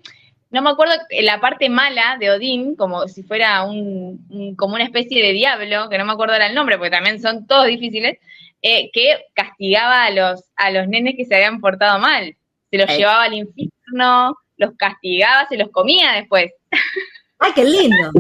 no 0.50 0.62
me 0.62 0.70
acuerdo, 0.70 0.94
la 1.22 1.39
parte 1.39 1.70
mala 1.70 2.18
de 2.20 2.32
Odín, 2.32 2.76
como 2.76 3.08
si 3.08 3.24
fuera 3.24 3.64
un, 3.64 4.56
como 4.58 4.76
una 4.76 4.84
especie 4.84 5.22
de 5.22 5.34
diablo, 5.34 5.89
que 5.89 5.98
no 5.98 6.06
me 6.06 6.14
acuerdo 6.14 6.36
el 6.36 6.56
nombre, 6.56 6.78
porque 6.78 6.92
también 6.92 7.22
son 7.22 7.48
todos 7.48 7.68
difíciles, 7.68 8.18
eh, 8.62 8.92
que 8.94 9.26
castigaba 9.34 10.06
a 10.06 10.12
los, 10.12 10.44
a 10.56 10.72
los 10.72 10.88
nenes 10.88 11.16
que 11.18 11.26
se 11.26 11.36
habían 11.36 11.60
portado 11.60 12.00
mal 12.00 12.36
se 12.72 12.78
los 12.78 12.89
llevaba 12.98 13.24
al 13.24 13.34
infierno, 13.34 14.38
los 14.58 14.72
castigaba, 14.78 15.48
se 15.50 15.58
los 15.58 15.70
comía 15.72 16.14
después. 16.14 16.52
¡Ay, 17.39 17.52
qué 17.54 17.66
lindo! 17.66 18.12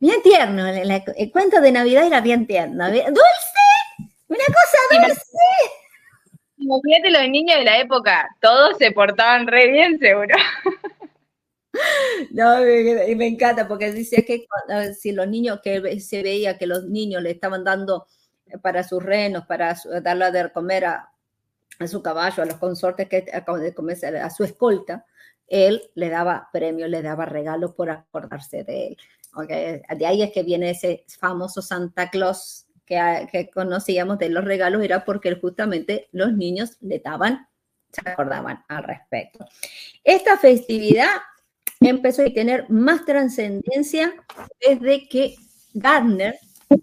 Bien 0.00 0.22
tierno, 0.22 0.66
el, 0.66 1.32
cuento 1.32 1.60
de 1.60 1.72
Navidad 1.72 2.06
era 2.06 2.20
bien 2.20 2.46
tierno. 2.46 2.86
¡Dulce! 2.88 3.14
¡Una 4.28 4.44
cosa 4.46 5.06
dulce! 5.06 5.22
Imagínate 6.58 7.10
los 7.10 7.28
niños 7.28 7.58
de 7.58 7.64
la 7.64 7.78
época, 7.78 8.28
todos 8.40 8.76
se 8.78 8.90
portaban 8.92 9.46
re 9.46 9.70
bien, 9.70 9.98
seguro. 9.98 10.34
No, 12.30 12.60
me, 12.60 13.16
me 13.16 13.26
encanta 13.26 13.66
porque 13.66 13.90
dice 13.92 14.24
que 14.24 14.46
si 14.96 15.10
los 15.10 15.26
niños, 15.26 15.60
que 15.62 16.00
se 16.00 16.22
veía 16.22 16.56
que 16.56 16.68
los 16.68 16.84
niños 16.84 17.22
le 17.22 17.32
estaban 17.32 17.64
dando 17.64 18.06
para 18.62 18.84
sus 18.84 19.02
renos, 19.02 19.44
para 19.46 19.76
darle 20.02 20.30
de 20.30 20.52
comer 20.52 20.84
a, 20.84 21.10
a 21.78 21.86
su 21.86 22.02
caballo, 22.02 22.42
a 22.42 22.46
los 22.46 22.56
consortes 22.56 23.08
que 23.08 23.26
acaban 23.32 23.62
de 23.62 23.74
comenzar, 23.74 24.14
a 24.16 24.30
su 24.30 24.44
escolta, 24.44 25.04
él 25.46 25.82
le 25.94 26.08
daba 26.08 26.48
premios, 26.52 26.88
le 26.88 27.02
daba 27.02 27.26
regalos 27.26 27.72
por 27.72 27.90
acordarse 27.90 28.64
de 28.64 28.88
él. 28.88 28.96
De 29.36 30.06
ahí 30.06 30.22
es 30.22 30.32
que 30.32 30.42
viene 30.42 30.70
ese 30.70 31.04
famoso 31.18 31.62
Santa 31.62 32.10
Claus 32.10 32.66
que, 32.86 33.28
que, 33.32 33.50
conocíamos 33.50 34.18
de 34.18 34.28
los 34.28 34.44
regalos, 34.44 34.82
era 34.82 35.04
porque 35.04 35.34
justamente 35.34 36.08
los 36.12 36.32
niños 36.32 36.76
le 36.80 36.98
daban, 36.98 37.48
se 37.90 38.08
acordaban 38.08 38.64
al 38.68 38.84
respecto. 38.84 39.46
Esta 40.02 40.36
festividad 40.36 41.08
empezó 41.80 42.22
a 42.22 42.30
tener 42.30 42.68
más 42.70 43.04
trascendencia 43.04 44.14
desde 44.60 45.08
que 45.08 45.34
Gardner 45.74 46.38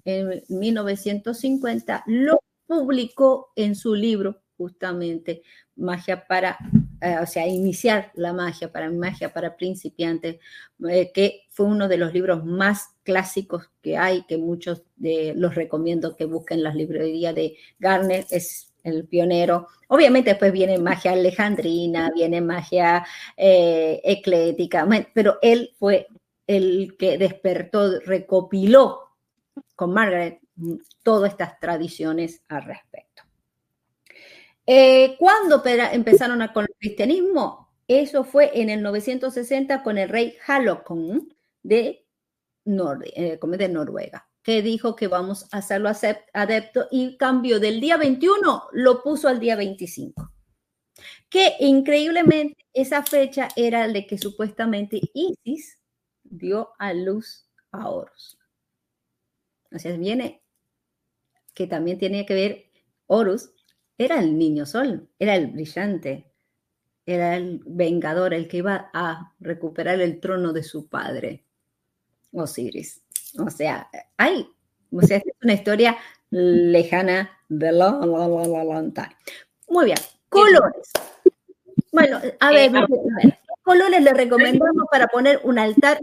en 0.05 0.43
1950 0.49 2.03
lo 2.07 2.39
publicó 2.67 3.51
en 3.55 3.75
su 3.75 3.95
libro 3.95 4.41
justamente 4.57 5.43
magia 5.75 6.25
para, 6.27 6.57
eh, 7.01 7.17
o 7.21 7.25
sea, 7.25 7.47
iniciar 7.47 8.11
la 8.13 8.31
magia, 8.31 8.71
para 8.71 8.89
magia 8.91 9.33
para 9.33 9.57
principiantes, 9.57 10.37
eh, 10.87 11.11
que 11.11 11.45
fue 11.49 11.65
uno 11.65 11.87
de 11.87 11.97
los 11.97 12.13
libros 12.13 12.45
más 12.45 12.89
clásicos 13.03 13.71
que 13.81 13.97
hay, 13.97 14.23
que 14.23 14.37
muchos 14.37 14.83
de 14.97 15.33
los 15.35 15.55
recomiendo 15.55 16.15
que 16.15 16.25
busquen 16.25 16.63
las 16.63 16.75
librerías 16.75 17.33
de 17.33 17.57
Garner, 17.79 18.25
es 18.29 18.71
el 18.83 19.07
pionero. 19.07 19.67
Obviamente 19.87 20.31
después 20.31 20.51
viene 20.51 20.77
magia 20.77 21.13
alejandrina, 21.13 22.11
viene 22.13 22.41
magia 22.41 23.05
eh, 23.35 23.99
eclética, 24.03 24.87
pero 25.13 25.37
él 25.41 25.71
fue 25.77 26.07
el 26.47 26.95
que 26.97 27.17
despertó, 27.17 27.99
recopiló 27.99 28.99
con 29.75 29.93
Margaret 29.93 30.39
mm, 30.55 30.75
todas 31.03 31.31
estas 31.31 31.59
tradiciones 31.59 32.41
al 32.47 32.63
respecto. 32.63 33.10
Eh, 34.73 35.17
¿Cuándo 35.19 35.61
empezaron 35.65 36.47
con 36.53 36.63
el 36.63 36.73
cristianismo? 36.79 37.73
Eso 37.89 38.23
fue 38.23 38.51
en 38.53 38.69
el 38.69 38.81
960 38.81 39.83
con 39.83 39.97
el 39.97 40.07
rey 40.07 40.37
Halokon 40.47 41.35
de, 41.61 42.07
eh, 42.63 43.39
de 43.41 43.67
Noruega, 43.67 44.29
que 44.41 44.61
dijo 44.61 44.95
que 44.95 45.07
vamos 45.07 45.45
a 45.51 45.57
hacerlo 45.57 45.89
adepto 46.31 46.87
y 46.89 47.17
cambió 47.17 47.59
del 47.59 47.81
día 47.81 47.97
21, 47.97 48.69
lo 48.71 49.03
puso 49.03 49.27
al 49.27 49.41
día 49.41 49.57
25. 49.57 50.31
Que 51.29 51.57
increíblemente 51.59 52.65
esa 52.71 53.03
fecha 53.03 53.49
era 53.57 53.89
de 53.89 54.07
que 54.07 54.17
supuestamente 54.17 55.01
Isis 55.13 55.79
dio 56.23 56.69
a 56.79 56.93
luz 56.93 57.45
a 57.73 57.89
Horus. 57.89 58.39
O 59.69 59.77
sea, 59.77 59.97
viene 59.97 60.41
que 61.53 61.67
también 61.67 61.97
tiene 61.97 62.25
que 62.25 62.33
ver 62.33 62.71
Horus 63.07 63.51
era 64.05 64.19
el 64.19 64.37
niño 64.37 64.65
sol, 64.65 65.07
era 65.19 65.35
el 65.35 65.47
brillante, 65.47 66.31
era 67.05 67.35
el 67.35 67.61
vengador, 67.65 68.33
el 68.33 68.47
que 68.47 68.57
iba 68.57 68.89
a 68.93 69.33
recuperar 69.39 69.99
el 70.01 70.19
trono 70.19 70.53
de 70.53 70.63
su 70.63 70.87
padre, 70.87 71.45
Osiris. 72.31 73.01
O 73.39 73.49
sea, 73.49 73.89
hay, 74.17 74.47
o 74.91 75.01
sea, 75.01 75.17
es 75.17 75.23
una 75.43 75.53
historia 75.53 75.97
lejana 76.29 77.31
de 77.49 77.71
long, 77.71 78.05
long, 78.05 78.67
long, 78.67 78.93
time. 78.93 79.15
Muy 79.67 79.85
bien, 79.85 79.97
colores. 80.29 80.91
Bueno, 81.91 82.19
a 82.39 82.51
ver, 82.51 82.75
a 82.75 82.85
ver, 82.85 83.39
colores 83.63 84.01
le 84.01 84.13
recomendamos 84.13 84.85
para 84.89 85.07
poner 85.07 85.41
un 85.43 85.59
altar 85.59 85.99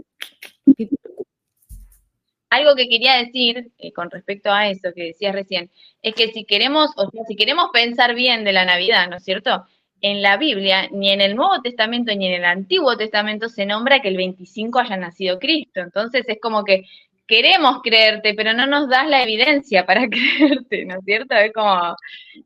algo 2.49 2.75
que 2.75 2.89
quería 2.89 3.15
decir 3.15 3.71
eh, 3.77 3.91
con 3.91 4.09
respecto 4.09 4.51
a 4.51 4.69
eso 4.69 4.89
que 4.95 5.05
decías 5.05 5.33
recién, 5.33 5.69
es 6.01 6.13
que 6.15 6.31
si 6.31 6.45
queremos, 6.45 6.91
o 6.95 7.09
sea, 7.09 7.23
si 7.27 7.35
queremos 7.35 7.69
pensar 7.71 8.15
bien 8.15 8.43
de 8.43 8.53
la 8.53 8.65
Navidad, 8.65 9.09
¿no 9.09 9.17
es 9.17 9.23
cierto? 9.23 9.65
En 10.01 10.21
la 10.21 10.37
Biblia, 10.37 10.87
ni 10.91 11.11
en 11.11 11.21
el 11.21 11.35
Nuevo 11.35 11.61
Testamento 11.61 12.15
ni 12.15 12.27
en 12.27 12.35
el 12.35 12.45
Antiguo 12.45 12.95
Testamento 12.97 13.49
se 13.49 13.65
nombra 13.65 14.01
que 14.01 14.07
el 14.07 14.17
25 14.17 14.79
haya 14.79 14.97
nacido 14.97 15.39
Cristo. 15.39 15.81
Entonces 15.81 16.23
es 16.27 16.39
como 16.41 16.63
que 16.63 16.85
queremos 17.27 17.81
creerte, 17.83 18.33
pero 18.33 18.53
no 18.53 18.65
nos 18.65 18.89
das 18.89 19.07
la 19.07 19.21
evidencia 19.21 19.85
para 19.85 20.07
creerte, 20.09 20.85
¿no 20.85 20.95
es 20.95 21.05
cierto? 21.05 21.35
Es 21.35 21.53
como, 21.53 21.95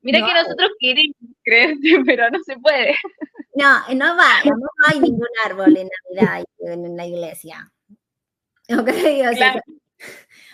mira 0.02 0.20
que 0.20 0.34
nosotros 0.34 0.72
queremos 0.80 1.16
creerte, 1.44 1.90
pero 2.06 2.30
no 2.30 2.40
se 2.44 2.58
puede. 2.58 2.96
No, 3.56 3.80
no 3.96 4.18
va, 4.18 4.44
no 4.46 4.68
hay 4.88 5.00
ningún 5.00 5.28
árbol 5.46 5.78
en 5.78 5.88
Navidad 6.16 6.44
en 6.60 6.98
la 6.98 7.06
iglesia. 7.06 7.72
¿Ok? 8.70 8.90
O 8.90 9.36
sea, 9.36 9.62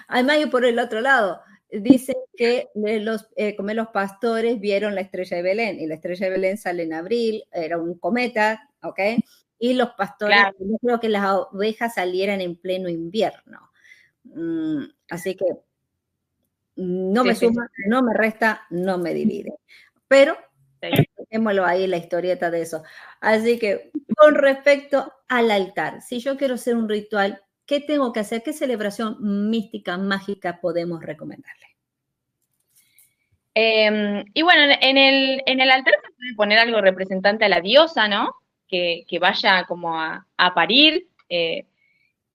Además, 0.07 0.37
y 0.41 0.45
por 0.47 0.65
el 0.65 0.79
otro 0.79 1.01
lado, 1.01 1.41
dicen 1.71 2.15
que 2.35 2.69
los, 2.75 3.27
eh, 3.35 3.55
como 3.55 3.73
los 3.73 3.89
pastores 3.89 4.59
vieron 4.59 4.95
la 4.95 5.01
estrella 5.01 5.37
de 5.37 5.43
Belén, 5.43 5.79
y 5.79 5.87
la 5.87 5.95
estrella 5.95 6.25
de 6.25 6.31
Belén 6.31 6.57
sale 6.57 6.83
en 6.83 6.93
abril, 6.93 7.43
era 7.51 7.77
un 7.77 7.97
cometa, 7.99 8.69
¿ok? 8.81 8.99
Y 9.59 9.73
los 9.73 9.89
pastores, 9.91 10.37
yo 10.59 10.77
creo 10.81 10.99
que 10.99 11.09
las 11.09 11.25
ovejas 11.51 11.95
salieran 11.95 12.41
en 12.41 12.55
pleno 12.55 12.89
invierno. 12.89 13.71
Mm, 14.23 14.83
así 15.09 15.35
que 15.35 15.45
no 16.75 17.23
me 17.23 17.35
suma, 17.35 17.69
no 17.87 18.01
me 18.01 18.13
resta, 18.13 18.61
no 18.69 18.97
me 18.97 19.13
divide. 19.13 19.53
Pero 20.07 20.37
dejémoslo 20.81 21.65
ahí 21.65 21.87
la 21.87 21.97
historieta 21.97 22.49
de 22.49 22.61
eso. 22.61 22.83
Así 23.19 23.59
que 23.59 23.91
con 24.15 24.35
respecto 24.35 25.11
al 25.27 25.51
altar, 25.51 26.01
si 26.01 26.19
yo 26.19 26.37
quiero 26.37 26.55
hacer 26.55 26.75
un 26.75 26.87
ritual, 26.87 27.43
¿qué 27.69 27.79
tengo 27.79 28.11
que 28.11 28.21
hacer? 28.21 28.41
¿Qué 28.41 28.51
celebración 28.51 29.17
mística, 29.19 29.95
mágica 29.95 30.59
podemos 30.59 31.03
recomendarle? 31.03 31.67
Em, 33.53 34.25
y 34.33 34.41
bueno, 34.41 34.73
en 34.81 34.97
el, 34.97 35.43
en 35.45 35.59
el 35.59 35.69
altar 35.69 35.93
se 36.01 36.11
puede 36.13 36.35
poner 36.35 36.57
algo 36.57 36.81
representante 36.81 37.45
a 37.45 37.49
la 37.49 37.61
diosa, 37.61 38.07
¿no? 38.07 38.33
Que, 38.67 39.05
vaya 39.21 39.65
como 39.67 39.99
a, 39.99 40.25
parir. 40.55 41.09
Eh, 41.29 41.67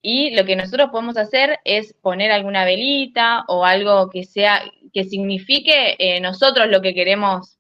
y 0.01 0.37
lo 0.37 0.45
que 0.45 0.55
nosotros 0.55 0.91
podemos 0.91 1.16
hacer 1.16 1.59
es 1.64 1.95
poner 1.95 2.30
alguna 2.30 2.64
velita 2.64 3.45
o 3.49 3.64
algo 3.64 4.11
que 4.11 4.22
sea, 4.22 4.62
que 4.93 5.03
signifique 5.03 5.97
eh, 5.99 6.20
nosotros 6.20 6.68
lo 6.68 6.80
que 6.80 6.95
queremos 6.95 7.59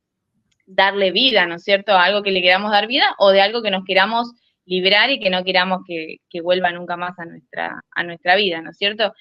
darle 0.64 1.10
vida, 1.10 1.46
¿no 1.46 1.56
es 1.56 1.64
cierto? 1.64 1.96
Algo 1.96 2.22
que 2.22 2.30
le 2.30 2.40
queramos 2.40 2.70
dar 2.70 2.86
vida 2.86 3.16
o 3.18 3.30
de 3.30 3.40
algo 3.40 3.62
que 3.62 3.72
nos 3.72 3.84
queramos 3.84 4.32
liberar 4.66 5.10
y 5.10 5.20
que 5.20 5.30
no 5.30 5.44
queramos 5.44 5.82
que, 5.86 6.18
vuelva 6.42 6.72
nunca 6.72 6.96
más 6.96 7.18
a 7.18 7.24
nuestra, 7.24 7.80
a 7.90 8.02
nuestra 8.02 8.36
vida, 8.36 8.60
¿no 8.60 8.70
es 8.70 8.78
cierto? 8.78 9.12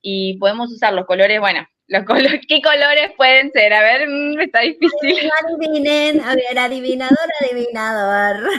Y 0.00 0.38
podemos 0.38 0.72
usar 0.72 0.92
los 0.92 1.06
colores, 1.06 1.40
bueno, 1.40 1.66
los 1.88 2.04
colores, 2.04 2.40
¿qué 2.48 2.60
colores 2.60 3.12
pueden 3.16 3.50
ser? 3.52 3.72
A 3.72 3.82
ver, 3.82 4.08
mm, 4.08 4.40
está 4.40 4.60
difícil. 4.60 5.30
Adivinen, 5.44 6.20
a 6.20 6.34
ver, 6.34 6.58
adivinador, 6.58 7.28
adivinador. 7.40 8.50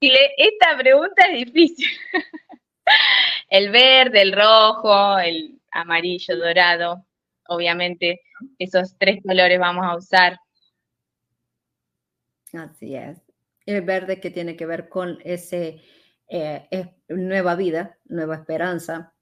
esta 0.00 0.76
pregunta 0.76 1.26
es 1.30 1.46
difícil. 1.46 1.86
el 3.50 3.70
verde, 3.70 4.22
el 4.22 4.32
rojo, 4.32 5.18
el 5.18 5.60
amarillo, 5.70 6.36
dorado, 6.36 7.06
obviamente 7.48 8.20
esos 8.58 8.96
tres 8.98 9.20
colores 9.22 9.58
vamos 9.58 9.84
a 9.84 9.96
usar. 9.96 10.38
Así 12.52 12.94
es. 12.94 13.25
El 13.66 13.82
verde 13.82 14.20
que 14.20 14.30
tiene 14.30 14.56
que 14.56 14.64
ver 14.66 14.88
con 14.88 15.18
ese 15.24 15.82
eh, 16.28 16.94
nueva 17.08 17.54
vida, 17.54 17.98
nueva 18.06 18.36
esperanza. 18.36 19.12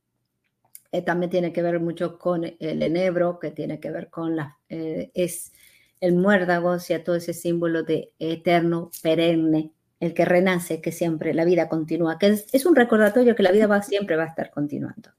Eh, 0.93 1.03
también 1.03 1.31
tiene 1.31 1.53
que 1.53 1.63
ver 1.63 1.81
mucho 1.81 2.19
con 2.19 2.45
el 2.45 2.83
enebro, 2.83 3.39
que 3.41 3.51
tiene 3.51 3.81
que 3.81 3.91
ver 3.91 4.11
con 4.11 4.37
la, 4.37 4.59
eh, 4.69 5.11
es 5.15 5.53
el 6.01 6.15
muérdago, 6.15 6.71
o 6.71 6.79
sea, 6.79 7.03
todo 7.03 7.17
ese 7.17 7.33
símbolo 7.33 7.83
de 7.83 8.13
eterno, 8.19 8.91
perenne, 9.03 9.73
el 10.01 10.15
que 10.15 10.25
renace, 10.25 10.81
que 10.81 10.93
siempre 10.93 11.35
la 11.35 11.45
vida 11.45 11.69
continúa, 11.69 12.19
que 12.19 12.27
es, 12.53 12.67
un 12.67 12.77
recordatorio 12.77 13.35
que 13.35 13.43
la 13.43 13.53
vida 13.53 13.67
va, 13.67 13.83
siempre 13.83 14.17
va 14.17 14.25
a 14.25 14.29
estar 14.29 14.51
continuando. 14.51 15.11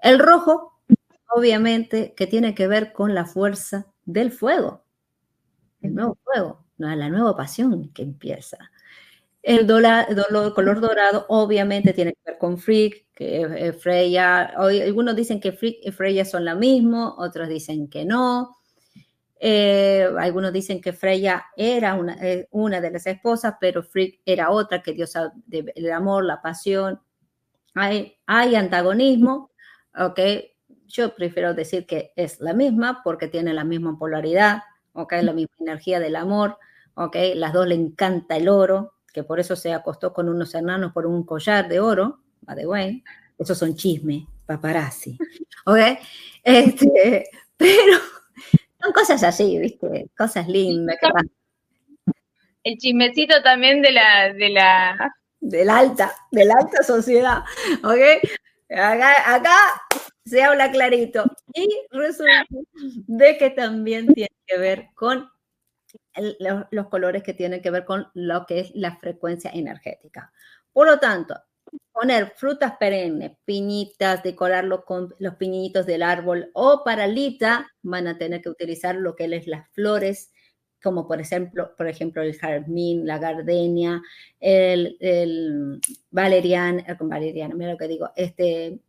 El 0.00 0.18
rojo, 0.18 0.80
obviamente, 1.34 2.14
que 2.16 2.26
tiene 2.26 2.54
que 2.54 2.68
ver 2.68 2.92
con 2.92 3.14
la 3.14 3.24
fuerza 3.24 3.92
del 4.04 4.32
fuego, 4.32 4.84
el 5.80 5.94
nuevo 5.94 6.18
fuego, 6.22 6.64
la 6.96 7.08
nueva 7.08 7.36
pasión 7.36 7.90
que 7.90 8.02
empieza. 8.02 8.58
El 9.42 9.66
color 9.66 10.80
dorado 10.80 11.26
obviamente 11.28 11.92
tiene 11.92 12.12
que 12.12 12.20
ver 12.24 12.38
con 12.38 12.58
Freak, 12.58 13.06
que 13.14 13.72
Freya, 13.78 14.52
algunos 14.56 15.16
dicen 15.16 15.40
que 15.40 15.52
Freak 15.52 15.78
y 15.82 15.90
Freya 15.90 16.24
son 16.24 16.44
la 16.44 16.54
misma, 16.54 17.14
otros 17.16 17.48
dicen 17.48 17.88
que 17.88 18.04
no. 18.04 18.56
Eh, 19.44 20.08
algunos 20.20 20.52
dicen 20.52 20.80
que 20.80 20.92
Freya 20.92 21.46
era 21.56 21.94
una, 21.94 22.16
eh, 22.24 22.46
una, 22.52 22.80
de 22.80 22.92
las 22.92 23.08
esposas, 23.08 23.56
pero 23.60 23.82
Frigg 23.82 24.20
era 24.24 24.50
otra, 24.50 24.80
que 24.80 24.92
Dios 24.92 25.12
del 25.46 25.92
amor, 25.92 26.24
la 26.24 26.40
pasión. 26.40 27.00
Hay, 27.74 28.18
hay 28.26 28.54
antagonismo, 28.54 29.50
¿ok? 29.98 30.20
Yo 30.86 31.16
prefiero 31.16 31.54
decir 31.54 31.86
que 31.86 32.12
es 32.14 32.38
la 32.38 32.52
misma 32.52 33.00
porque 33.02 33.26
tiene 33.26 33.52
la 33.52 33.64
misma 33.64 33.98
polaridad, 33.98 34.62
¿ok? 34.92 35.14
La 35.22 35.32
misma 35.32 35.56
energía 35.58 35.98
del 35.98 36.14
amor, 36.14 36.58
¿ok? 36.94 37.16
Las 37.34 37.52
dos 37.52 37.66
le 37.66 37.74
encanta 37.74 38.36
el 38.36 38.48
oro, 38.48 38.94
que 39.12 39.24
por 39.24 39.40
eso 39.40 39.56
se 39.56 39.72
acostó 39.72 40.12
con 40.12 40.28
unos 40.28 40.54
hermanos 40.54 40.92
por 40.92 41.06
un 41.06 41.24
collar 41.24 41.68
de 41.68 41.80
oro, 41.80 42.20
by 42.42 42.56
the 42.56 42.66
way. 42.66 43.04
Esos 43.38 43.58
son 43.58 43.74
chismes, 43.74 44.24
paparazzi, 44.46 45.18
¿ok? 45.66 45.78
Este, 46.44 47.30
pero 47.56 47.98
son 48.80 48.92
cosas 48.92 49.22
así, 49.22 49.58
¿viste? 49.58 50.10
Cosas 50.18 50.48
lindas. 50.48 50.96
El 52.64 52.78
chismecito 52.78 53.40
también 53.42 53.80
de 53.80 53.92
la, 53.92 54.32
de 54.32 54.48
la... 54.48 55.14
De 55.40 55.64
la 55.64 55.78
alta, 55.78 56.12
de 56.30 56.44
la 56.44 56.54
alta 56.54 56.82
sociedad, 56.82 57.44
¿ok? 57.84 58.28
Acá, 58.70 59.52
se 60.24 60.42
habla 60.42 60.70
clarito. 60.70 61.24
Y 61.54 61.68
resulta 61.90 62.46
de 62.80 63.36
que 63.38 63.50
también 63.50 64.12
tiene 64.14 64.30
que 64.46 64.58
ver 64.58 64.88
con 64.94 65.28
los, 66.70 66.86
colores 66.88 67.22
que 67.22 67.34
tienen 67.34 67.62
que 67.62 67.70
ver 67.70 67.84
con 67.84 68.08
lo 68.14 68.46
que 68.46 68.60
es 68.60 68.70
la 68.74 68.96
frecuencia 68.96 69.50
energética. 69.52 70.32
Por 70.72 70.86
lo 70.86 70.98
tanto, 70.98 71.34
poner 71.92 72.32
frutas 72.36 72.74
perennes, 72.78 73.32
piñitas, 73.44 74.22
decorarlo 74.22 74.84
con 74.84 75.14
los 75.18 75.36
piñitos 75.36 75.86
del 75.86 76.02
árbol 76.02 76.50
o 76.54 76.82
paralita, 76.84 77.70
van 77.82 78.06
a 78.06 78.18
tener 78.18 78.42
que 78.42 78.50
utilizar 78.50 78.94
lo 78.96 79.14
que 79.14 79.24
es 79.24 79.46
las 79.46 79.68
flores, 79.70 80.32
como 80.82 81.06
por 81.06 81.20
ejemplo, 81.20 81.74
por 81.76 81.86
ejemplo 81.86 82.22
el 82.22 82.36
jardín, 82.36 83.06
la 83.06 83.18
gardenia, 83.18 84.02
el, 84.40 84.96
el 85.00 85.80
valerian, 86.10 86.80
eh, 86.80 86.96
valeriano, 87.00 87.54
mira 87.54 87.72
lo 87.72 87.78
que 87.78 87.88
digo, 87.88 88.10
este 88.16 88.80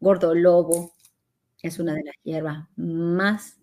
gordo 0.00 0.34
lobo, 0.34 0.92
es 1.62 1.78
una 1.78 1.94
de 1.94 2.04
las 2.04 2.16
hierbas 2.24 2.66
más 2.76 3.61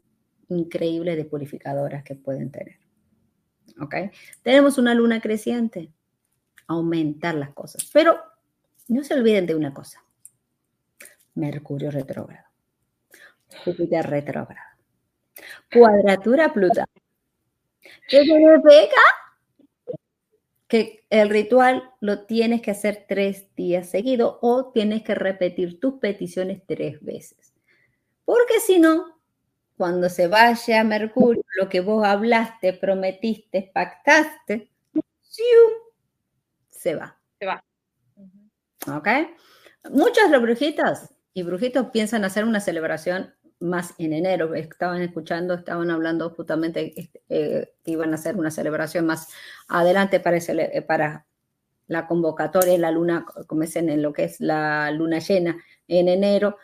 increíbles 0.50 1.16
de 1.16 1.26
purificadoras 1.26 2.04
que 2.04 2.16
pueden 2.16 2.52
tener. 2.52 2.80
¿Ok? 3.80 3.96
Tenemos 4.44 4.78
una 4.78 4.94
luna 4.94 5.22
creciente 5.22 5.92
aumentar 6.70 7.36
las 7.36 7.52
cosas. 7.52 7.90
Pero 7.92 8.20
no 8.88 9.04
se 9.04 9.16
olviden 9.16 9.46
de 9.46 9.56
una 9.56 9.74
cosa. 9.74 10.04
Mercurio 11.36 11.92
retrógrado. 11.92 12.48
Júpiter 13.66 14.08
retrógrado. 14.08 14.70
Cuadratura 15.72 16.54
Plutón. 16.54 16.86
¿Qué 18.08 18.24
significa? 18.24 19.02
Que 20.68 21.04
el 21.10 21.30
ritual 21.30 21.92
lo 22.00 22.26
tienes 22.26 22.62
que 22.62 22.72
hacer 22.72 23.06
tres 23.08 23.54
días 23.56 23.90
seguidos 23.90 24.38
o 24.42 24.72
tienes 24.72 25.02
que 25.02 25.16
repetir 25.16 25.80
tus 25.80 25.96
peticiones 25.96 26.62
tres 26.68 27.02
veces. 27.02 27.54
Porque 28.26 28.60
si 28.60 28.78
no, 28.78 29.19
cuando 29.80 30.10
se 30.10 30.28
vaya 30.28 30.84
Mercurio, 30.84 31.42
lo 31.56 31.70
que 31.70 31.80
vos 31.80 32.06
hablaste, 32.06 32.74
prometiste, 32.74 33.72
pactaste, 33.74 34.70
se 36.70 36.96
va. 36.96 37.18
Se 37.40 37.46
va. 37.46 37.64
¿Ok? 38.94 39.08
Muchos 39.90 40.26
de 40.26 40.32
los 40.32 40.42
brujitos 40.42 41.10
y 41.34 41.44
brujitos 41.44 41.92
piensan 41.92 42.26
hacer 42.26 42.44
una 42.44 42.60
celebración 42.60 43.34
más 43.62 43.94
en 43.98 44.12
enero. 44.12 44.54
Estaban 44.54 45.02
escuchando, 45.02 45.54
estaban 45.54 45.90
hablando 45.92 46.30
justamente 46.32 47.00
este, 47.00 47.22
eh, 47.30 47.74
que 47.82 47.92
iban 47.92 48.12
a 48.12 48.16
hacer 48.16 48.36
una 48.36 48.52
celebración 48.52 49.06
más 49.06 49.30
adelante 49.70 50.20
para, 50.20 50.40
eh, 50.40 50.82
para 50.82 51.26
la 51.88 52.06
convocatoria, 52.06 52.78
la 52.78 52.92
luna, 52.92 53.26
como 53.48 53.62
dicen 53.62 53.88
en 53.90 54.02
lo 54.02 54.12
que 54.12 54.26
es 54.26 54.42
la 54.42 54.92
luna 54.92 55.20
llena 55.20 55.56
en 55.88 56.10
enero. 56.10 56.58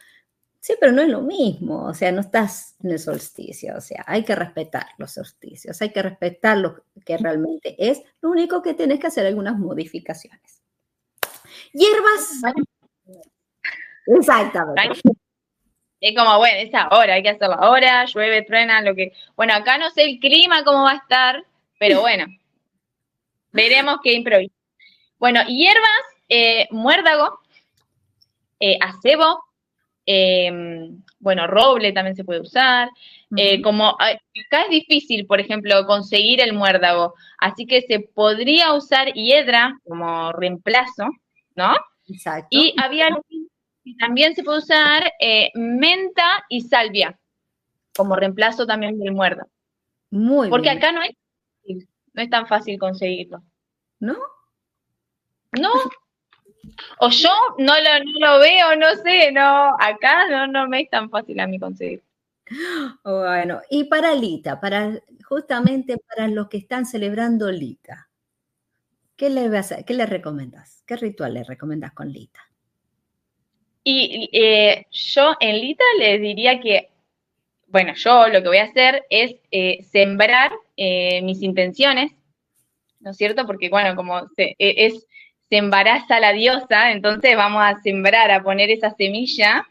Sí, 0.66 0.74
pero 0.80 0.92
no 0.92 1.04
es 1.04 1.10
lo 1.10 1.22
mismo, 1.22 1.86
o 1.86 1.94
sea, 1.94 2.12
no 2.12 2.22
estás 2.22 2.76
en 2.84 2.90
el 2.90 2.98
solsticio, 2.98 3.76
o 3.78 3.82
sea, 3.82 4.04
hay 4.08 4.24
que 4.26 4.34
respetar 4.34 4.88
los 4.98 5.12
solsticios, 5.12 5.80
hay 5.80 5.92
que 5.92 6.02
respetar 6.02 6.58
lo 6.58 6.84
que 7.06 7.20
realmente 7.20 7.76
es, 7.78 8.02
lo 8.20 8.32
único 8.32 8.64
que 8.64 8.74
tienes 8.74 9.00
que 9.00 9.06
hacer 9.06 9.28
algunas 9.28 9.60
modificaciones. 9.60 10.64
Hierbas. 11.72 12.42
Exactamente. 14.08 15.02
Es 16.02 16.18
como, 16.18 16.40
bueno, 16.40 16.58
es 16.58 16.74
ahora, 16.74 17.14
hay 17.14 17.22
que 17.22 17.30
hacerlo 17.30 17.58
ahora, 17.60 18.06
llueve, 18.06 18.42
truena, 18.42 18.82
lo 18.82 18.96
que... 18.96 19.14
Bueno, 19.36 19.54
acá 19.54 19.78
no 19.78 19.92
sé 19.92 20.02
el 20.06 20.20
clima 20.20 20.64
cómo 20.64 20.82
va 20.82 20.94
a 20.94 20.98
estar, 20.98 21.46
pero 21.78 22.02
bueno, 22.02 22.26
veremos 23.52 23.98
qué 24.04 24.14
improviso. 24.14 24.56
Bueno, 25.20 25.42
hierbas, 25.48 26.02
eh, 26.28 26.68
muérdago, 26.72 27.40
eh, 28.60 28.80
acebo, 28.82 29.46
em, 30.06 31.02
bueno, 31.20 31.48
roble 31.48 31.92
también 31.94 32.16
se 32.16 32.24
puede 32.24 32.42
usar. 32.42 32.90
Eh, 33.38 33.62
como 33.62 33.90
acá 33.90 34.64
es 34.64 34.70
difícil, 34.70 35.26
por 35.26 35.40
ejemplo, 35.40 35.86
conseguir 35.86 36.42
el 36.42 36.54
muérdago, 36.54 37.16
así 37.40 37.66
que 37.66 37.82
se 37.82 38.00
podría 38.00 38.74
usar 38.74 39.14
hiedra 39.14 39.78
como 39.84 40.32
reemplazo, 40.32 41.10
¿no? 41.56 41.74
Exacto. 42.08 42.48
Y 42.52 42.74
había 42.82 43.10
también 44.00 44.36
se 44.36 44.44
puede 44.44 44.60
usar 44.60 45.12
eh, 45.20 45.52
menta 45.54 46.44
y 46.50 46.62
salvia 46.62 47.20
como 47.96 48.16
reemplazo 48.16 48.66
también 48.66 49.00
del 49.00 49.14
muérdago. 49.14 49.50
Muy 50.12 50.50
Porque 50.50 50.70
acá 50.70 50.92
no 50.92 51.02
es, 51.02 51.16
no 52.14 52.22
es 52.22 52.30
tan 52.30 52.48
fácil 52.48 52.80
conseguirlo. 52.80 53.44
¿No? 54.00 54.18
No. 55.60 55.72
O 57.00 57.10
yo 57.10 57.30
no 57.58 57.74
lo, 58.20 58.40
veo, 58.40 58.76
no 58.76 58.96
sé, 59.04 59.32
no, 59.32 59.76
acá 59.80 60.28
no, 60.30 60.48
no 60.48 60.68
me 60.68 60.82
es 60.82 60.90
tan 60.90 61.10
fácil 61.10 61.40
a 61.40 61.48
mí 61.48 61.60
conseguir. 61.60 62.02
Bueno, 63.04 63.62
y 63.70 63.86
para 63.86 64.14
Lita, 64.14 64.60
para 64.60 65.00
justamente 65.28 65.98
para 65.98 66.28
los 66.28 66.48
que 66.48 66.58
están 66.58 66.86
celebrando 66.86 67.52
Lita, 67.52 68.10
¿qué 69.16 69.30
le, 69.30 69.50
vas 69.50 69.72
a, 69.72 69.84
qué 69.84 69.94
le 69.94 70.06
recomiendas? 70.06 70.84
¿Qué 70.86 70.96
ritual 70.96 71.34
le 71.34 71.44
recomiendas 71.44 71.94
con 71.94 72.12
Lita? 72.12 72.42
Y 73.84 74.30
eh, 74.34 74.88
yo 74.92 75.34
en 75.40 75.62
Lita 75.62 75.84
les 76.00 76.20
diría 76.20 76.60
que, 76.60 76.90
bueno, 77.68 77.94
yo 77.96 78.28
lo 78.28 78.42
que 78.42 78.48
voy 78.48 78.58
a 78.58 78.64
hacer 78.64 79.06
es 79.10 79.36
eh, 79.52 79.84
sembrar 79.84 80.52
eh, 80.76 81.22
mis 81.22 81.42
intenciones, 81.44 82.12
¿no 83.00 83.12
es 83.12 83.18
cierto? 83.18 83.46
Porque, 83.46 83.70
bueno, 83.70 83.96
como 83.96 84.28
se, 84.36 84.56
es, 84.58 85.06
se 85.56 85.60
embaraza 85.60 86.20
la 86.20 86.34
diosa, 86.34 86.92
entonces 86.92 87.38
vamos 87.38 87.62
a 87.64 87.80
sembrar, 87.82 88.30
a 88.30 88.44
poner 88.44 88.70
esa 88.72 88.92
semilla 88.92 89.66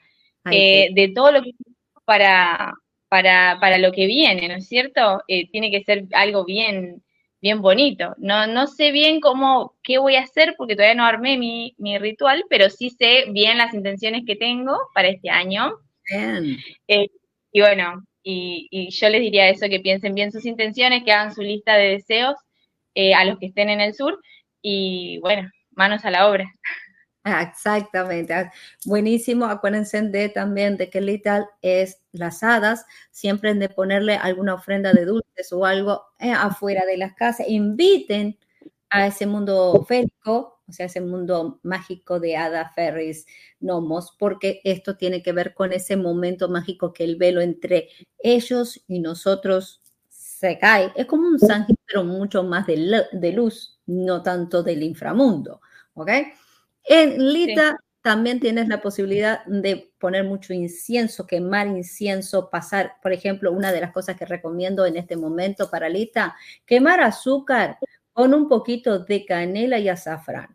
de 0.44 1.12
todo 1.14 1.30
lo 1.30 1.42
que 1.42 1.52
para, 2.04 2.74
para, 3.08 3.58
para 3.60 3.78
lo 3.78 3.92
que 3.92 4.06
viene, 4.06 4.48
¿no 4.48 4.54
es 4.54 4.68
cierto? 4.68 5.22
Eh, 5.28 5.50
tiene 5.50 5.70
que 5.70 5.82
ser 5.84 6.04
algo 6.12 6.44
bien, 6.44 7.02
bien 7.40 7.60
bonito. 7.60 8.14
No, 8.18 8.46
no 8.46 8.66
sé 8.66 8.92
bien 8.92 9.20
cómo, 9.20 9.74
qué 9.82 9.98
voy 9.98 10.16
a 10.16 10.22
hacer 10.22 10.54
porque 10.56 10.74
todavía 10.74 10.94
no 10.94 11.04
armé 11.04 11.36
mi, 11.38 11.74
ritual, 11.98 12.44
pero 12.48 12.70
sí 12.70 12.90
sé 12.90 13.26
bien 13.30 13.58
las 13.58 13.74
intenciones 13.74 14.22
que 14.26 14.36
tengo 14.36 14.78
para 14.94 15.08
este 15.08 15.30
año. 15.30 15.74
Eh, 16.88 17.08
y 17.52 17.60
bueno, 17.60 18.04
y, 18.22 18.90
yo 18.90 19.08
les 19.08 19.20
diría 19.20 19.48
eso, 19.48 19.68
que 19.68 19.80
piensen 19.80 20.14
bien 20.14 20.32
sus 20.32 20.44
intenciones, 20.46 21.04
que 21.04 21.12
hagan 21.12 21.34
su 21.34 21.42
lista 21.42 21.76
de 21.76 21.90
deseos 21.90 22.36
eh, 22.94 23.14
a 23.14 23.24
los 23.24 23.38
que 23.38 23.46
estén 23.46 23.68
en 23.70 23.80
el 23.80 23.94
sur 23.94 24.20
y 24.62 25.18
bueno, 25.18 25.50
manos 25.76 26.04
a 26.04 26.10
la 26.10 26.28
obra. 26.28 26.52
Exactamente. 27.24 28.34
Ah, 28.34 28.52
buenísimo. 28.84 29.46
Acuérdense 29.46 30.02
de, 30.02 30.28
también 30.28 30.76
de 30.76 30.90
que 30.90 31.00
Lital 31.00 31.46
es 31.62 32.02
las 32.12 32.42
hadas. 32.42 32.84
Siempre 33.10 33.54
de 33.54 33.68
ponerle 33.70 34.16
alguna 34.16 34.54
ofrenda 34.54 34.92
de 34.92 35.06
dulces 35.06 35.52
o 35.52 35.64
algo 35.64 36.02
eh, 36.18 36.32
afuera 36.32 36.84
de 36.84 36.98
las 36.98 37.14
casas. 37.14 37.48
Inviten 37.48 38.38
a 38.90 39.06
ese 39.06 39.26
mundo 39.26 39.84
férico, 39.88 40.60
o 40.68 40.72
sea, 40.72 40.86
ese 40.86 41.00
mundo 41.00 41.60
mágico 41.62 42.20
de 42.20 42.36
hadas, 42.36 42.74
fairies, 42.74 43.26
gnomos, 43.58 44.14
porque 44.18 44.60
esto 44.62 44.96
tiene 44.96 45.22
que 45.22 45.32
ver 45.32 45.54
con 45.54 45.72
ese 45.72 45.96
momento 45.96 46.48
mágico 46.48 46.92
que 46.92 47.04
el 47.04 47.16
velo 47.16 47.40
entre 47.40 47.88
ellos 48.18 48.84
y 48.86 49.00
nosotros 49.00 49.82
se 50.08 50.58
cae. 50.58 50.92
Es 50.94 51.06
como 51.06 51.26
un 51.26 51.38
sángel, 51.38 51.76
pero 51.86 52.04
mucho 52.04 52.44
más 52.44 52.66
de 52.66 53.32
luz, 53.32 53.73
no 53.86 54.22
tanto 54.22 54.62
del 54.62 54.82
inframundo. 54.82 55.60
¿Ok? 55.94 56.10
En 56.84 57.32
Lita 57.32 57.78
también 58.02 58.38
tienes 58.38 58.68
la 58.68 58.82
posibilidad 58.82 59.44
de 59.46 59.90
poner 59.98 60.24
mucho 60.24 60.52
incienso, 60.52 61.26
quemar 61.26 61.66
incienso, 61.68 62.50
pasar, 62.50 62.96
por 63.00 63.14
ejemplo, 63.14 63.50
una 63.50 63.72
de 63.72 63.80
las 63.80 63.92
cosas 63.92 64.16
que 64.16 64.26
recomiendo 64.26 64.84
en 64.84 64.98
este 64.98 65.16
momento 65.16 65.70
para 65.70 65.88
Lita, 65.88 66.36
quemar 66.66 67.00
azúcar 67.00 67.78
con 68.12 68.34
un 68.34 68.46
poquito 68.46 68.98
de 68.98 69.24
canela 69.24 69.78
y 69.78 69.88
azafrán. 69.88 70.54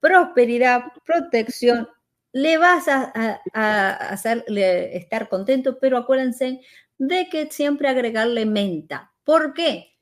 Prosperidad, 0.00 0.84
protección, 1.04 1.86
le 2.32 2.56
vas 2.58 2.86
a, 2.88 3.40
hacer 3.52 4.44
estar 4.48 5.28
contento, 5.28 5.78
pero 5.78 5.98
acuérdense 5.98 6.60
de 6.96 7.28
que 7.28 7.50
siempre 7.50 7.88
agregarle 7.88 8.46
menta. 8.46 9.12
¿Por 9.24 9.52
qué? 9.52 9.96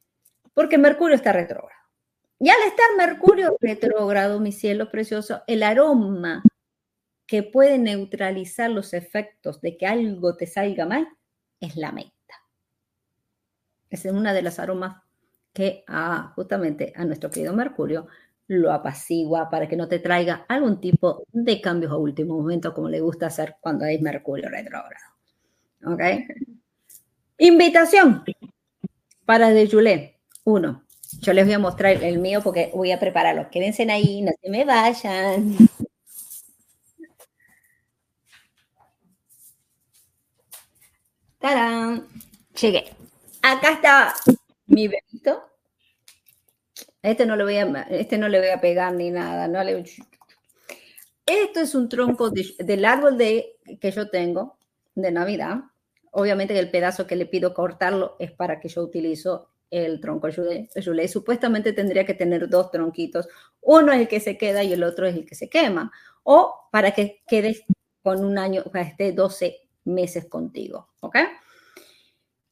Porque 0.54 0.78
Mercurio 0.78 1.16
está 1.16 1.32
retrógrado. 1.32 1.77
Y 2.40 2.50
al 2.50 2.62
estar 2.66 2.86
Mercurio 2.96 3.56
retrógrado, 3.60 4.38
mi 4.38 4.52
cielo 4.52 4.90
precioso, 4.90 5.42
el 5.46 5.62
aroma 5.62 6.42
que 7.26 7.42
puede 7.42 7.78
neutralizar 7.78 8.70
los 8.70 8.94
efectos 8.94 9.60
de 9.60 9.76
que 9.76 9.86
algo 9.86 10.36
te 10.36 10.46
salga 10.46 10.86
mal 10.86 11.08
es 11.60 11.76
la 11.76 11.92
menta. 11.92 12.14
Es 13.90 14.04
una 14.04 14.32
de 14.32 14.42
las 14.42 14.58
aromas 14.58 15.02
que 15.52 15.84
justamente 16.36 16.92
a 16.94 17.04
nuestro 17.04 17.30
querido 17.30 17.52
Mercurio 17.52 18.06
lo 18.46 18.72
apacigua 18.72 19.50
para 19.50 19.68
que 19.68 19.76
no 19.76 19.88
te 19.88 19.98
traiga 19.98 20.46
algún 20.48 20.80
tipo 20.80 21.24
de 21.32 21.60
cambios 21.60 21.92
a 21.92 21.96
último 21.96 22.38
momento, 22.38 22.72
como 22.72 22.88
le 22.88 23.00
gusta 23.00 23.26
hacer 23.26 23.56
cuando 23.60 23.84
hay 23.84 24.00
Mercurio 24.00 24.48
retrógrado. 24.48 25.14
¿Ok? 25.84 26.00
Invitación 27.38 28.24
para 29.26 29.50
de 29.50 29.68
Julet. 29.68 30.16
Uno, 30.44 30.87
yo 31.20 31.32
les 31.32 31.44
voy 31.44 31.54
a 31.54 31.58
mostrar 31.58 32.02
el 32.02 32.18
mío 32.18 32.40
porque 32.42 32.70
voy 32.74 32.92
a 32.92 33.00
prepararlo. 33.00 33.50
Quédense 33.50 33.90
ahí, 33.90 34.22
no 34.22 34.32
se 34.40 34.50
me 34.50 34.64
vayan. 34.64 35.56
¡Tarán! 41.38 42.06
Llegué. 42.60 42.90
Acá 43.42 43.72
está 43.72 44.14
mi 44.66 44.88
bebito. 44.88 45.42
Este 47.02 47.24
no, 47.26 47.36
le 47.36 47.44
voy 47.44 47.56
a, 47.56 47.86
este 47.90 48.18
no 48.18 48.28
le 48.28 48.40
voy 48.40 48.48
a 48.48 48.60
pegar 48.60 48.92
ni 48.92 49.10
nada. 49.10 49.48
No 49.48 49.62
le... 49.62 49.84
Esto 51.24 51.60
es 51.60 51.74
un 51.74 51.88
tronco 51.88 52.30
del 52.30 52.84
árbol 52.84 53.16
de, 53.16 53.56
que 53.80 53.90
yo 53.90 54.10
tengo 54.10 54.58
de 54.94 55.10
Navidad. 55.10 55.58
Obviamente 56.10 56.58
el 56.58 56.70
pedazo 56.70 57.06
que 57.06 57.16
le 57.16 57.26
pido 57.26 57.54
cortarlo 57.54 58.16
es 58.18 58.32
para 58.32 58.60
que 58.60 58.68
yo 58.68 58.82
utilizo 58.82 59.48
el 59.70 60.00
tronco 60.00 60.28
Julet. 60.32 61.08
Supuestamente 61.08 61.72
tendría 61.72 62.04
que 62.04 62.14
tener 62.14 62.48
dos 62.48 62.70
tronquitos. 62.70 63.28
Uno 63.60 63.92
es 63.92 64.00
el 64.00 64.08
que 64.08 64.20
se 64.20 64.38
queda 64.38 64.64
y 64.64 64.72
el 64.72 64.82
otro 64.82 65.06
es 65.06 65.14
el 65.14 65.26
que 65.26 65.34
se 65.34 65.48
quema. 65.48 65.92
O 66.22 66.68
para 66.70 66.92
que 66.92 67.22
quede 67.26 67.64
con 68.02 68.24
un 68.24 68.38
año, 68.38 68.64
para 68.64 68.84
esté 68.84 69.12
12 69.12 69.56
meses 69.84 70.26
contigo. 70.26 70.88
¿Ok? 71.00 71.16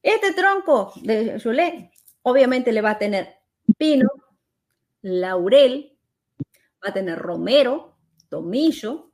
Este 0.03 0.33
tronco 0.35 0.93
de 1.03 1.41
Julet 1.41 1.91
obviamente 2.23 2.73
le 2.73 2.81
va 2.81 2.91
a 2.91 2.99
tener 2.99 3.37
pino, 3.77 4.09
laurel, 5.03 5.97
va 6.85 6.91
a 6.91 6.93
tener 6.93 7.19
romero, 7.19 7.97
tomillo 8.29 9.11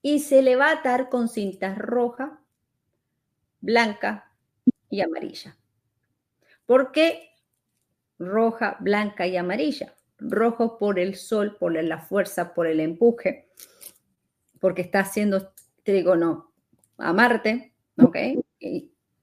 y 0.00 0.20
se 0.20 0.42
le 0.42 0.56
va 0.56 0.68
a 0.68 0.78
atar 0.78 1.08
con 1.08 1.28
cintas 1.28 1.78
roja, 1.78 2.40
blanca 3.60 4.32
y 4.90 5.00
amarilla. 5.00 5.56
¿Por 6.66 6.92
qué 6.92 7.31
roja, 8.26 8.76
blanca 8.80 9.26
y 9.26 9.36
amarilla. 9.36 9.94
Rojo 10.18 10.78
por 10.78 10.98
el 10.98 11.16
sol, 11.16 11.56
por 11.58 11.72
la 11.72 11.98
fuerza, 11.98 12.54
por 12.54 12.66
el 12.66 12.80
empuje, 12.80 13.48
porque 14.60 14.82
está 14.82 15.00
haciendo 15.00 15.52
no 16.16 16.52
a 16.98 17.12
Marte, 17.12 17.72
¿ok? 18.00 18.16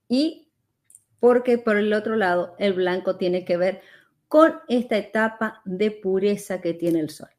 Y, 0.09 0.51
porque 1.19 1.57
por 1.57 1.77
el 1.77 1.93
otro 1.93 2.15
lado, 2.15 2.55
el 2.59 2.73
blanco 2.73 3.15
tiene 3.15 3.45
que 3.45 3.57
ver 3.57 3.81
con 4.27 4.55
esta 4.67 4.97
etapa 4.97 5.61
de 5.65 5.91
pureza 5.91 6.61
que 6.61 6.73
tiene 6.73 6.99
el 6.99 7.09
sol, 7.09 7.29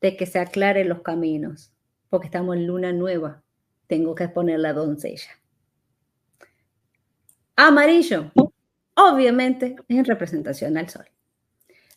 de 0.00 0.16
que 0.16 0.26
se 0.26 0.38
aclaren 0.38 0.88
los 0.88 1.02
caminos, 1.02 1.72
porque 2.08 2.26
estamos 2.26 2.56
en 2.56 2.66
luna 2.66 2.92
nueva, 2.92 3.42
tengo 3.86 4.14
que 4.14 4.28
poner 4.28 4.60
la 4.60 4.72
doncella. 4.72 5.30
Amarillo, 7.56 8.30
obviamente 8.96 9.76
en 9.88 10.04
representación 10.04 10.76
al 10.76 10.88
sol. 10.88 11.06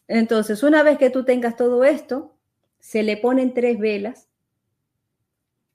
Entonces, 0.08 0.64
una 0.64 0.84
vez 0.84 0.98
que 0.98 1.10
tú 1.10 1.24
tengas 1.24 1.56
todo 1.56 1.84
esto, 1.84 2.36
se 2.80 3.04
le 3.04 3.18
ponen 3.18 3.54
tres 3.54 3.80
velas 3.80 4.28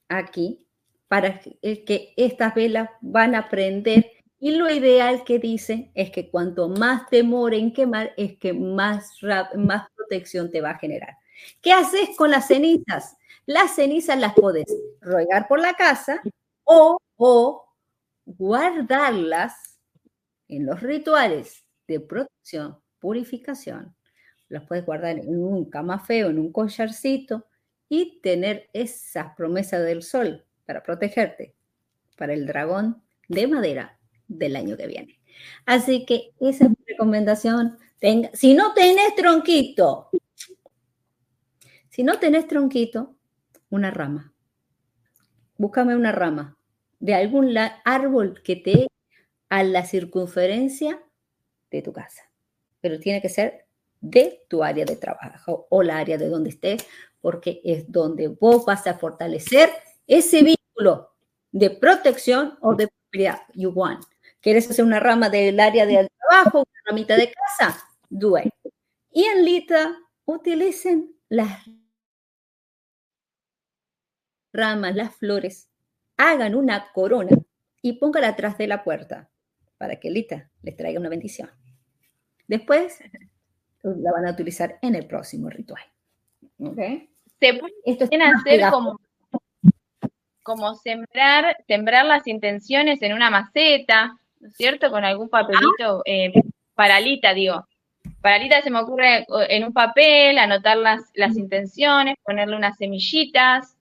aquí 0.08 0.66
para 1.08 1.40
que 1.40 2.14
estas 2.16 2.54
velas 2.54 2.90
van 3.00 3.34
a 3.34 3.48
prender 3.48 4.10
y 4.40 4.50
lo 4.50 4.68
ideal 4.70 5.24
que 5.24 5.38
dice 5.38 5.90
es 5.94 6.10
que 6.10 6.28
cuanto 6.30 6.68
más 6.68 7.08
demore 7.10 7.56
en 7.58 7.72
quemar, 7.72 8.12
es 8.16 8.36
que 8.36 8.52
más, 8.52 9.12
más 9.56 9.88
protección 9.96 10.50
te 10.50 10.60
va 10.60 10.70
a 10.70 10.78
generar. 10.78 11.16
¿Qué 11.62 11.72
haces 11.72 12.10
con 12.16 12.30
las 12.30 12.48
cenizas? 12.48 13.16
Las 13.46 13.74
cenizas 13.74 14.18
las 14.18 14.34
puedes 14.34 14.66
regar 15.00 15.48
por 15.48 15.60
la 15.60 15.74
casa 15.74 16.20
o, 16.64 16.98
o 17.16 17.64
guardarlas 18.26 19.73
en 20.48 20.66
los 20.66 20.80
rituales 20.80 21.64
de 21.86 22.00
protección, 22.00 22.78
purificación, 22.98 23.94
los 24.48 24.64
puedes 24.64 24.84
guardar 24.84 25.18
en 25.18 25.42
un 25.42 25.68
camafeo, 25.70 26.30
en 26.30 26.38
un 26.38 26.52
collarcito, 26.52 27.46
y 27.88 28.20
tener 28.22 28.70
esas 28.72 29.34
promesas 29.36 29.84
del 29.84 30.02
sol 30.02 30.44
para 30.64 30.82
protegerte 30.82 31.54
para 32.16 32.32
el 32.32 32.46
dragón 32.46 33.02
de 33.28 33.46
madera 33.46 33.98
del 34.28 34.56
año 34.56 34.76
que 34.76 34.86
viene. 34.86 35.20
Así 35.66 36.04
que 36.04 36.32
esa 36.40 36.64
es 36.64 36.70
mi 36.70 36.76
recomendación. 36.86 37.78
Tenga, 37.98 38.30
si 38.32 38.54
no 38.54 38.72
tenés 38.74 39.14
tronquito, 39.16 40.10
si 41.90 42.02
no 42.02 42.18
tenés 42.18 42.46
tronquito, 42.46 43.16
una 43.70 43.90
rama. 43.90 44.32
Búscame 45.56 45.94
una 45.96 46.12
rama 46.12 46.56
de 46.98 47.14
algún 47.14 47.56
árbol 47.84 48.40
que 48.42 48.56
te 48.56 48.88
a 49.48 49.62
la 49.62 49.84
circunferencia 49.84 51.02
de 51.70 51.82
tu 51.82 51.92
casa. 51.92 52.22
Pero 52.80 52.98
tiene 52.98 53.20
que 53.20 53.28
ser 53.28 53.66
de 54.00 54.44
tu 54.48 54.62
área 54.62 54.84
de 54.84 54.96
trabajo 54.96 55.66
o 55.70 55.82
la 55.82 55.98
área 55.98 56.18
de 56.18 56.28
donde 56.28 56.50
estés, 56.50 56.86
porque 57.20 57.60
es 57.64 57.90
donde 57.90 58.28
vos 58.28 58.64
vas 58.64 58.86
a 58.86 58.94
fortalecer 58.94 59.70
ese 60.06 60.42
vínculo 60.42 61.14
de 61.50 61.70
protección 61.70 62.58
o 62.60 62.74
de 62.74 62.88
propiedad. 62.88 63.40
You 63.54 63.70
want. 63.70 64.04
¿Quieres 64.40 64.68
hacer 64.68 64.84
una 64.84 65.00
rama 65.00 65.30
del 65.30 65.58
área 65.58 65.86
del 65.86 66.08
trabajo, 66.18 66.58
una 66.58 66.82
ramita 66.86 67.16
de 67.16 67.32
casa? 67.32 67.82
Do 68.10 68.38
it. 68.38 68.52
Y 69.10 69.24
en 69.24 69.44
Lita, 69.44 69.96
utilicen 70.26 71.16
las 71.28 71.64
ramas, 74.52 74.94
las 74.94 75.14
flores, 75.16 75.68
hagan 76.16 76.54
una 76.54 76.92
corona 76.92 77.30
y 77.80 77.94
póngala 77.94 78.28
atrás 78.28 78.58
de 78.58 78.66
la 78.66 78.84
puerta 78.84 79.30
para 79.78 79.96
que 79.96 80.10
Lita 80.10 80.50
les 80.62 80.76
traiga 80.76 81.00
una 81.00 81.08
bendición. 81.08 81.50
Después 82.46 83.00
la 83.82 84.12
van 84.12 84.26
a 84.26 84.32
utilizar 84.32 84.78
en 84.82 84.94
el 84.94 85.06
próximo 85.06 85.48
ritual. 85.50 85.82
¿Okay? 86.58 87.10
Se 87.40 87.54
pueden 87.54 88.22
hacer 88.22 88.70
como, 88.70 89.00
como 90.42 90.74
sembrar, 90.76 91.56
sembrar 91.66 92.06
las 92.06 92.26
intenciones 92.26 93.02
en 93.02 93.12
una 93.12 93.30
maceta, 93.30 94.16
¿no 94.40 94.48
es 94.48 94.54
cierto? 94.56 94.90
Con 94.90 95.04
algún 95.04 95.28
papelito, 95.28 96.02
eh, 96.04 96.32
paralita, 96.74 97.34
digo. 97.34 97.66
Paralita 98.20 98.62
se 98.62 98.70
me 98.70 98.80
ocurre 98.80 99.26
en 99.48 99.64
un 99.64 99.72
papel, 99.72 100.38
anotar 100.38 100.76
las, 100.76 101.02
las 101.14 101.36
intenciones, 101.36 102.16
ponerle 102.24 102.56
unas 102.56 102.76
semillitas, 102.76 103.76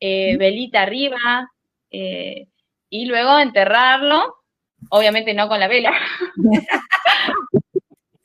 eh, 0.00 0.36
velita 0.36 0.82
arriba, 0.82 1.52
eh, 1.90 2.48
y 2.90 3.06
luego 3.06 3.38
enterrarlo, 3.38 4.36
obviamente 4.90 5.34
no 5.34 5.48
con 5.48 5.60
la 5.60 5.68
vela. 5.68 5.92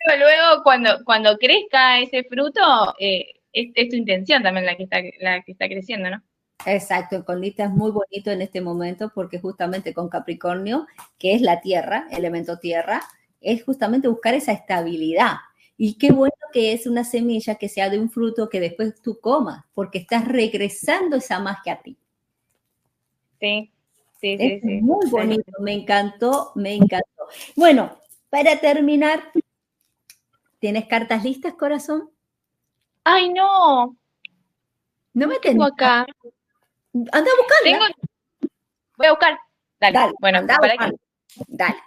Pero 0.06 0.18
luego, 0.18 0.64
cuando, 0.64 1.04
cuando 1.06 1.38
crezca 1.38 2.00
ese 2.00 2.24
fruto, 2.24 2.96
es, 2.98 3.26
es, 3.54 3.90
tu 3.90 3.96
intención 3.96 4.42
también 4.42 4.66
la 4.66 4.76
que 4.76 4.84
está, 4.84 4.98
la 5.20 5.42
que 5.42 5.52
está 5.52 5.68
creciendo, 5.68 6.10
¿no? 6.10 6.24
Exacto, 6.66 7.16
el 7.16 7.26
colita 7.26 7.66
es 7.66 7.70
muy 7.70 7.92
bonito 7.92 8.32
en 8.32 8.42
este 8.42 8.60
momento 8.60 9.12
porque 9.14 9.40
justamente 9.40 9.94
con 9.94 10.10
Capricornio, 10.10 10.88
que 11.18 11.34
es 11.34 11.42
la 11.42 11.62
tierra, 11.62 12.08
elemento 12.12 12.60
tierra, 12.60 13.02
es 13.40 13.64
justamente 13.64 14.08
buscar 14.08 14.34
esa 14.34 14.52
estabilidad. 14.52 15.36
Y 15.78 15.98
qué 15.98 16.12
bueno 16.12 16.34
que 16.52 16.74
es 16.74 16.86
una 16.86 17.06
semilla 17.06 17.56
que 17.56 17.70
sea 17.70 17.90
de 17.90 18.00
un 18.00 18.10
fruto 18.10 18.50
que 18.50 18.60
después 18.60 19.02
tú 19.02 19.20
comas, 19.22 19.64
porque 19.74 20.00
estás 20.00 20.28
regresando 20.28 21.16
esa 21.16 21.40
magia 21.40 21.74
a 21.74 21.82
ti. 21.82 21.98
Sí, 23.40 23.72
sí, 24.20 24.38
sí. 24.38 24.60
sí 24.62 24.82
muy 24.82 25.10
bonito, 25.10 25.52
me 25.60 25.74
encantó, 25.74 26.52
me 26.56 26.76
encantó. 26.76 27.28
Bueno, 27.56 27.98
para 28.30 28.60
terminar, 28.60 29.32
¿tienes 30.60 30.86
cartas 30.86 31.24
listas, 31.24 31.54
corazón? 31.54 32.10
Ay, 33.04 33.30
no. 33.30 33.96
No 35.14 35.28
me 35.28 35.40
tengo 35.40 35.64
acá. 35.64 36.06
Anda 36.94 37.32
a 37.32 37.38
buscarla. 37.38 37.96
Voy 38.98 39.08
a 39.08 39.12
buscar. 39.12 39.40
Dale. 39.80 40.14
bueno, 40.20 40.46
para 40.46 40.92
Dale. 41.48 41.78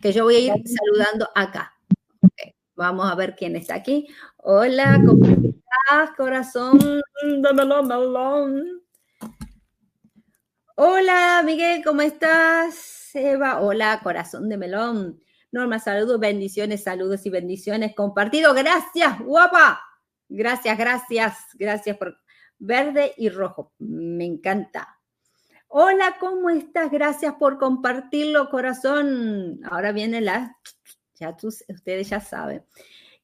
Que 0.00 0.12
yo 0.12 0.24
voy 0.24 0.36
a 0.36 0.56
ir 0.56 0.62
saludando 0.66 1.28
acá. 1.34 1.74
Vamos 2.76 3.10
a 3.10 3.14
ver 3.14 3.36
quién 3.36 3.56
está 3.56 3.74
aquí. 3.76 4.08
Hola, 4.36 5.00
¿cómo 5.04 5.24
estás, 5.26 6.16
corazón 6.16 7.02
Hola, 10.76 11.40
Miguel, 11.44 11.84
¿cómo 11.84 12.02
estás? 12.02 13.10
Eva, 13.14 13.60
hola, 13.60 14.00
corazón 14.02 14.48
de 14.48 14.56
melón. 14.56 15.22
Norma, 15.52 15.78
saludos, 15.78 16.18
bendiciones, 16.18 16.82
saludos 16.82 17.24
y 17.26 17.30
bendiciones. 17.30 17.94
Compartido, 17.94 18.52
gracias, 18.54 19.20
guapa. 19.20 19.80
Gracias, 20.28 20.76
gracias, 20.76 21.36
gracias 21.54 21.96
por 21.96 22.18
verde 22.58 23.14
y 23.16 23.28
rojo. 23.28 23.72
Me 23.78 24.24
encanta. 24.24 24.98
Hola, 25.68 26.16
¿cómo 26.18 26.50
estás? 26.50 26.90
Gracias 26.90 27.34
por 27.34 27.56
compartirlo, 27.58 28.50
corazón. 28.50 29.60
Ahora 29.70 29.92
viene 29.92 30.20
la, 30.22 30.58
ya 31.14 31.36
ustedes 31.40 32.08
ya 32.08 32.18
saben. 32.18 32.64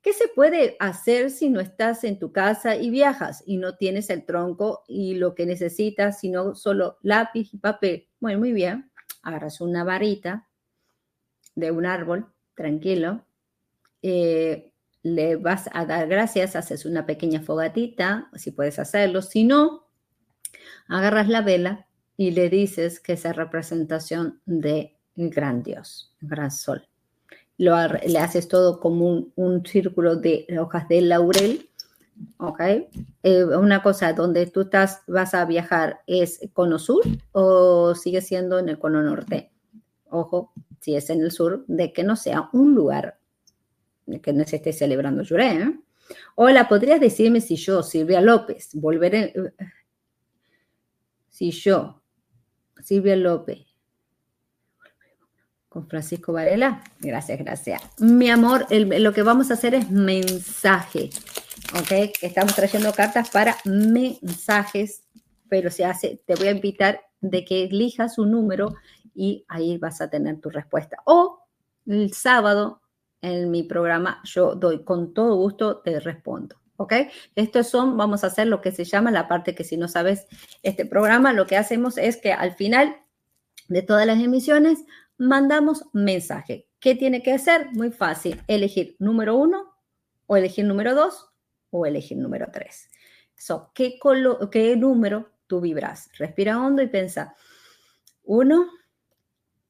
¿Qué 0.02 0.14
se 0.14 0.28
puede 0.28 0.76
hacer 0.80 1.30
si 1.30 1.50
no 1.50 1.60
estás 1.60 2.04
en 2.04 2.18
tu 2.18 2.32
casa 2.32 2.76
y 2.76 2.88
viajas 2.88 3.42
y 3.46 3.58
no 3.58 3.76
tienes 3.76 4.08
el 4.08 4.24
tronco 4.24 4.82
y 4.88 5.14
lo 5.14 5.34
que 5.34 5.44
necesitas, 5.44 6.20
sino 6.20 6.54
solo 6.54 6.98
lápiz 7.02 7.52
y 7.52 7.58
papel? 7.58 8.08
Bueno, 8.18 8.38
muy 8.38 8.52
bien. 8.52 8.90
Agarras 9.22 9.60
una 9.60 9.84
varita 9.84 10.48
de 11.54 11.70
un 11.70 11.84
árbol, 11.84 12.32
tranquilo. 12.54 13.26
Eh, 14.00 14.72
le 15.02 15.36
vas 15.36 15.68
a 15.72 15.84
dar 15.84 16.08
gracias, 16.08 16.56
haces 16.56 16.86
una 16.86 17.04
pequeña 17.04 17.42
fogatita, 17.42 18.30
si 18.36 18.52
puedes 18.52 18.78
hacerlo. 18.78 19.20
Si 19.20 19.44
no, 19.44 19.86
agarras 20.88 21.28
la 21.28 21.42
vela 21.42 21.86
y 22.16 22.30
le 22.30 22.48
dices 22.48 23.00
que 23.00 23.14
es 23.14 23.24
representación 23.36 24.40
de 24.46 24.98
gran 25.14 25.62
Dios, 25.62 26.14
gran 26.20 26.50
sol. 26.50 26.89
Lo, 27.60 27.76
le 28.06 28.18
haces 28.18 28.48
todo 28.48 28.80
como 28.80 29.26
un, 29.36 29.66
círculo 29.66 30.16
de 30.16 30.46
hojas 30.58 30.88
de 30.88 31.02
laurel, 31.02 31.68
¿ok? 32.38 32.60
Eh, 33.22 33.44
una 33.44 33.82
cosa, 33.82 34.14
donde 34.14 34.46
tú 34.46 34.66
vas 35.06 35.34
a 35.34 35.44
viajar, 35.44 36.00
¿es 36.06 36.40
cono 36.54 36.78
sur 36.78 37.02
o 37.32 37.94
sigue 37.94 38.22
siendo 38.22 38.58
en 38.58 38.70
el 38.70 38.78
cono 38.78 39.02
norte? 39.02 39.50
Ojo, 40.08 40.54
si 40.80 40.96
es 40.96 41.10
en 41.10 41.20
el 41.20 41.32
sur, 41.32 41.66
de 41.68 41.92
que 41.92 42.02
no 42.02 42.16
sea 42.16 42.48
un 42.54 42.74
lugar 42.74 43.20
que 44.18 44.32
no 44.32 44.44
se 44.46 44.56
esté 44.56 44.72
celebrando 44.72 45.22
Yuré. 45.22 45.52
¿eh? 45.52 45.80
Hola, 46.34 46.66
¿podrías 46.66 46.98
decirme 46.98 47.40
si 47.40 47.56
yo, 47.56 47.82
Silvia 47.82 48.20
López, 48.20 48.70
volveré, 48.72 49.34
si 51.28 51.50
yo, 51.50 52.02
Silvia 52.82 53.16
López, 53.16 53.69
con 55.70 55.86
Francisco 55.86 56.32
Varela? 56.32 56.82
Gracias, 56.98 57.38
gracias. 57.38 57.80
Mi 57.98 58.28
amor, 58.28 58.66
lo 58.70 59.12
que 59.14 59.22
vamos 59.22 59.50
a 59.50 59.54
hacer 59.54 59.74
es 59.74 59.88
mensaje, 59.88 61.10
¿ok? 61.78 62.12
Estamos 62.20 62.54
trayendo 62.56 62.92
cartas 62.92 63.30
para 63.30 63.56
mensajes, 63.64 65.04
pero 65.48 65.70
se 65.70 65.84
hace, 65.84 66.20
te 66.26 66.34
voy 66.34 66.48
a 66.48 66.50
invitar 66.50 67.00
de 67.20 67.44
que 67.44 67.64
elijas 67.64 68.18
un 68.18 68.32
número 68.32 68.74
y 69.14 69.44
ahí 69.48 69.78
vas 69.78 70.00
a 70.00 70.10
tener 70.10 70.40
tu 70.40 70.50
respuesta. 70.50 70.98
O 71.06 71.44
el 71.86 72.12
sábado 72.12 72.82
en 73.22 73.50
mi 73.52 73.62
programa, 73.62 74.20
yo 74.24 74.56
doy 74.56 74.82
con 74.82 75.14
todo 75.14 75.36
gusto, 75.36 75.78
te 75.78 76.00
respondo. 76.00 76.56
¿Ok? 76.78 76.94
Estos 77.36 77.68
son, 77.68 77.96
vamos 77.96 78.24
a 78.24 78.28
hacer 78.28 78.48
lo 78.48 78.60
que 78.60 78.72
se 78.72 78.84
llama 78.84 79.10
la 79.10 79.28
parte 79.28 79.54
que 79.54 79.64
si 79.64 79.76
no 79.76 79.86
sabes 79.86 80.26
este 80.62 80.84
programa, 80.84 81.32
lo 81.32 81.46
que 81.46 81.58
hacemos 81.58 81.96
es 81.96 82.16
que 82.16 82.32
al 82.32 82.54
final 82.54 82.96
de 83.68 83.82
todas 83.82 84.06
las 84.06 84.18
emisiones 84.18 84.84
mandamos 85.20 85.84
mensaje. 85.92 86.66
¿Qué 86.80 86.94
tiene 86.94 87.22
que 87.22 87.34
hacer? 87.34 87.70
Muy 87.72 87.92
fácil, 87.92 88.42
elegir 88.48 88.96
número 88.98 89.36
uno 89.36 89.72
o 90.26 90.36
elegir 90.36 90.64
número 90.64 90.94
dos 90.94 91.28
o 91.70 91.86
elegir 91.86 92.16
número 92.16 92.46
tres. 92.52 92.90
¿qué, 93.74 93.98
¿Qué 94.50 94.76
número 94.76 95.30
tú 95.46 95.60
vibras? 95.60 96.10
Respira 96.18 96.60
hondo 96.60 96.82
y 96.82 96.88
piensa, 96.88 97.34
uno, 98.22 98.70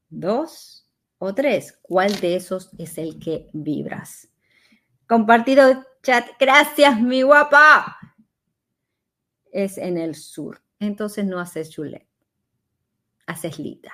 dos, 0.08 0.88
o 1.18 1.34
tres. 1.34 1.78
¿Cuál 1.82 2.18
de 2.20 2.36
esos 2.36 2.70
es 2.78 2.96
el 2.98 3.18
que 3.18 3.50
vibras? 3.52 4.28
Compartido 5.06 5.84
chat. 6.02 6.26
Gracias, 6.38 7.00
mi 7.00 7.22
guapa. 7.22 7.96
Es 9.52 9.78
en 9.78 9.98
el 9.98 10.14
sur. 10.14 10.62
Entonces 10.78 11.26
no 11.26 11.38
haces 11.38 11.70
chulet. 11.70 12.06
Haces 13.26 13.58
lita. 13.58 13.92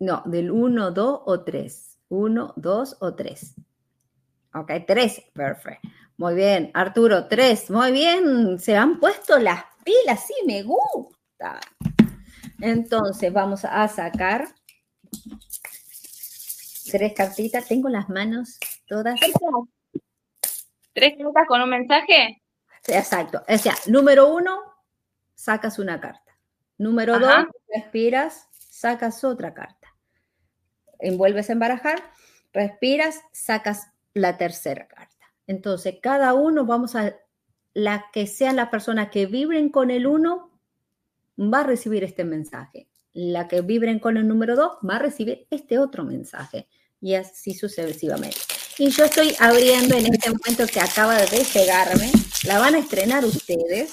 No, 0.00 0.22
del 0.26 0.50
1, 0.50 0.90
2 0.92 1.20
o 1.24 1.40
3. 1.40 1.98
1, 2.08 2.54
2 2.56 2.96
o 3.00 3.14
3. 3.14 3.54
Ok, 4.54 4.72
3. 4.86 5.22
Perfecto. 5.32 5.88
Muy 6.16 6.34
bien. 6.34 6.70
Arturo, 6.74 7.26
3. 7.26 7.70
Muy 7.70 7.92
bien. 7.92 8.58
Se 8.58 8.76
han 8.76 8.98
puesto 9.00 9.38
las 9.38 9.64
pilas. 9.84 10.26
Sí, 10.26 10.34
me 10.46 10.62
gusta. 10.62 11.60
Entonces 12.60 13.32
vamos 13.32 13.64
a 13.64 13.86
sacar 13.88 14.48
tres 16.90 17.12
cartitas. 17.14 17.66
Tengo 17.66 17.88
las 17.88 18.08
manos 18.08 18.58
todas. 18.86 19.20
¿Tres 20.92 21.14
cartas 21.16 21.46
con 21.46 21.60
un 21.60 21.70
mensaje? 21.70 22.42
Exacto. 22.86 23.42
O 23.48 23.58
sea, 23.58 23.74
número 23.86 24.32
uno, 24.34 24.58
sacas 25.34 25.78
una 25.78 26.00
carta. 26.00 26.36
Número 26.78 27.18
dos, 27.18 27.46
respiras, 27.72 28.48
sacas 28.52 29.22
otra 29.22 29.54
carta. 29.54 29.77
Envuelves 30.98 31.50
en 31.50 31.58
barajar, 31.58 32.02
respiras, 32.52 33.20
sacas 33.32 33.88
la 34.14 34.36
tercera 34.36 34.88
carta. 34.88 35.26
Entonces, 35.46 35.96
cada 36.02 36.34
uno 36.34 36.66
vamos 36.66 36.94
a, 36.94 37.14
la 37.74 38.06
que 38.12 38.26
sea 38.26 38.52
la 38.52 38.70
persona 38.70 39.08
que 39.08 39.26
vibren 39.26 39.68
con 39.68 39.90
el 39.90 40.06
uno, 40.06 40.50
va 41.38 41.60
a 41.60 41.64
recibir 41.64 42.02
este 42.02 42.24
mensaje. 42.24 42.88
La 43.12 43.46
que 43.46 43.60
vibren 43.60 44.00
con 44.00 44.16
el 44.16 44.26
número 44.26 44.56
dos, 44.56 44.72
va 44.88 44.96
a 44.96 44.98
recibir 44.98 45.46
este 45.50 45.78
otro 45.78 46.04
mensaje. 46.04 46.68
Y 47.00 47.14
así 47.14 47.54
sucesivamente. 47.54 48.38
Y 48.78 48.90
yo 48.90 49.04
estoy 49.04 49.34
abriendo 49.38 49.96
en 49.96 50.12
este 50.12 50.30
momento 50.30 50.66
que 50.66 50.80
acaba 50.80 51.16
de 51.16 51.26
despegarme. 51.26 52.10
La 52.44 52.58
van 52.58 52.74
a 52.74 52.78
estrenar 52.78 53.24
ustedes. 53.24 53.92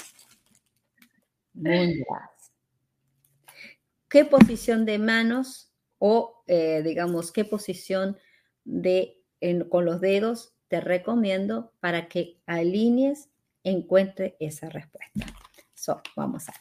¿Qué 4.09 4.25
posición 4.25 4.85
de 4.85 4.97
manos 4.97 5.71
o, 5.99 6.43
eh, 6.47 6.81
digamos, 6.83 7.31
qué 7.31 7.45
posición 7.45 8.17
de 8.63 9.21
con 9.69 9.85
los 9.85 10.01
dedos 10.01 10.55
te 10.67 10.81
recomiendo 10.81 11.71
para 11.79 12.07
que 12.07 12.41
alinees, 12.47 13.29
encuentre 13.63 14.35
esa 14.39 14.69
respuesta. 14.69 15.25
So, 15.73 16.01
vamos 16.15 16.47
a 16.49 16.53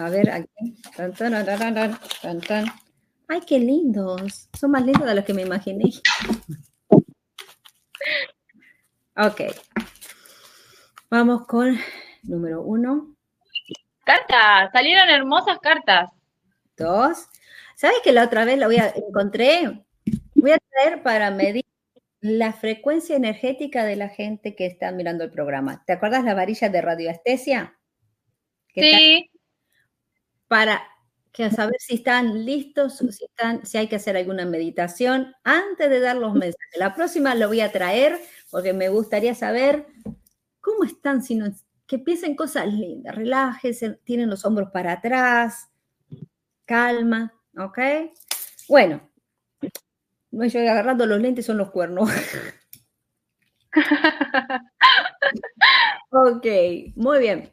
A 0.00 0.08
ver 0.08 0.30
aquí. 0.30 0.76
Ay, 3.28 3.40
qué 3.46 3.58
lindos. 3.58 4.48
Son 4.58 4.70
más 4.70 4.84
lindos 4.84 5.06
de 5.06 5.14
los 5.14 5.24
que 5.24 5.34
me 5.34 5.42
imaginé. 5.42 5.90
Ok. 9.16 9.42
Vamos 11.10 11.46
con 11.46 11.76
número 12.22 12.62
uno. 12.62 13.14
Cartas, 14.02 14.70
salieron 14.72 15.10
hermosas 15.10 15.58
cartas. 15.58 16.10
Dos. 16.74 17.28
¿Sabes 17.80 17.96
que 18.04 18.12
la 18.12 18.24
otra 18.24 18.44
vez 18.44 18.58
la 18.58 18.66
voy 18.66 18.76
a 18.76 18.92
encontré? 18.94 19.86
Voy 20.34 20.50
a 20.50 20.58
traer 20.58 21.02
para 21.02 21.30
medir 21.30 21.64
la 22.20 22.52
frecuencia 22.52 23.16
energética 23.16 23.86
de 23.86 23.96
la 23.96 24.10
gente 24.10 24.54
que 24.54 24.66
está 24.66 24.92
mirando 24.92 25.24
el 25.24 25.30
programa. 25.30 25.82
¿Te 25.86 25.94
acuerdas 25.94 26.22
la 26.22 26.34
varilla 26.34 26.68
de 26.68 26.82
radioestesia? 26.82 27.78
Sí. 28.74 29.30
para 30.46 30.82
que 31.32 31.50
saber 31.50 31.76
si 31.78 31.94
están 31.94 32.44
listos, 32.44 32.98
si, 32.98 33.24
están, 33.24 33.64
si 33.64 33.78
hay 33.78 33.88
que 33.88 33.96
hacer 33.96 34.14
alguna 34.14 34.44
meditación 34.44 35.34
antes 35.42 35.88
de 35.88 36.00
dar 36.00 36.16
los 36.16 36.34
mensajes. 36.34 36.76
La 36.76 36.94
próxima 36.94 37.34
lo 37.34 37.48
voy 37.48 37.62
a 37.62 37.72
traer 37.72 38.20
porque 38.50 38.74
me 38.74 38.90
gustaría 38.90 39.34
saber 39.34 39.86
cómo 40.60 40.84
están, 40.84 41.22
si 41.22 41.40
que 41.86 41.98
piensen 41.98 42.36
cosas 42.36 42.66
lindas, 42.66 43.14
relájense, 43.14 43.98
tienen 44.04 44.28
los 44.28 44.44
hombros 44.44 44.70
para 44.70 44.92
atrás, 44.92 45.70
calma, 46.66 47.39
¿ok? 47.64 47.78
Bueno, 48.68 49.00
no 50.30 50.44
estoy 50.44 50.66
agarrando 50.66 51.06
los 51.06 51.20
lentes, 51.20 51.46
son 51.46 51.58
los 51.58 51.70
cuernos. 51.70 52.08
ok, 56.10 56.46
muy 56.96 57.18
bien. 57.18 57.52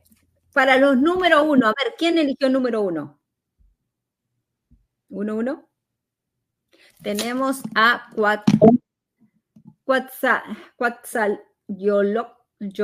Para 0.53 0.78
los 0.78 0.97
número 0.97 1.43
uno, 1.43 1.68
a 1.68 1.74
ver, 1.84 1.93
¿quién 1.97 2.18
eligió 2.18 2.47
el 2.47 2.53
número 2.53 2.82
uno? 2.82 3.20
Uno, 5.10 5.36
uno. 5.36 5.70
Tenemos 7.01 7.62
a 7.76 8.12
Quetzal, 9.86 11.43
Yotli. 12.60 12.76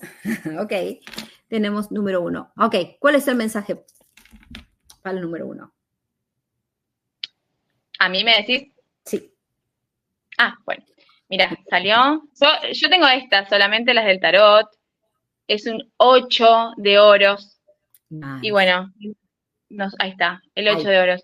ok, 0.60 0.72
tenemos 1.48 1.92
número 1.92 2.22
uno. 2.22 2.52
Ok, 2.56 2.74
¿cuál 2.98 3.14
es 3.14 3.28
el 3.28 3.36
mensaje 3.36 3.84
para 5.02 5.16
el 5.16 5.22
número 5.22 5.46
uno? 5.46 5.72
¿A 7.98 8.08
mí 8.08 8.24
me 8.24 8.36
decís? 8.36 8.72
Sí. 9.04 9.32
Ah, 10.38 10.56
bueno. 10.64 10.84
Mira, 11.28 11.50
salió. 11.68 12.22
yo 12.72 12.88
tengo 12.88 13.06
estas, 13.06 13.48
solamente 13.48 13.94
las 13.94 14.06
del 14.06 14.20
tarot. 14.20 14.66
Es 15.46 15.66
un 15.66 15.92
8 15.96 16.72
de 16.76 16.98
oros. 16.98 17.60
Y 18.42 18.50
bueno, 18.50 18.92
ahí 19.98 20.10
está, 20.10 20.42
el 20.54 20.68
8 20.68 20.88
de 20.88 21.00
oros. 21.00 21.22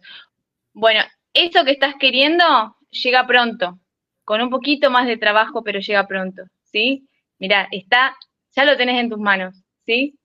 Bueno, 0.73 1.01
eso 1.33 1.65
que 1.65 1.73
estás 1.73 1.95
queriendo 1.99 2.77
llega 2.91 3.27
pronto. 3.27 3.81
Con 4.25 4.41
un 4.41 4.51
poquito 4.51 4.91
más 4.91 5.07
de 5.07 5.17
trabajo, 5.17 5.63
pero 5.65 5.81
llega 5.81 6.07
pronto. 6.07 6.43
¿Sí? 6.65 7.09
Mira, 7.39 7.69
está, 7.71 8.17
ya 8.55 8.65
lo 8.65 8.77
tenés 8.77 9.01
en 9.01 9.09
tus 9.09 9.19
manos. 9.19 9.63
¿Sí? 9.85 10.19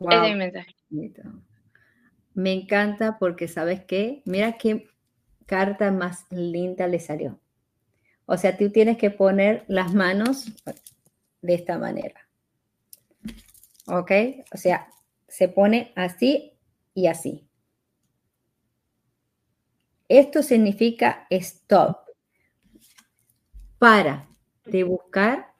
Ese 0.00 0.14
es 0.14 0.22
mi 0.22 0.34
mensaje. 0.34 0.74
Me 2.34 2.52
encanta 2.52 3.18
porque, 3.18 3.48
¿sabes 3.48 3.84
qué? 3.84 4.22
Mira 4.24 4.58
qué 4.58 4.88
carta 5.46 5.90
más 5.90 6.26
linda 6.30 6.86
le 6.86 7.00
salió. 7.00 7.40
O 8.26 8.36
sea, 8.36 8.56
tú 8.56 8.70
tienes 8.70 8.96
que 8.96 9.10
poner 9.10 9.64
las 9.66 9.94
manos 9.94 10.46
de 11.42 11.54
esta 11.54 11.78
manera. 11.78 12.28
¿Ok? 13.86 14.12
O 14.54 14.56
sea, 14.56 14.88
se 15.26 15.48
pone 15.48 15.92
así 15.96 16.52
y 16.94 17.08
así. 17.08 17.48
Esto 20.08 20.42
significa 20.42 21.26
stop. 21.30 21.98
Para 23.78 24.28
de 24.64 24.84
buscar, 24.84 25.54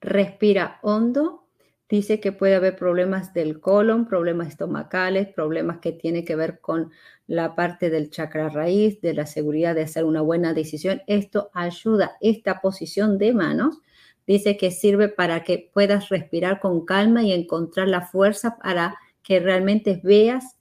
respira 0.00 0.78
hondo 0.82 1.43
Dice 1.88 2.18
que 2.18 2.32
puede 2.32 2.54
haber 2.54 2.76
problemas 2.76 3.34
del 3.34 3.60
colon, 3.60 4.06
problemas 4.06 4.48
estomacales, 4.48 5.28
problemas 5.28 5.78
que 5.78 5.92
tienen 5.92 6.24
que 6.24 6.34
ver 6.34 6.60
con 6.60 6.90
la 7.26 7.54
parte 7.54 7.90
del 7.90 8.10
chakra 8.10 8.48
raíz, 8.48 9.00
de 9.02 9.12
la 9.12 9.26
seguridad 9.26 9.74
de 9.74 9.82
hacer 9.82 10.04
una 10.04 10.22
buena 10.22 10.54
decisión. 10.54 11.02
Esto 11.06 11.50
ayuda, 11.52 12.16
esta 12.20 12.62
posición 12.62 13.18
de 13.18 13.34
manos, 13.34 13.80
dice 14.26 14.56
que 14.56 14.70
sirve 14.70 15.08
para 15.08 15.44
que 15.44 15.70
puedas 15.72 16.08
respirar 16.08 16.58
con 16.58 16.86
calma 16.86 17.22
y 17.22 17.32
encontrar 17.32 17.88
la 17.88 18.02
fuerza 18.02 18.56
para 18.56 18.96
que 19.22 19.40
realmente 19.40 20.00
veas 20.02 20.56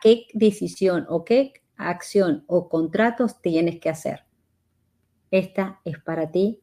qué 0.00 0.26
decisión 0.32 1.06
o 1.08 1.24
qué 1.24 1.52
acción 1.76 2.44
o 2.46 2.68
contratos 2.68 3.40
tienes 3.40 3.80
que 3.80 3.88
hacer. 3.88 4.24
Esta 5.30 5.80
es 5.84 5.98
para 5.98 6.30
ti, 6.30 6.60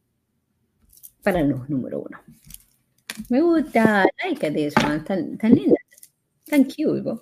para 1.24 1.40
el 1.40 1.50
número 1.68 2.00
uno. 2.00 2.20
Me 3.28 3.42
gusta, 3.42 4.06
like 4.24 4.52
this 4.52 4.74
one, 4.78 5.04
tan, 5.04 5.38
tan 5.38 5.54
linda, 5.54 5.78
tan 6.46 6.64
cute. 6.64 7.20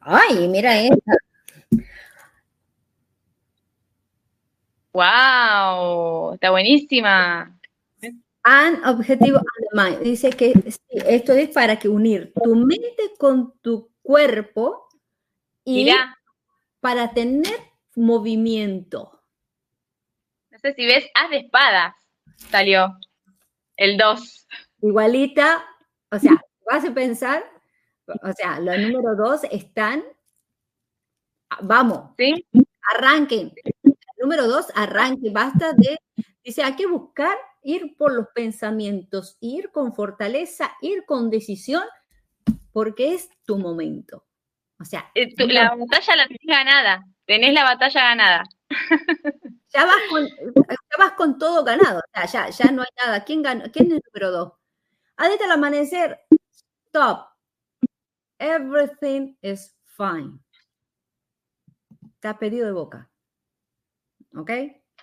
Ay, 0.00 0.48
mira 0.48 0.80
esta. 0.80 1.12
Wow, 4.92 6.34
está 6.34 6.50
buenísima. 6.50 7.58
An 8.42 8.84
objetivo 8.84 9.40
Dice 10.02 10.30
que 10.30 10.52
esto 11.06 11.32
es 11.32 11.50
para 11.50 11.78
que 11.78 11.88
unir 11.88 12.32
tu 12.42 12.56
mente 12.56 13.12
con 13.18 13.58
tu 13.60 13.90
cuerpo 14.02 14.88
y 15.64 15.90
para 16.80 17.12
tener 17.12 17.54
movimiento. 17.94 19.22
No 20.50 20.58
sé 20.58 20.74
si 20.74 20.86
ves, 20.86 21.06
haz 21.14 21.30
de 21.30 21.36
espadas. 21.38 21.94
Salió 22.50 22.98
el 23.76 23.96
2 23.96 24.46
igualita, 24.82 25.64
o 26.10 26.18
sea, 26.18 26.32
vas 26.66 26.84
a 26.84 26.94
pensar, 26.94 27.44
o 28.06 28.32
sea, 28.32 28.60
los 28.60 28.78
número 28.78 29.14
dos 29.16 29.42
están, 29.50 30.04
vamos, 31.60 32.14
¿Sí? 32.16 32.46
arranquen. 32.94 33.52
Número 34.18 34.46
dos, 34.46 34.66
arranquen, 34.74 35.32
basta 35.32 35.72
de, 35.72 35.98
dice, 36.44 36.62
hay 36.62 36.76
que 36.76 36.86
buscar 36.86 37.36
ir 37.62 37.96
por 37.96 38.12
los 38.12 38.28
pensamientos, 38.34 39.36
ir 39.40 39.70
con 39.70 39.94
fortaleza, 39.94 40.72
ir 40.80 41.04
con 41.06 41.30
decisión, 41.30 41.84
porque 42.72 43.14
es 43.14 43.30
tu 43.44 43.58
momento. 43.58 44.24
O 44.78 44.84
sea, 44.84 45.10
eh, 45.14 45.34
la 45.46 45.74
batalla 45.74 46.16
la 46.16 46.26
tenés 46.26 46.46
ganada, 46.46 47.06
tenés 47.26 47.52
la 47.52 47.64
batalla 47.64 48.00
ganada. 48.02 48.44
Ya 49.72 49.84
vas 49.84 50.02
con, 50.08 50.26
ya 50.26 50.98
vas 50.98 51.12
con 51.12 51.38
todo 51.38 51.62
ganado, 51.62 51.98
o 51.98 52.10
sea, 52.12 52.26
ya, 52.26 52.50
ya 52.50 52.70
no 52.72 52.82
hay 52.82 52.88
nada. 53.04 53.24
¿Quién, 53.24 53.42
ganó? 53.42 53.64
¿Quién 53.70 53.86
es 53.86 53.92
el 53.92 54.02
número 54.12 54.30
dos? 54.32 54.52
Adita 55.20 55.44
al 55.44 55.50
amanecer, 55.50 56.18
stop. 56.86 57.26
Everything 58.38 59.36
is 59.42 59.76
fine. 59.84 60.40
Está 62.14 62.38
pedido 62.38 62.64
de 62.64 62.72
boca. 62.72 63.10
¿Ok? 64.34 64.50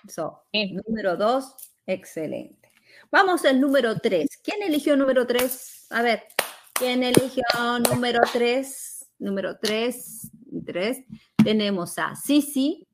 So, 0.08 0.42
número 0.52 1.16
dos, 1.16 1.54
excelente. 1.86 2.72
Vamos 3.12 3.44
al 3.44 3.60
número 3.60 3.96
tres. 4.00 4.26
¿Quién 4.42 4.60
eligió 4.64 4.96
número 4.96 5.24
tres? 5.24 5.86
A 5.90 6.02
ver, 6.02 6.24
¿quién 6.72 7.04
eligió 7.04 7.44
número 7.88 8.18
tres? 8.32 9.08
Número 9.20 9.56
tres, 9.60 10.32
tres. 10.66 10.98
Tenemos 11.44 11.96
a 11.96 12.16
Sisi, 12.16 12.88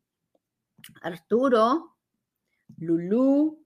Arturo, 1.01 1.97
Lulú, 2.77 3.65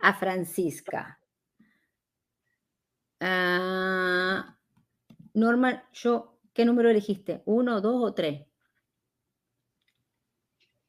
a 0.00 0.12
Francisca. 0.12 1.18
Ah, 3.20 4.56
Norma, 5.34 5.88
yo, 5.92 6.38
¿qué 6.52 6.64
número 6.64 6.90
elegiste? 6.90 7.42
¿Uno, 7.44 7.80
dos 7.80 8.02
o 8.02 8.14
tres? 8.14 8.46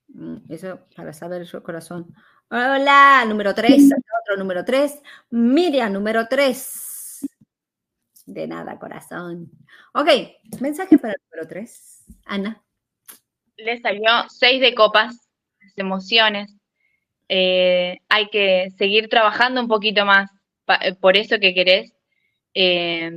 Mm, 0.07 0.38
eso 0.49 0.80
para 0.95 1.13
saber 1.13 1.43
yo, 1.43 1.61
corazón. 1.63 2.13
Hola, 2.49 3.25
número 3.28 3.53
tres, 3.53 3.91
otro 4.21 4.38
número 4.38 4.63
tres. 4.63 5.01
Miriam, 5.30 5.91
número 5.91 6.28
tres. 6.28 7.28
De 8.25 8.47
nada, 8.47 8.80
corazón. 8.80 9.51
Ok, 9.93 10.09
mensaje 10.61 10.97
para 10.97 11.13
el 11.13 11.21
número 11.30 11.47
tres. 11.47 12.05
Ana. 12.25 12.63
Le 13.57 13.82
salió 13.82 14.30
seis 14.30 14.61
de 14.61 14.75
copas, 14.75 15.30
emociones. 15.75 16.55
Eh, 17.30 17.97
hay 18.07 18.30
que 18.30 18.69
seguir 18.78 19.09
trabajando 19.09 19.59
un 19.59 19.67
poquito 19.67 20.05
más 20.05 20.32
eh, 20.82 20.95
por 20.95 21.17
eso 21.17 21.39
que 21.39 21.53
querés. 21.53 21.96
Eh, 22.59 23.11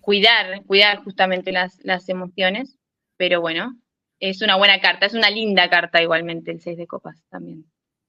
cuidar, 0.00 0.64
cuidar 0.66 1.02
justamente 1.02 1.50
las, 1.50 1.84
las 1.84 2.08
emociones, 2.08 2.78
pero 3.16 3.40
bueno, 3.40 3.76
es 4.20 4.40
una 4.40 4.56
buena 4.56 4.80
carta, 4.80 5.06
es 5.06 5.14
una 5.14 5.30
linda 5.30 5.68
carta 5.68 6.00
igualmente 6.00 6.52
el 6.52 6.60
6 6.60 6.78
de 6.78 6.86
copas 6.86 7.20
también. 7.28 7.64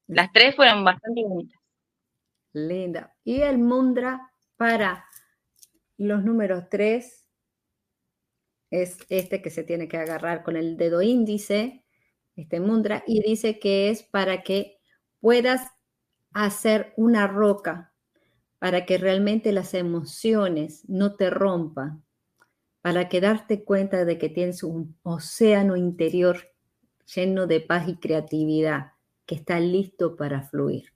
Las 0.05 0.31
tres 0.31 0.55
fueron 0.55 0.83
bastante 0.83 1.23
bonitas. 1.23 1.59
Linda. 2.53 3.15
Y 3.23 3.41
el 3.41 3.57
Mundra 3.57 4.31
para 4.57 5.05
los 5.97 6.23
números 6.23 6.69
3 6.69 7.27
es 8.69 8.97
este 9.09 9.41
que 9.41 9.49
se 9.49 9.63
tiene 9.63 9.87
que 9.87 9.97
agarrar 9.97 10.43
con 10.43 10.55
el 10.55 10.77
dedo 10.77 11.01
índice, 11.01 11.83
este 12.35 12.59
Mundra, 12.59 13.03
y 13.07 13.23
dice 13.23 13.57
que 13.57 13.89
es 13.89 14.03
para 14.03 14.43
que 14.43 14.79
puedas 15.19 15.71
hacer 16.31 16.93
una 16.95 17.25
roca, 17.25 17.88
para 18.59 18.85
que 18.85 18.97
realmente 18.97 19.53
las 19.53 19.73
emociones 19.73 20.83
no 20.87 21.15
te 21.15 21.29
rompan, 21.29 22.03
para 22.81 23.09
que 23.09 23.21
darte 23.21 23.63
cuenta 23.63 24.05
de 24.05 24.17
que 24.17 24.29
tienes 24.29 24.63
un 24.63 24.95
océano 25.03 25.75
interior 25.75 26.49
lleno 27.15 27.47
de 27.47 27.61
paz 27.61 27.87
y 27.87 27.95
creatividad 27.95 28.91
que 29.25 29.35
está 29.35 29.59
listo 29.59 30.15
para 30.15 30.43
fluir, 30.43 30.93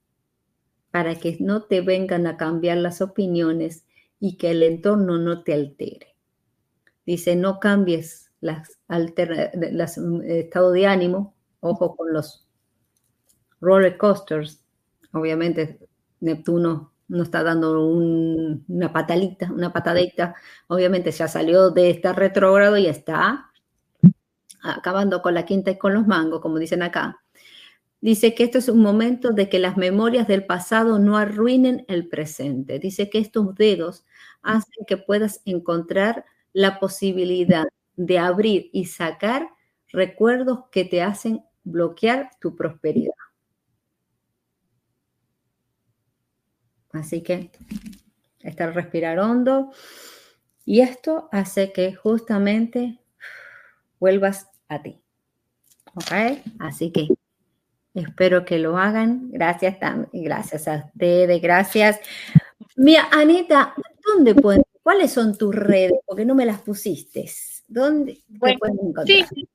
para 0.92 1.16
que 1.16 1.38
no 1.40 1.64
te 1.64 1.82
vengan 1.82 2.28
a 2.28 2.38
cambiar 2.38 2.78
las 2.78 3.02
opiniones 3.02 3.86
y 4.20 4.38
que 4.38 4.52
el 4.52 4.64
entorno 4.64 5.18
no 5.18 5.44
te 5.44 5.54
altere. 5.54 6.16
Dice, 7.06 7.36
no 7.36 7.60
cambies 7.60 8.32
las, 8.42 8.80
mm, 8.88 10.22
estado 10.22 10.72
de 10.72 10.88
ánimo, 10.88 11.36
ojo 11.60 11.96
con 11.96 12.14
los 12.14 12.48
roller 13.60 13.98
coasters, 13.98 14.64
obviamente 15.14 15.80
Neptuno 16.20 16.93
no 17.14 17.24
está 17.24 17.44
dando 17.44 17.80
una 17.86 18.92
patalita, 18.92 19.52
una 19.52 19.72
patadita. 19.72 20.36
Obviamente 20.68 21.12
ya 21.12 21.28
salió 21.28 21.70
de 21.70 21.92
este 21.92 22.12
retrógrado 22.12 22.76
y 22.78 22.88
está 22.88 23.52
acabando 24.64 25.22
con 25.22 25.36
la 25.36 25.46
quinta 25.46 25.72
y 25.72 25.78
con 25.78 25.94
los 25.94 26.08
mangos, 26.08 26.42
como 26.42 26.58
dicen 26.58 26.82
acá. 26.82 27.22
Dice 28.02 28.34
que 28.34 28.44
esto 28.44 28.58
es 28.58 28.68
un 28.68 28.82
momento 28.82 29.32
de 29.32 29.48
que 29.48 29.60
las 29.60 29.78
memorias 29.78 30.28
del 30.28 30.46
pasado 30.46 30.98
no 30.98 31.16
arruinen 31.16 31.86
el 31.88 32.10
presente. 32.10 32.80
Dice 32.80 33.12
que 33.12 33.20
estos 33.20 33.54
dedos 33.56 34.06
hacen 34.42 34.84
que 34.88 34.98
puedas 34.98 35.42
encontrar 35.46 36.26
la 36.52 36.80
posibilidad 36.80 37.66
de 37.96 38.18
abrir 38.18 38.72
y 38.74 38.86
sacar 38.86 39.50
recuerdos 39.90 40.62
que 40.72 40.84
te 40.84 41.04
hacen 41.04 41.44
bloquear 41.64 42.32
tu 42.42 42.56
prosperidad. 42.56 43.14
Así 46.94 47.22
que 47.22 47.52
estar 48.42 48.74
respirar 48.74 49.20
hondo. 49.20 49.72
Y 50.66 50.82
esto 50.82 51.28
hace 51.32 51.74
que 51.74 51.94
justamente 51.94 53.00
vuelvas 54.00 54.48
a 54.70 54.82
ti. 54.82 55.02
¿Ok? 55.96 56.40
Así 56.60 56.92
que 56.92 57.10
espero 57.94 58.46
que 58.46 58.60
lo 58.60 58.78
hagan. 58.78 59.30
Gracias, 59.32 59.78
gracias 60.14 60.68
a 60.68 60.90
ustedes, 60.94 61.42
gracias. 61.42 62.00
Mira, 62.76 63.10
Anita, 63.12 63.74
¿dónde 64.06 64.34
pueden, 64.36 64.64
cuáles 64.82 65.12
son 65.12 65.38
tus 65.38 65.54
redes? 65.54 66.00
Porque 66.06 66.26
no 66.26 66.36
me 66.36 66.46
las 66.46 66.62
pusiste. 66.62 67.30
¿Dónde 67.68 68.24
pueden 68.40 68.80
encontrar? 68.80 69.08
Sí, 69.08 69.48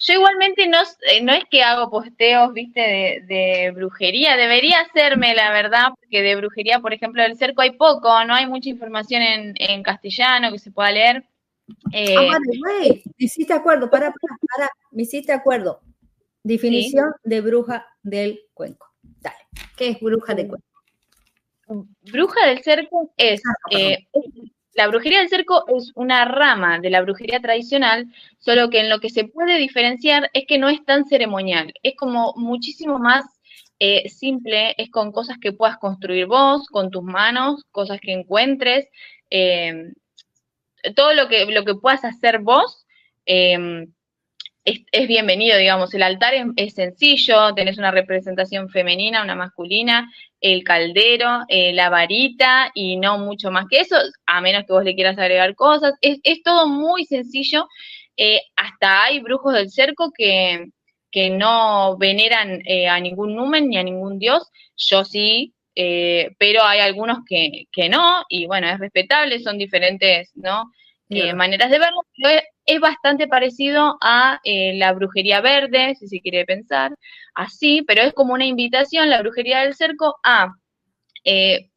yo 0.00 0.14
igualmente 0.14 0.66
no, 0.66 0.78
eh, 1.12 1.22
no 1.22 1.34
es 1.34 1.44
que 1.50 1.62
hago 1.62 1.90
posteos, 1.90 2.54
viste, 2.54 2.80
de, 3.26 3.70
brujería. 3.74 4.36
Debería 4.36 4.80
hacerme, 4.80 5.34
la 5.34 5.52
verdad, 5.52 5.88
porque 6.00 6.22
de 6.22 6.36
brujería, 6.36 6.80
por 6.80 6.94
ejemplo, 6.94 7.22
del 7.22 7.36
cerco 7.36 7.60
hay 7.60 7.72
poco, 7.72 8.08
no 8.24 8.34
hay 8.34 8.46
mucha 8.46 8.70
información 8.70 9.20
en, 9.22 9.82
castellano 9.82 10.50
que 10.50 10.58
se 10.58 10.70
pueda 10.70 10.90
leer. 10.90 11.24
Eh, 11.92 12.14
ah, 12.16 12.22
vale, 12.30 13.02
me 13.04 13.24
hiciste 13.24 13.52
acuerdo, 13.52 13.90
para, 13.90 14.06
para, 14.06 14.36
para, 14.56 14.70
me 14.90 15.02
hiciste 15.02 15.32
acuerdo. 15.32 15.82
Definición 16.42 17.12
de 17.22 17.42
bruja 17.42 17.86
del 18.02 18.40
cuenco. 18.54 18.86
Dale, 19.02 19.36
¿qué 19.76 19.90
es 19.90 20.00
bruja 20.00 20.34
de 20.34 20.48
cuenco? 20.48 20.66
Bruja 22.10 22.46
del 22.46 22.62
cerco 22.62 23.12
es 23.18 23.42
ah, 23.46 23.70
la 24.74 24.86
brujería 24.88 25.18
del 25.20 25.28
cerco 25.28 25.64
es 25.68 25.92
una 25.94 26.24
rama 26.24 26.78
de 26.78 26.90
la 26.90 27.02
brujería 27.02 27.40
tradicional, 27.40 28.06
solo 28.38 28.70
que 28.70 28.80
en 28.80 28.88
lo 28.88 29.00
que 29.00 29.10
se 29.10 29.24
puede 29.24 29.58
diferenciar 29.58 30.30
es 30.32 30.46
que 30.46 30.58
no 30.58 30.68
es 30.68 30.84
tan 30.84 31.06
ceremonial, 31.06 31.72
es 31.82 31.96
como 31.96 32.34
muchísimo 32.36 32.98
más 32.98 33.24
eh, 33.78 34.08
simple, 34.08 34.74
es 34.78 34.90
con 34.90 35.10
cosas 35.12 35.38
que 35.40 35.52
puedas 35.52 35.78
construir 35.78 36.26
vos, 36.26 36.66
con 36.68 36.90
tus 36.90 37.02
manos, 37.02 37.64
cosas 37.70 38.00
que 38.00 38.12
encuentres, 38.12 38.88
eh, 39.30 39.92
todo 40.94 41.14
lo 41.14 41.28
que, 41.28 41.46
lo 41.46 41.64
que 41.64 41.74
puedas 41.74 42.04
hacer 42.04 42.40
vos. 42.40 42.86
Eh, 43.26 43.86
es, 44.64 45.08
bienvenido, 45.08 45.56
digamos. 45.56 45.94
El 45.94 46.02
altar 46.02 46.34
es, 46.56 46.74
sencillo, 46.74 47.54
tenés 47.54 47.78
una 47.78 47.90
representación 47.90 48.68
femenina, 48.68 49.22
una 49.22 49.34
masculina, 49.34 50.12
el 50.40 50.64
caldero, 50.64 51.40
eh, 51.48 51.72
la 51.72 51.88
varita 51.90 52.70
y 52.74 52.96
no 52.96 53.18
mucho 53.18 53.50
más 53.50 53.66
que 53.70 53.80
eso, 53.80 53.96
a 54.26 54.40
menos 54.40 54.64
que 54.66 54.72
vos 54.72 54.84
le 54.84 54.94
quieras 54.94 55.18
agregar 55.18 55.54
cosas. 55.54 55.94
Es, 56.00 56.20
todo 56.42 56.66
muy 56.68 57.04
sencillo. 57.06 57.66
Eh, 58.16 58.40
hasta 58.56 59.04
hay 59.04 59.20
brujos 59.20 59.54
del 59.54 59.70
cerco 59.70 60.12
que, 60.16 60.66
que 61.10 61.30
no 61.30 61.96
veneran 61.98 62.60
eh, 62.66 62.88
a 62.88 63.00
ningún 63.00 63.34
numen 63.34 63.68
ni 63.68 63.78
a 63.78 63.82
ningún 63.82 64.18
dios. 64.18 64.50
Yo 64.76 65.04
sí, 65.04 65.54
pero 65.74 66.62
hay 66.64 66.80
algunos 66.80 67.18
que, 67.26 67.64
que, 67.72 67.88
no, 67.88 68.24
y 68.28 68.46
bueno, 68.46 68.68
es 68.68 68.78
respetable, 68.78 69.40
son 69.40 69.56
diferentes, 69.56 70.30
¿no? 70.34 70.64
Maneras 71.34 71.70
de 71.70 71.78
verlo, 71.78 72.02
es 72.66 72.80
bastante 72.80 73.26
parecido 73.26 73.98
a 74.00 74.40
eh, 74.44 74.74
la 74.76 74.92
brujería 74.92 75.40
verde, 75.40 75.94
si 75.96 76.08
se 76.08 76.20
quiere 76.20 76.44
pensar 76.44 76.94
así, 77.34 77.82
pero 77.86 78.02
es 78.02 78.12
como 78.12 78.34
una 78.34 78.46
invitación, 78.46 79.10
la 79.10 79.20
brujería 79.20 79.60
del 79.60 79.74
cerco, 79.74 80.16
a, 80.22 80.52
eh, 81.24 81.70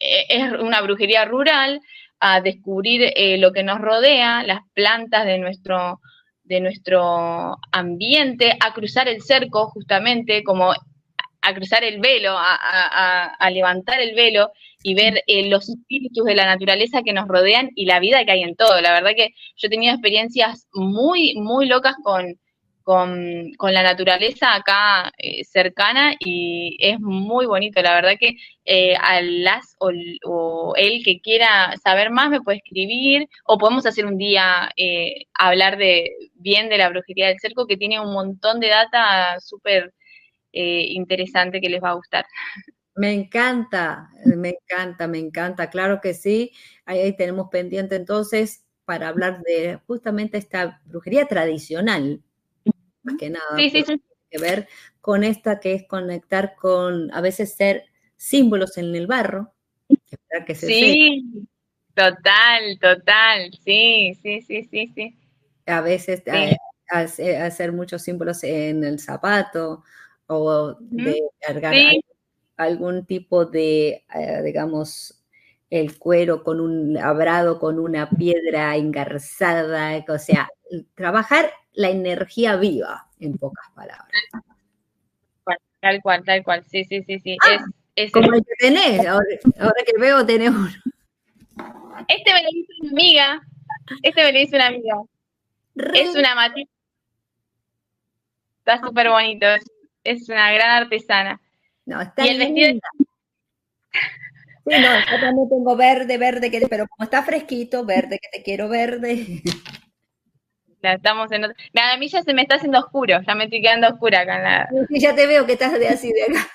es 0.00 0.52
una 0.60 0.80
brujería 0.80 1.24
rural, 1.24 1.80
a 2.18 2.40
descubrir 2.40 3.12
eh, 3.16 3.38
lo 3.38 3.52
que 3.52 3.62
nos 3.62 3.80
rodea, 3.80 4.42
las 4.42 4.60
plantas 4.74 5.26
de 5.26 5.38
nuestro, 5.38 6.00
de 6.44 6.60
nuestro 6.60 7.56
ambiente, 7.72 8.56
a 8.60 8.72
cruzar 8.72 9.08
el 9.08 9.22
cerco 9.22 9.68
justamente, 9.68 10.42
como 10.42 10.72
a 11.42 11.54
cruzar 11.54 11.84
el 11.84 12.00
velo, 12.00 12.34
a 12.38 13.50
levantar 13.50 14.00
el 14.00 14.14
velo 14.14 14.50
y 14.82 14.94
ver 14.94 15.22
eh, 15.26 15.48
los 15.48 15.68
espíritus 15.68 16.24
de 16.24 16.34
la 16.34 16.46
naturaleza 16.46 17.02
que 17.02 17.12
nos 17.12 17.28
rodean 17.28 17.70
y 17.74 17.86
la 17.86 18.00
vida 18.00 18.24
que 18.24 18.32
hay 18.32 18.42
en 18.42 18.56
todo. 18.56 18.80
La 18.80 18.92
verdad 18.92 19.12
que 19.16 19.30
yo 19.56 19.66
he 19.66 19.70
tenido 19.70 19.94
experiencias 19.94 20.66
muy, 20.72 21.34
muy 21.36 21.66
locas 21.66 21.94
con, 22.02 22.38
con, 22.82 23.72
la 23.72 23.82
naturaleza 23.82 24.54
acá 24.54 25.12
eh, 25.18 25.44
cercana 25.44 26.14
y 26.18 26.76
es 26.80 26.98
muy 27.00 27.46
bonito. 27.46 27.80
La 27.80 27.94
verdad 27.94 28.14
que 28.18 28.36
eh, 28.64 28.96
a 28.96 29.20
las 29.22 29.76
o, 29.78 29.90
o, 30.26 30.74
él 30.76 31.02
que 31.04 31.20
quiera 31.20 31.76
saber 31.82 32.10
más 32.10 32.30
me 32.30 32.40
puede 32.40 32.58
escribir 32.58 33.28
o 33.44 33.58
podemos 33.58 33.86
hacer 33.86 34.04
un 34.06 34.18
día 34.18 34.70
hablar 35.34 35.76
de 35.78 36.10
bien 36.34 36.68
de 36.68 36.78
la 36.78 36.88
brujería 36.88 37.28
del 37.28 37.40
cerco 37.40 37.66
que 37.66 37.76
tiene 37.76 38.00
un 38.00 38.12
montón 38.12 38.58
de 38.60 38.68
data 38.68 39.38
súper 39.40 39.92
interesante 40.52 41.60
que 41.60 41.68
les 41.68 41.82
va 41.82 41.90
a 41.90 41.94
gustar. 41.94 42.24
Me 42.94 43.12
encanta, 43.12 44.10
me 44.24 44.50
encanta, 44.50 45.08
me 45.08 45.18
encanta, 45.18 45.70
claro 45.70 46.00
que 46.00 46.12
sí. 46.12 46.52
Ahí 46.84 47.16
tenemos 47.16 47.48
pendiente 47.50 47.96
entonces 47.96 48.64
para 48.84 49.08
hablar 49.08 49.42
de 49.42 49.80
justamente 49.86 50.36
esta 50.36 50.80
brujería 50.84 51.26
tradicional, 51.26 52.22
más 53.02 53.16
que 53.18 53.30
nada. 53.30 53.56
Sí, 53.56 53.70
sí, 53.70 53.82
sí. 53.86 54.02
Que 54.30 54.38
ver 54.38 54.68
con 55.00 55.24
esta 55.24 55.60
que 55.60 55.74
es 55.74 55.86
conectar 55.86 56.54
con, 56.54 57.12
a 57.12 57.20
veces 57.20 57.54
ser 57.54 57.84
símbolos 58.16 58.78
en 58.78 58.94
el 58.94 59.06
barro. 59.06 59.52
Que 60.46 60.54
se 60.54 60.66
sí, 60.66 61.46
total, 61.94 62.78
total, 62.80 63.50
sí, 63.64 64.16
sí, 64.22 64.40
sí, 64.42 64.64
sí, 64.64 64.92
sí. 64.94 65.16
A 65.66 65.80
veces 65.80 66.22
eh, 66.26 67.36
hacer 67.36 67.72
muchos 67.72 68.02
símbolos 68.02 68.44
en 68.44 68.84
el 68.84 68.98
zapato, 68.98 69.82
o 70.26 70.76
de 70.80 71.20
cargar 71.40 71.74
algún 72.56 73.04
tipo 73.06 73.44
de, 73.44 74.04
eh, 74.14 74.42
digamos, 74.44 75.22
el 75.70 75.98
cuero 75.98 76.42
con 76.42 76.60
un 76.60 76.94
labrado, 76.94 77.58
con 77.58 77.78
una 77.78 78.10
piedra 78.10 78.76
engarzada, 78.76 80.04
o 80.08 80.18
sea, 80.18 80.48
trabajar 80.94 81.50
la 81.72 81.88
energía 81.88 82.56
viva, 82.56 83.08
en 83.20 83.38
pocas 83.38 83.64
palabras. 83.74 84.10
Tal 85.80 86.00
cual, 86.00 86.22
tal 86.24 86.44
cual, 86.44 86.64
sí, 86.64 86.84
sí, 86.84 87.02
sí, 87.02 87.18
sí. 87.18 87.36
Ah, 87.42 87.64
es, 87.96 88.12
como 88.12 88.32
el 88.34 88.44
que 88.44 88.52
tenés, 88.58 89.04
ahora, 89.06 89.24
que 89.84 89.98
veo 89.98 90.24
tenés 90.24 90.50
uno. 90.50 90.70
Este 92.06 92.32
me 92.34 92.42
lo 92.42 92.48
hizo 92.52 92.72
una 92.82 92.90
amiga, 92.90 93.42
este 94.02 94.22
me 94.22 94.32
lo 94.32 94.38
hizo 94.38 94.56
una 94.56 94.66
amiga. 94.66 94.96
Es 95.94 96.14
una 96.14 96.34
matita. 96.34 96.70
Está 98.58 98.86
súper 98.86 99.08
bonito, 99.08 99.46
es 99.46 99.64
una 100.28 100.52
gran 100.52 100.82
artesana. 100.82 101.40
No, 101.84 102.00
está 102.00 102.26
y 102.26 102.30
el 102.30 102.38
vestido 102.38 102.80
Sí, 104.64 104.76
no, 104.78 105.00
yo 105.10 105.20
también 105.20 105.48
tengo 105.48 105.76
verde, 105.76 106.18
verde, 106.18 106.50
que, 106.50 106.66
pero 106.68 106.86
como 106.86 107.04
está 107.04 107.24
fresquito, 107.24 107.84
verde, 107.84 108.20
que 108.20 108.28
te 108.30 108.44
quiero 108.44 108.68
verde. 108.68 109.42
Ya 110.82 110.94
estamos 110.94 111.30
en 111.30 111.44
A 111.44 111.96
mí 111.96 112.08
ya 112.08 112.22
se 112.22 112.34
me 112.34 112.42
está 112.42 112.56
haciendo 112.56 112.78
oscuro, 112.78 113.20
ya 113.26 113.34
me 113.34 113.44
estoy 113.44 113.62
quedando 113.62 113.88
oscura 113.88 114.20
acá 114.20 114.36
en 114.36 114.42
la... 114.42 114.86
Sí, 114.88 115.00
ya 115.00 115.14
te 115.14 115.26
veo 115.26 115.46
que 115.46 115.52
estás 115.52 115.72
de 115.72 115.88
así 115.88 116.12
de 116.12 116.24
acá. 116.24 116.48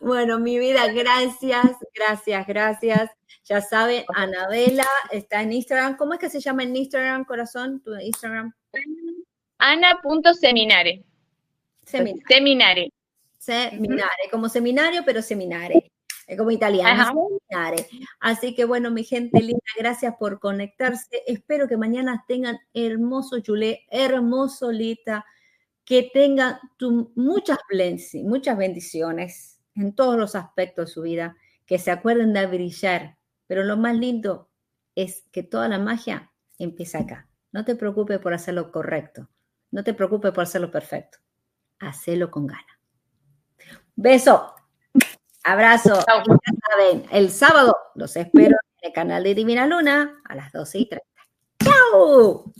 Bueno, 0.00 0.38
mi 0.38 0.58
vida, 0.58 0.86
gracias, 0.92 1.76
gracias, 1.94 2.46
gracias. 2.46 3.10
Ya 3.44 3.60
saben, 3.60 4.04
Anabela 4.14 4.86
está 5.10 5.40
en 5.40 5.52
Instagram. 5.52 5.96
¿Cómo 5.96 6.14
es 6.14 6.20
que 6.20 6.28
se 6.28 6.40
llama 6.40 6.64
en 6.64 6.76
Instagram, 6.76 7.24
corazón? 7.24 7.80
¿Tu 7.80 7.94
Instagram? 7.94 8.52
Ana.seminare. 9.58 11.04
Seminare. 11.86 12.22
Seminare. 12.28 12.92
Seminare, 13.38 14.30
como 14.30 14.48
seminario, 14.48 15.02
pero 15.04 15.22
seminare. 15.22 15.92
Es 16.26 16.36
como 16.36 16.50
italiano. 16.50 17.30
Así 18.18 18.54
que 18.54 18.64
bueno, 18.64 18.90
mi 18.90 19.04
gente 19.04 19.40
linda, 19.40 19.60
gracias 19.78 20.16
por 20.18 20.40
conectarse. 20.40 21.22
Espero 21.26 21.68
que 21.68 21.76
mañana 21.76 22.24
tengan 22.26 22.58
hermoso 22.74 23.38
chulé, 23.38 23.86
hermoso 23.90 24.72
lita, 24.72 25.24
que 25.84 26.10
tengan 26.12 26.58
muchas 27.14 27.58
blessings, 27.70 28.26
muchas 28.26 28.58
bendiciones 28.58 29.60
en 29.76 29.94
todos 29.94 30.16
los 30.16 30.34
aspectos 30.34 30.88
de 30.88 30.92
su 30.92 31.02
vida, 31.02 31.36
que 31.64 31.78
se 31.78 31.92
acuerden 31.92 32.32
de 32.32 32.46
brillar. 32.46 33.18
Pero 33.46 33.62
lo 33.62 33.76
más 33.76 33.96
lindo 33.96 34.50
es 34.96 35.22
que 35.30 35.44
toda 35.44 35.68
la 35.68 35.78
magia 35.78 36.32
empieza 36.58 36.98
acá. 36.98 37.28
No 37.52 37.64
te 37.64 37.76
preocupes 37.76 38.18
por 38.18 38.34
hacerlo 38.34 38.72
correcto. 38.72 39.28
No 39.70 39.84
te 39.84 39.94
preocupes 39.94 40.32
por 40.32 40.42
hacerlo 40.42 40.72
perfecto. 40.72 41.18
Hacelo 41.80 42.30
con 42.30 42.46
gana. 42.46 42.78
Beso. 43.94 44.54
Abrazo. 45.44 46.04
Ya 46.06 46.24
saben, 46.70 47.06
el 47.12 47.30
sábado 47.30 47.76
los 47.94 48.16
espero 48.16 48.56
en 48.80 48.88
el 48.88 48.92
canal 48.92 49.22
de 49.22 49.34
Divina 49.34 49.66
Luna 49.66 50.20
a 50.24 50.34
las 50.34 50.52
12 50.52 50.78
y 50.78 50.88
30. 50.88 51.06
¡Chao! 51.62 52.52